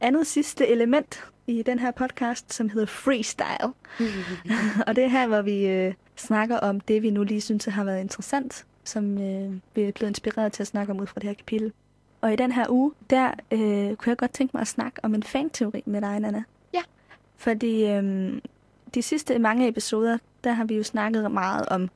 andet 0.02 0.28
sidste 0.28 0.68
element 0.68 1.24
i 1.48 1.62
den 1.62 1.80
her 1.80 1.92
podcast, 1.92 2.54
som 2.54 2.70
hedder 2.70 2.86
freestyle. 2.88 3.74
og 4.88 4.96
det 4.96 5.04
er 5.04 5.08
her, 5.08 5.28
hvor 5.28 5.42
vi 5.42 5.68
øh, 5.68 5.94
snakker 6.16 6.58
om 6.58 6.80
det, 6.80 7.02
vi 7.02 7.10
nu 7.10 7.24
lige 7.24 7.42
synes 7.42 7.66
har 7.66 7.84
været 7.84 8.02
interessant, 8.02 8.66
som 8.86 9.18
øh, 9.22 9.54
vi 9.76 9.82
er 9.82 9.92
blevet 9.92 10.10
inspireret 10.10 10.54
til 10.54 10.64
at 10.64 10.68
snakke 10.68 10.92
om 10.94 11.00
ud 11.00 11.08
fra 11.08 11.20
det 11.20 11.28
her 11.30 11.34
kapitel. 11.34 11.74
Og 12.22 12.34
i 12.34 12.36
den 12.36 12.52
her 12.52 12.66
uge, 12.70 12.92
der 13.10 13.32
øh, 13.52 13.96
kunne 13.96 14.10
jeg 14.10 14.18
godt 14.18 14.32
tænke 14.32 14.52
mig 14.54 14.62
at 14.62 14.68
snakke 14.68 15.00
om 15.04 15.16
en 15.16 15.24
fanteori 15.24 15.84
med 15.86 16.02
dig, 16.02 16.20
Nana. 16.20 16.44
Ja. 16.74 16.82
Fordi 17.38 17.86
øh, 17.86 18.42
de 18.94 19.02
sidste 19.02 19.40
mange 19.40 19.68
episoder, 19.68 20.18
der 20.44 20.52
har 20.52 20.64
vi 20.64 20.76
jo 20.78 20.84
snakket 20.84 21.32
meget 21.32 21.66
om 21.70 21.90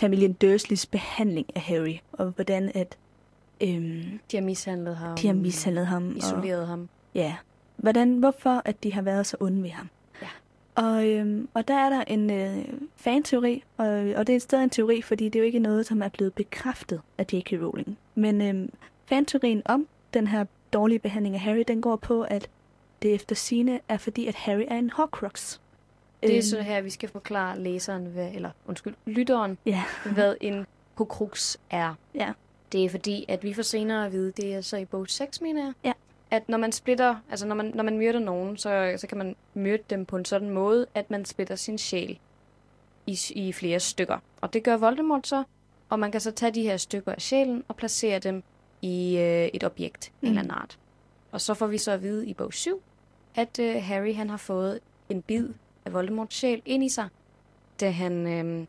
familien 0.00 0.32
Dursleys 0.32 0.86
behandling 0.86 1.46
af 1.54 1.60
Harry, 1.60 1.96
og 2.12 2.26
hvordan 2.26 2.70
at 2.74 2.96
øh, 3.60 3.68
De 4.30 4.36
har 4.36 4.40
mishandlet 4.40 4.96
ham. 4.96 5.16
de 5.16 5.26
har 5.26 5.34
mishandlet 5.34 5.86
ham. 5.86 6.08
Og, 6.10 6.16
Isoleret 6.16 6.66
ham. 6.66 6.88
ja, 7.14 7.36
hvordan, 7.76 8.18
hvorfor 8.18 8.62
at 8.64 8.82
de 8.82 8.92
har 8.92 9.02
været 9.02 9.26
så 9.26 9.36
onde 9.40 9.62
ved 9.62 9.70
ham. 9.70 9.88
Og, 10.78 11.08
øhm, 11.08 11.48
og 11.54 11.68
der 11.68 11.74
er 11.74 11.88
der 11.90 12.04
en 12.06 12.30
øh, 12.30 12.64
fanteori, 12.96 13.64
og, 13.76 13.86
og 13.88 14.26
det 14.26 14.34
er 14.36 14.38
stadig 14.40 14.64
en 14.64 14.70
teori, 14.70 15.02
fordi 15.02 15.24
det 15.24 15.34
er 15.36 15.40
jo 15.40 15.46
ikke 15.46 15.58
noget, 15.58 15.86
som 15.86 16.02
er 16.02 16.08
blevet 16.08 16.34
bekræftet 16.34 17.00
af 17.18 17.26
J.K. 17.32 17.52
Rowling. 17.52 17.98
Men 18.14 18.42
øhm, 18.42 18.70
fanteorien 19.06 19.62
om 19.64 19.86
den 20.14 20.26
her 20.26 20.44
dårlige 20.72 20.98
behandling 20.98 21.34
af 21.34 21.40
Harry, 21.40 21.64
den 21.68 21.80
går 21.80 21.96
på, 21.96 22.22
at 22.22 22.48
det 23.02 23.14
efter 23.14 23.34
sine 23.34 23.80
er 23.88 23.96
fordi, 23.96 24.26
at 24.26 24.34
Harry 24.34 24.64
er 24.68 24.76
en 24.78 24.90
Horcrux. 24.90 25.58
Det 26.22 26.30
er 26.30 26.34
Øhm, 26.36 26.42
så 26.42 26.60
her, 26.62 26.80
vi 26.80 26.90
skal 26.90 27.08
forklare 27.08 27.60
læseren, 27.60 28.06
hvad, 28.06 28.30
eller 28.34 28.50
undskyld, 28.66 28.94
lytteren, 29.06 29.58
Ja, 29.66 29.82
hvad 30.14 30.34
en 30.40 30.66
Horcrux 30.94 31.56
er. 31.70 31.94
Ja. 32.14 32.32
Det 32.72 32.84
er 32.84 32.88
fordi, 32.90 33.24
at 33.28 33.44
vi 33.44 33.54
får 33.54 33.62
senere 33.62 34.06
at 34.06 34.12
vide, 34.12 34.32
det 34.36 34.54
er 34.54 34.60
så 34.60 34.76
i 34.76 34.84
bog 34.84 35.08
6, 35.08 35.40
mener 35.40 35.64
jeg, 35.64 35.72
Ja. 35.84 35.92
At 36.30 36.48
når 36.48 36.58
man 36.58 36.72
splitter, 36.72 37.16
altså 37.30 37.46
når 37.46 37.54
man, 37.54 37.72
når 37.74 37.84
man 37.84 37.98
myrder 37.98 38.18
nogen, 38.18 38.56
så, 38.56 38.94
så 38.96 39.06
kan 39.06 39.18
man 39.18 39.36
myrde 39.54 39.82
dem 39.90 40.06
på 40.06 40.16
en 40.16 40.24
sådan 40.24 40.50
måde, 40.50 40.86
at 40.94 41.10
man 41.10 41.24
splitter 41.24 41.56
sin 41.56 41.78
sjæl 41.78 42.18
i, 43.06 43.18
i 43.30 43.52
flere 43.52 43.80
stykker. 43.80 44.18
Og 44.40 44.52
det 44.52 44.62
gør 44.62 44.76
Voldemort 44.76 45.26
så, 45.26 45.44
og 45.88 45.98
man 45.98 46.12
kan 46.12 46.20
så 46.20 46.30
tage 46.30 46.52
de 46.52 46.62
her 46.62 46.76
stykker 46.76 47.12
af 47.12 47.20
sjælen 47.20 47.64
og 47.68 47.76
placere 47.76 48.18
dem 48.18 48.42
i 48.82 49.16
øh, 49.18 49.46
et 49.54 49.64
objekt 49.64 50.12
mm. 50.20 50.26
en 50.26 50.28
eller 50.28 50.42
anden 50.42 50.54
art. 50.54 50.78
Og 51.32 51.40
så 51.40 51.54
får 51.54 51.66
vi 51.66 51.78
så 51.78 51.92
at 51.92 52.02
vide 52.02 52.26
i 52.26 52.34
bog 52.34 52.54
7, 52.54 52.82
at 53.34 53.58
øh, 53.58 53.82
Harry 53.82 54.14
han 54.14 54.30
har 54.30 54.36
fået 54.36 54.80
en 55.08 55.22
bid 55.22 55.48
af 55.84 55.92
Voldemorts 55.92 56.34
sjæl 56.34 56.62
ind 56.64 56.84
i 56.84 56.88
sig, 56.88 57.08
da 57.80 57.90
han 57.90 58.26
øh, 58.26 58.66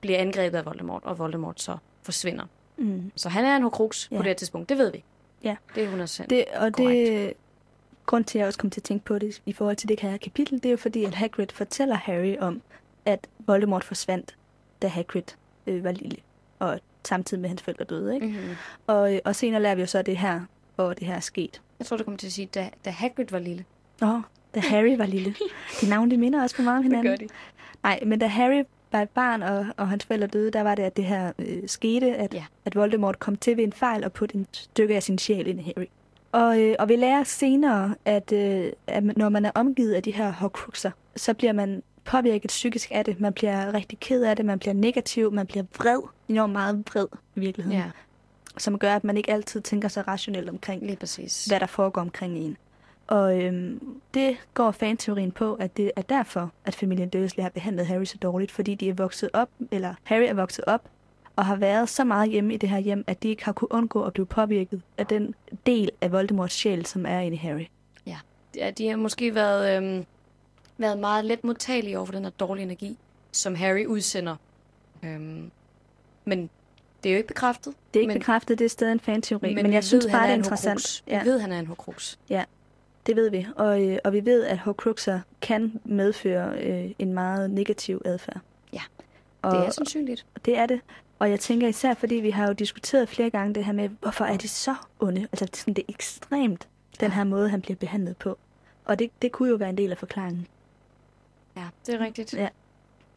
bliver 0.00 0.18
angrebet 0.18 0.58
af 0.58 0.64
Voldemort, 0.64 1.04
og 1.04 1.18
Voldemort 1.18 1.60
så 1.60 1.76
forsvinder. 2.02 2.44
Mm. 2.76 3.12
Så 3.16 3.28
han 3.28 3.44
er 3.44 3.56
en 3.56 3.62
Horcrux 3.62 4.10
ja. 4.10 4.14
Ja. 4.14 4.18
på 4.18 4.22
det 4.22 4.28
her 4.28 4.34
tidspunkt, 4.34 4.68
det 4.68 4.78
ved 4.78 4.92
vi. 4.92 5.04
Ja. 5.44 5.56
Det 5.74 5.84
er 5.84 6.06
100%. 6.06 6.26
Det, 6.26 6.44
og 6.44 6.72
Korrekt. 6.72 7.10
det, 7.10 7.32
grund 8.06 8.24
til, 8.24 8.38
at 8.38 8.40
jeg 8.40 8.46
også 8.46 8.58
kom 8.58 8.70
til 8.70 8.80
at 8.80 8.84
tænke 8.84 9.04
på 9.04 9.18
det 9.18 9.42
i 9.46 9.52
forhold 9.52 9.76
til 9.76 9.88
det 9.88 10.00
her 10.00 10.16
kapitel, 10.16 10.58
det 10.58 10.66
er 10.66 10.70
jo 10.70 10.76
fordi, 10.76 11.04
at 11.04 11.14
Hagrid 11.14 11.46
fortæller 11.52 11.94
Harry 11.94 12.36
om, 12.38 12.62
at 13.04 13.26
Voldemort 13.38 13.84
forsvandt, 13.84 14.36
da 14.82 14.88
Hagrid 14.88 15.22
øh, 15.66 15.84
var 15.84 15.92
lille, 15.92 16.16
og 16.58 16.80
samtidig 17.04 17.40
med 17.40 17.46
at 17.46 17.50
hans 17.50 17.62
forældre 17.62 17.84
døde. 17.84 18.14
Ikke? 18.14 18.26
Mm-hmm. 18.26 18.54
Og, 18.86 19.14
øh, 19.14 19.20
og 19.24 19.36
senere 19.36 19.62
lærer 19.62 19.74
vi 19.74 19.80
jo 19.80 19.86
så 19.86 20.02
det 20.02 20.18
her, 20.18 20.40
hvor 20.74 20.92
det 20.92 21.06
her 21.06 21.14
er 21.14 21.20
sket. 21.20 21.62
Jeg 21.78 21.86
tror, 21.86 21.96
du 21.96 22.04
kommer 22.04 22.18
til 22.18 22.26
at 22.26 22.32
sige, 22.32 22.46
da, 22.46 22.70
da 22.84 22.90
Hagrid 22.90 23.26
var 23.30 23.38
lille. 23.38 23.64
Nå, 24.00 24.20
da 24.54 24.60
Harry 24.60 24.98
var 24.98 25.06
lille. 25.06 25.34
De 25.80 25.88
navne, 25.88 26.10
de 26.10 26.16
minder 26.16 26.42
også 26.42 26.56
for 26.56 26.62
meget 26.62 26.78
om 26.78 26.82
hinanden. 26.82 27.18
de. 27.20 27.28
Nej, 27.82 28.00
men 28.06 28.18
da 28.18 28.26
Harry 28.26 28.62
var 28.92 29.02
et 29.02 29.10
barn, 29.10 29.42
og, 29.42 29.66
og 29.76 29.88
hans 29.88 30.04
forældre 30.04 30.26
døde, 30.26 30.50
der 30.50 30.62
var 30.62 30.74
det, 30.74 30.82
at 30.82 30.96
det 30.96 31.04
her 31.04 31.32
øh, 31.38 31.62
skete, 31.66 32.16
at, 32.16 32.34
Ja. 32.34 32.44
at 32.64 32.74
Voldemort 32.76 33.18
kom 33.18 33.36
til 33.36 33.56
ved 33.56 33.64
en 33.64 33.72
fejl 33.72 34.04
og 34.04 34.12
putte 34.12 34.36
en 34.36 34.46
stykke 34.52 34.96
af 34.96 35.02
sin 35.02 35.18
sjæl 35.18 35.46
ind 35.46 35.60
i 35.60 35.62
Harry. 35.62 35.86
Og, 36.32 36.60
øh, 36.60 36.76
og 36.78 36.88
vi 36.88 36.96
lærer 36.96 37.24
senere, 37.24 37.94
at, 38.04 38.32
øh, 38.32 38.72
at 38.86 39.04
når 39.16 39.28
man 39.28 39.44
er 39.44 39.50
omgivet 39.54 39.94
af 39.94 40.02
de 40.02 40.10
her 40.10 40.32
Horcruxer, 40.32 40.90
så 41.16 41.34
bliver 41.34 41.52
man 41.52 41.82
påvirket 42.04 42.48
psykisk 42.48 42.88
af 42.94 43.04
det. 43.04 43.20
Man 43.20 43.32
bliver 43.32 43.74
rigtig 43.74 44.00
ked 44.00 44.22
af 44.22 44.36
det, 44.36 44.44
man 44.44 44.58
bliver 44.58 44.74
negativ, 44.74 45.32
man 45.32 45.46
bliver 45.46 45.64
vred, 45.78 46.00
enormt 46.28 46.52
meget 46.52 46.84
vred 46.92 47.06
i 47.36 47.40
virkeligheden, 47.40 47.78
Ja, 47.78 47.84
som 48.58 48.78
gør, 48.78 48.94
at 48.96 49.04
man 49.04 49.16
ikke 49.16 49.30
altid 49.32 49.60
tænker 49.60 49.88
sig 49.88 50.08
rationelt 50.08 50.48
omkring, 50.48 50.86
lige 50.86 50.96
præcis. 50.96 51.44
hvad 51.46 51.60
der 51.60 51.66
foregår 51.66 52.00
omkring 52.00 52.38
en. 52.38 52.56
Og 53.10 53.40
øhm, 53.40 54.00
det 54.14 54.36
går 54.54 54.70
fanteorien 54.70 55.32
på, 55.32 55.54
at 55.54 55.76
det 55.76 55.90
er 55.96 56.02
derfor, 56.02 56.52
at 56.64 56.74
familien 56.74 57.08
Dursley 57.08 57.42
har 57.42 57.50
behandlet 57.50 57.86
Harry 57.86 58.04
så 58.04 58.18
dårligt, 58.18 58.50
fordi 58.50 58.74
de 58.74 58.88
er 58.88 58.94
vokset 58.94 59.30
op, 59.32 59.48
eller 59.70 59.94
Harry 60.02 60.24
er 60.28 60.34
vokset 60.34 60.64
op, 60.64 60.88
og 61.36 61.46
har 61.46 61.56
været 61.56 61.88
så 61.88 62.04
meget 62.04 62.30
hjemme 62.30 62.54
i 62.54 62.56
det 62.56 62.68
her 62.68 62.78
hjem, 62.78 63.04
at 63.06 63.22
de 63.22 63.28
ikke 63.28 63.44
har 63.44 63.52
kunne 63.52 63.72
undgå 63.72 64.02
at 64.02 64.12
blive 64.12 64.26
påvirket 64.26 64.82
af 64.98 65.06
den 65.06 65.34
del 65.66 65.90
af 66.00 66.12
Voldemorts 66.12 66.54
sjæl, 66.54 66.86
som 66.86 67.06
er 67.06 67.20
inde 67.20 67.34
i 67.34 67.38
Harry. 67.38 67.66
Ja, 68.56 68.70
de 68.70 68.88
har 68.88 68.96
måske 68.96 69.34
været, 69.34 69.76
øhm, 69.76 70.04
været 70.78 70.98
meget 70.98 71.24
let 71.24 71.44
modtagelige 71.44 71.98
over 71.98 72.06
for 72.06 72.12
den 72.12 72.24
her 72.24 72.30
dårlige 72.30 72.64
energi, 72.64 72.98
som 73.32 73.54
Harry 73.54 73.86
udsender. 73.86 74.36
Øhm, 75.02 75.50
men 76.24 76.50
det 77.02 77.08
er 77.08 77.12
jo 77.12 77.16
ikke 77.16 77.28
bekræftet. 77.28 77.74
Det 77.94 78.00
er 78.00 78.02
ikke 78.02 78.12
men, 78.12 78.18
bekræftet, 78.18 78.58
det 78.58 78.64
er 78.64 78.68
stadig 78.68 78.92
en 78.92 79.00
fanteori, 79.00 79.54
men, 79.54 79.62
men 79.62 79.72
jeg 79.72 79.84
synes 79.84 80.04
ved, 80.04 80.12
bare, 80.12 80.22
det 80.26 80.30
er 80.32 80.36
interessant. 80.36 81.02
Ja. 81.06 81.22
Vi 81.22 81.28
ved, 81.28 81.40
han 81.40 81.52
er 81.52 81.58
en 81.58 81.66
Horcrux. 81.66 82.18
Det 83.10 83.16
ved 83.16 83.30
vi, 83.30 83.46
og, 83.56 83.88
øh, 83.88 83.98
og 84.04 84.12
vi 84.12 84.24
ved, 84.24 84.44
at 84.44 84.58
Horcruxer 84.58 85.20
kan 85.40 85.80
medføre 85.84 86.62
øh, 86.62 86.90
en 86.98 87.12
meget 87.12 87.50
negativ 87.50 88.02
adfærd. 88.04 88.40
Ja, 88.72 88.82
og, 89.42 89.52
Det 89.52 89.66
er 89.66 89.70
sandsynligt. 89.70 90.26
Det 90.44 90.58
er 90.58 90.66
det. 90.66 90.80
Og 91.18 91.30
jeg 91.30 91.40
tænker 91.40 91.68
især, 91.68 91.94
fordi 91.94 92.14
vi 92.14 92.30
har 92.30 92.46
jo 92.46 92.52
diskuteret 92.52 93.08
flere 93.08 93.30
gange 93.30 93.54
det 93.54 93.64
her 93.64 93.72
med, 93.72 93.88
hvorfor 93.88 94.24
er 94.24 94.36
de 94.36 94.48
så 94.48 94.74
onde? 95.00 95.20
Altså 95.20 95.44
det 95.44 95.52
er, 95.52 95.56
sådan, 95.56 95.74
det 95.74 95.82
er 95.88 95.92
ekstremt, 95.92 96.68
den 97.00 97.10
her 97.10 97.24
måde, 97.24 97.48
han 97.48 97.60
bliver 97.60 97.76
behandlet 97.76 98.16
på. 98.16 98.38
Og 98.84 98.98
det, 98.98 99.10
det 99.22 99.32
kunne 99.32 99.48
jo 99.48 99.56
være 99.56 99.70
en 99.70 99.78
del 99.78 99.90
af 99.90 99.98
forklaringen. 99.98 100.46
Ja, 101.56 101.64
det 101.86 101.94
er 101.94 102.00
rigtigt. 102.00 102.34
Ja. 102.34 102.48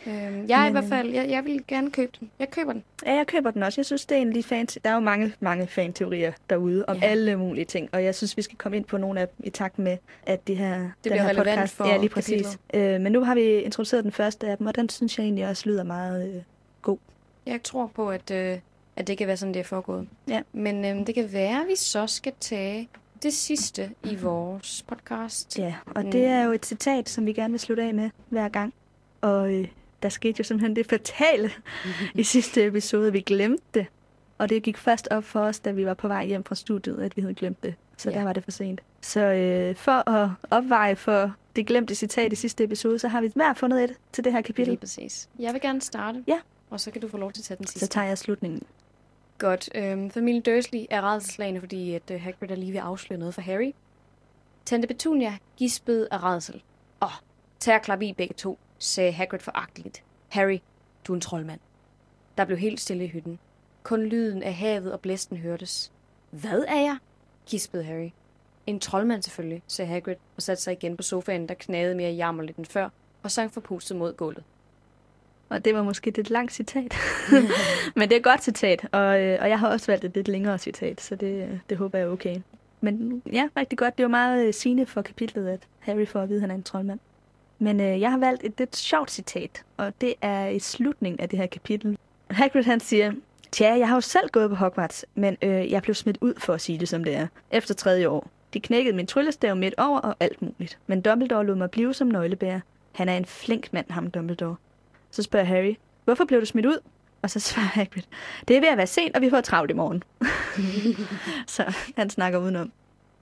Øhm, 0.07 0.45
jeg 0.47 0.61
er 0.61 0.63
i 0.63 0.63
Men, 0.63 0.71
hvert 0.71 0.83
øh, 0.83 0.89
fald, 0.89 1.09
jeg, 1.09 1.29
jeg 1.29 1.45
vil 1.45 1.63
gerne 1.67 1.91
købe 1.91 2.11
den. 2.19 2.31
Jeg 2.39 2.49
køber 2.49 2.73
den. 2.73 2.83
Ja, 3.05 3.13
jeg 3.15 3.27
køber 3.27 3.51
den 3.51 3.63
også. 3.63 3.81
Jeg 3.81 3.85
synes, 3.85 4.05
det 4.05 4.17
er 4.17 4.21
en 4.21 4.33
lige 4.33 4.43
fan. 4.43 4.65
Der 4.65 4.89
er 4.89 4.93
jo 4.93 4.99
mange, 4.99 5.33
mange 5.39 5.67
fanteorier 5.67 6.31
derude 6.49 6.85
om 6.87 6.97
Ja. 6.97 7.05
alle 7.07 7.35
mulige 7.35 7.65
ting. 7.65 7.89
Og 7.91 8.03
jeg 8.03 8.15
synes, 8.15 8.37
vi 8.37 8.41
skal 8.41 8.57
komme 8.57 8.77
ind 8.77 8.85
på 8.85 8.97
nogle 8.97 9.19
af 9.21 9.27
dem 9.27 9.35
i 9.45 9.49
takt 9.49 9.79
med, 9.79 9.97
at 10.25 10.47
det 10.47 10.57
her, 10.57 10.77
den 10.79 10.91
bliver 11.01 11.23
her 11.23 11.33
podcast... 11.35 11.73
for 11.75 11.87
ja, 11.87 11.97
lige 11.97 12.09
præcis. 12.09 12.59
Øh, 12.73 13.01
men 13.01 13.11
nu 13.11 13.23
har 13.23 13.35
vi 13.35 13.59
introduceret 13.59 14.03
den 14.03 14.11
første 14.11 14.47
af 14.47 14.57
dem, 14.57 14.67
og 14.67 14.75
den 14.75 14.89
synes 14.89 15.17
jeg 15.17 15.23
egentlig 15.23 15.47
også 15.47 15.69
lyder 15.69 15.83
meget... 15.83 16.27
Øh, 16.35 16.41
Jeg 17.45 17.63
tror 17.63 17.91
på, 17.95 18.09
at, 18.11 18.31
øh, 18.31 18.57
at 18.95 19.07
det 19.07 19.17
kan 19.17 19.27
være 19.27 19.37
sådan, 19.37 19.53
det 19.53 19.59
er 19.59 19.63
foregået. 19.63 20.07
Ja. 20.27 20.41
Men 20.53 20.85
øh, 20.85 21.07
det 21.07 21.15
kan 21.15 21.33
være, 21.33 21.61
at 21.61 21.67
vi 21.69 21.75
så 21.75 22.07
skal 22.07 22.33
tage 22.39 22.89
det 23.23 23.33
sidste 23.33 23.89
i 24.03 24.15
vores 24.15 24.83
podcast. 24.87 25.59
Ja, 25.59 25.73
og 25.85 26.05
Mm. 26.05 26.11
det 26.11 26.25
er 26.25 26.43
jo 26.43 26.51
et 26.51 26.65
citat, 26.65 27.09
som 27.09 27.25
vi 27.25 27.33
gerne 27.33 27.51
vil 27.51 27.59
slutte 27.59 27.83
af 27.83 27.93
med 27.93 28.09
hver 28.29 28.49
gang. 28.49 28.73
Og 29.21 29.53
øh, 29.53 29.67
der 30.03 30.09
skete 30.09 30.35
jo 30.39 30.43
simpelthen 30.43 30.75
det 30.75 30.85
fatale 30.85 31.51
i 32.15 32.23
sidste 32.23 32.65
episode. 32.65 33.11
Vi 33.11 33.21
glemte 33.21 33.63
det. 33.73 33.85
Og 34.37 34.49
det 34.49 34.63
gik 34.63 34.77
først 34.77 35.07
op 35.11 35.23
for 35.23 35.39
os, 35.39 35.59
da 35.59 35.71
vi 35.71 35.85
var 35.85 35.93
på 35.93 36.07
vej 36.07 36.25
hjem 36.25 36.43
fra 36.43 36.55
studiet, 36.55 36.99
at 37.01 37.17
vi 37.17 37.21
havde 37.21 37.33
glemt 37.35 37.63
det. 37.63 37.75
Så 37.97 38.09
Ja. 38.09 38.17
der 38.17 38.23
var 38.23 38.33
det 38.33 38.43
for 38.43 38.51
sent. 38.51 38.81
Så 39.01 39.19
øh, 39.19 39.75
for 39.75 40.09
at 40.09 40.29
opveje 40.51 40.95
for 40.95 41.35
det 41.55 41.67
glemte 41.67 41.95
citat 41.95 42.33
i 42.33 42.35
sidste 42.35 42.63
episode, 42.63 42.99
så 42.99 43.07
har 43.07 43.21
vi 43.21 43.31
hver 43.35 43.53
fundet 43.53 43.83
et 43.83 43.93
til 44.11 44.23
det 44.23 44.31
her 44.31 44.39
Lige 44.39 44.45
kapitel. 44.45 44.77
præcis. 44.77 45.29
Jeg 45.39 45.53
vil 45.53 45.61
gerne 45.61 45.81
starte. 45.81 46.23
Ja. 46.27 46.39
Og 46.69 46.79
så 46.79 46.91
kan 46.91 47.01
du 47.01 47.07
få 47.07 47.17
lov 47.17 47.31
til 47.31 47.41
at 47.41 47.45
tage 47.45 47.57
den 47.57 47.67
sidste. 47.67 47.79
Så 47.85 47.87
tager 47.91 48.07
jeg 48.07 48.17
slutningen. 48.17 48.61
Godt. 49.37 49.69
Øhm, 49.75 50.09
familien 50.11 50.41
Dursley 50.41 50.85
er 50.89 51.01
rædselslagende, 51.01 51.59
fordi 51.59 51.93
at, 51.93 52.11
øh, 52.11 52.21
Hagrid 52.21 52.49
er 52.51 52.55
lige 52.55 52.71
ved 52.71 52.79
at 52.79 52.85
afsløre 52.85 53.19
noget 53.19 53.33
for 53.33 53.41
Harry. 53.41 53.71
Tante 54.65 54.87
Petunia 54.87 55.37
gispede 55.57 56.07
af 56.11 56.23
rædsel. 56.23 56.61
Åh, 57.01 57.09
tag 57.59 57.75
og 57.75 57.81
klap 57.81 58.01
i 58.01 58.13
begge 58.13 58.33
to, 58.33 58.59
sagde 58.83 59.11
Hagrid 59.11 59.39
foragteligt. 59.39 60.03
Harry, 60.29 60.59
du 61.07 61.13
er 61.13 61.15
en 61.15 61.21
troldmand. 61.21 61.59
Der 62.37 62.45
blev 62.45 62.57
helt 62.57 62.79
stille 62.79 63.03
i 63.03 63.07
hytten. 63.07 63.39
Kun 63.83 64.05
lyden 64.05 64.43
af 64.43 64.53
havet 64.53 64.93
og 64.93 64.99
blæsten 64.99 65.37
hørtes. 65.37 65.91
Hvad 66.29 66.65
er 66.67 66.79
jeg? 66.79 66.97
kispede 67.47 67.83
Harry. 67.83 68.09
En 68.67 68.79
troldmand 68.79 69.23
selvfølgelig, 69.23 69.63
sagde 69.67 69.91
Hagrid 69.91 70.15
og 70.35 70.41
satte 70.41 70.63
sig 70.63 70.73
igen 70.73 70.97
på 70.97 71.03
sofaen, 71.03 71.49
der 71.49 71.53
knagede 71.53 71.95
mere 71.95 72.11
jammerligt 72.11 72.57
end 72.57 72.65
før, 72.65 72.89
og 73.23 73.31
sang 73.31 73.53
forpustet 73.53 73.97
mod 73.97 74.13
gulvet. 74.13 74.43
Og 75.49 75.65
det 75.65 75.75
var 75.75 75.83
måske 75.83 76.07
et 76.07 76.15
lidt 76.15 76.29
langt 76.29 76.53
citat. 76.53 76.95
Men 77.95 78.09
det 78.09 78.11
er 78.11 78.17
et 78.17 78.23
godt 78.23 78.43
citat, 78.43 78.87
og, 78.91 79.21
øh, 79.21 79.37
og 79.41 79.49
jeg 79.49 79.59
har 79.59 79.67
også 79.67 79.91
valgt 79.91 80.05
et 80.05 80.15
lidt 80.15 80.27
længere 80.27 80.57
citat, 80.57 81.01
så 81.01 81.15
det, 81.15 81.43
øh, 81.43 81.59
det 81.69 81.77
håber 81.77 81.97
jeg 81.97 82.07
er 82.07 82.11
okay. 82.11 82.35
Men 82.81 83.21
ja, 83.31 83.49
rigtig 83.57 83.77
godt. 83.77 83.97
Det 83.97 84.03
var 84.03 84.09
meget 84.09 84.47
øh, 84.47 84.53
sigende 84.53 84.85
for 84.85 85.01
kapitlet, 85.01 85.47
at 85.47 85.59
Harry 85.79 86.05
får 86.05 86.21
at 86.21 86.29
vide, 86.29 86.37
at 86.37 86.41
han 86.41 86.51
er 86.51 86.55
en 86.55 86.63
troldmand. 86.63 86.99
Men 87.63 87.79
øh, 87.79 88.01
jeg 88.01 88.11
har 88.11 88.17
valgt 88.17 88.43
et 88.43 88.53
lidt 88.57 88.75
sjovt 88.75 89.11
citat, 89.11 89.63
og 89.77 89.93
det 90.01 90.13
er 90.21 90.47
i 90.47 90.59
slutningen 90.59 91.19
af 91.19 91.29
det 91.29 91.39
her 91.39 91.45
kapitel. 91.45 91.97
Hagrid 92.31 92.63
han 92.63 92.79
siger, 92.79 93.11
Tja, 93.51 93.77
jeg 93.77 93.87
har 93.87 93.95
jo 93.95 94.01
selv 94.01 94.29
gået 94.31 94.49
på 94.49 94.55
Hogwarts, 94.55 95.05
men 95.15 95.37
øh, 95.41 95.71
jeg 95.71 95.81
blev 95.81 95.95
smidt 95.95 96.17
ud 96.21 96.33
for 96.37 96.53
at 96.53 96.61
sige 96.61 96.79
det, 96.79 96.89
som 96.89 97.03
det 97.03 97.15
er, 97.15 97.27
efter 97.51 97.73
tredje 97.73 98.07
år. 98.07 98.29
De 98.53 98.59
knækkede 98.59 98.95
min 98.95 99.07
tryllestav 99.07 99.55
midt 99.55 99.73
over 99.77 99.99
og 99.99 100.15
alt 100.19 100.41
muligt. 100.41 100.77
Men 100.87 101.01
Dumbledore 101.01 101.45
lod 101.45 101.55
mig 101.55 101.71
blive 101.71 101.93
som 101.93 102.07
nøglebærer. 102.07 102.59
Han 102.91 103.09
er 103.09 103.17
en 103.17 103.25
flink 103.25 103.73
mand, 103.73 103.85
ham 103.91 104.11
Dumbledore. 104.11 104.55
Så 105.11 105.23
spørger 105.23 105.45
Harry, 105.45 105.75
hvorfor 106.05 106.25
blev 106.25 106.39
du 106.41 106.45
smidt 106.45 106.65
ud? 106.65 106.77
Og 107.21 107.29
så 107.29 107.39
svarer 107.39 107.65
Hagrid, 107.67 108.03
det 108.47 108.55
er 108.57 108.61
ved 108.61 108.67
at 108.69 108.77
være 108.77 108.87
sent, 108.87 109.15
og 109.15 109.21
vi 109.21 109.29
får 109.29 109.41
travlt 109.41 109.71
i 109.71 109.73
morgen. 109.73 110.03
så 111.47 111.73
han 111.97 112.09
snakker 112.09 112.39
udenom. 112.39 112.71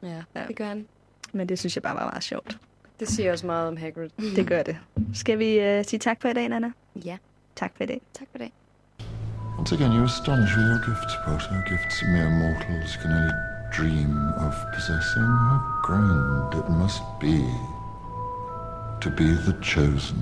Ja, 0.04 0.22
Ja. 0.36 0.42
det 0.48 0.56
gør 0.56 0.66
han. 0.66 0.88
Men 1.32 1.50
det 1.50 1.60
synes 1.60 1.76
jeg 1.76 1.84
bare 1.84 1.96
var 1.96 2.06
meget 2.10 2.24
sjovt. 2.24 2.58
Det 3.02 3.10
siger 3.10 3.32
også 3.32 3.46
meget 3.46 3.68
om 3.68 3.78
Hagrid. 3.78 4.10
Det 4.38 4.48
gør 4.48 4.64
det. 4.64 4.78
Skal 5.14 5.40
vi 5.40 5.58
uh, 5.80 5.86
sige 5.86 6.00
tak 6.00 6.22
for 6.22 6.30
i 6.30 6.34
dag, 6.34 6.50
Nana? 6.50 6.72
Ja, 7.06 7.18
Tak 7.56 7.72
for 7.78 7.84
i 7.84 7.88
dag. 7.88 8.02
tak 8.20 8.28
for 8.32 8.38
det. 8.38 8.52
Once 9.60 9.76
again, 9.76 9.92
you 9.98 10.04
astonish 10.04 10.58
with 10.58 10.68
your 10.72 10.82
gifts, 10.88 11.14
Potter. 11.26 11.64
Gifts 11.70 12.04
mere 12.14 12.30
mortals 12.42 12.92
can 13.02 13.12
only 13.18 13.34
dream 13.78 14.12
of 14.48 14.54
possessing. 14.76 15.30
How 15.50 15.60
grand 15.88 16.54
it 16.62 16.68
must 16.84 17.02
be 17.26 17.38
to 19.04 19.10
be 19.22 19.30
the 19.48 19.56
chosen 19.64 20.18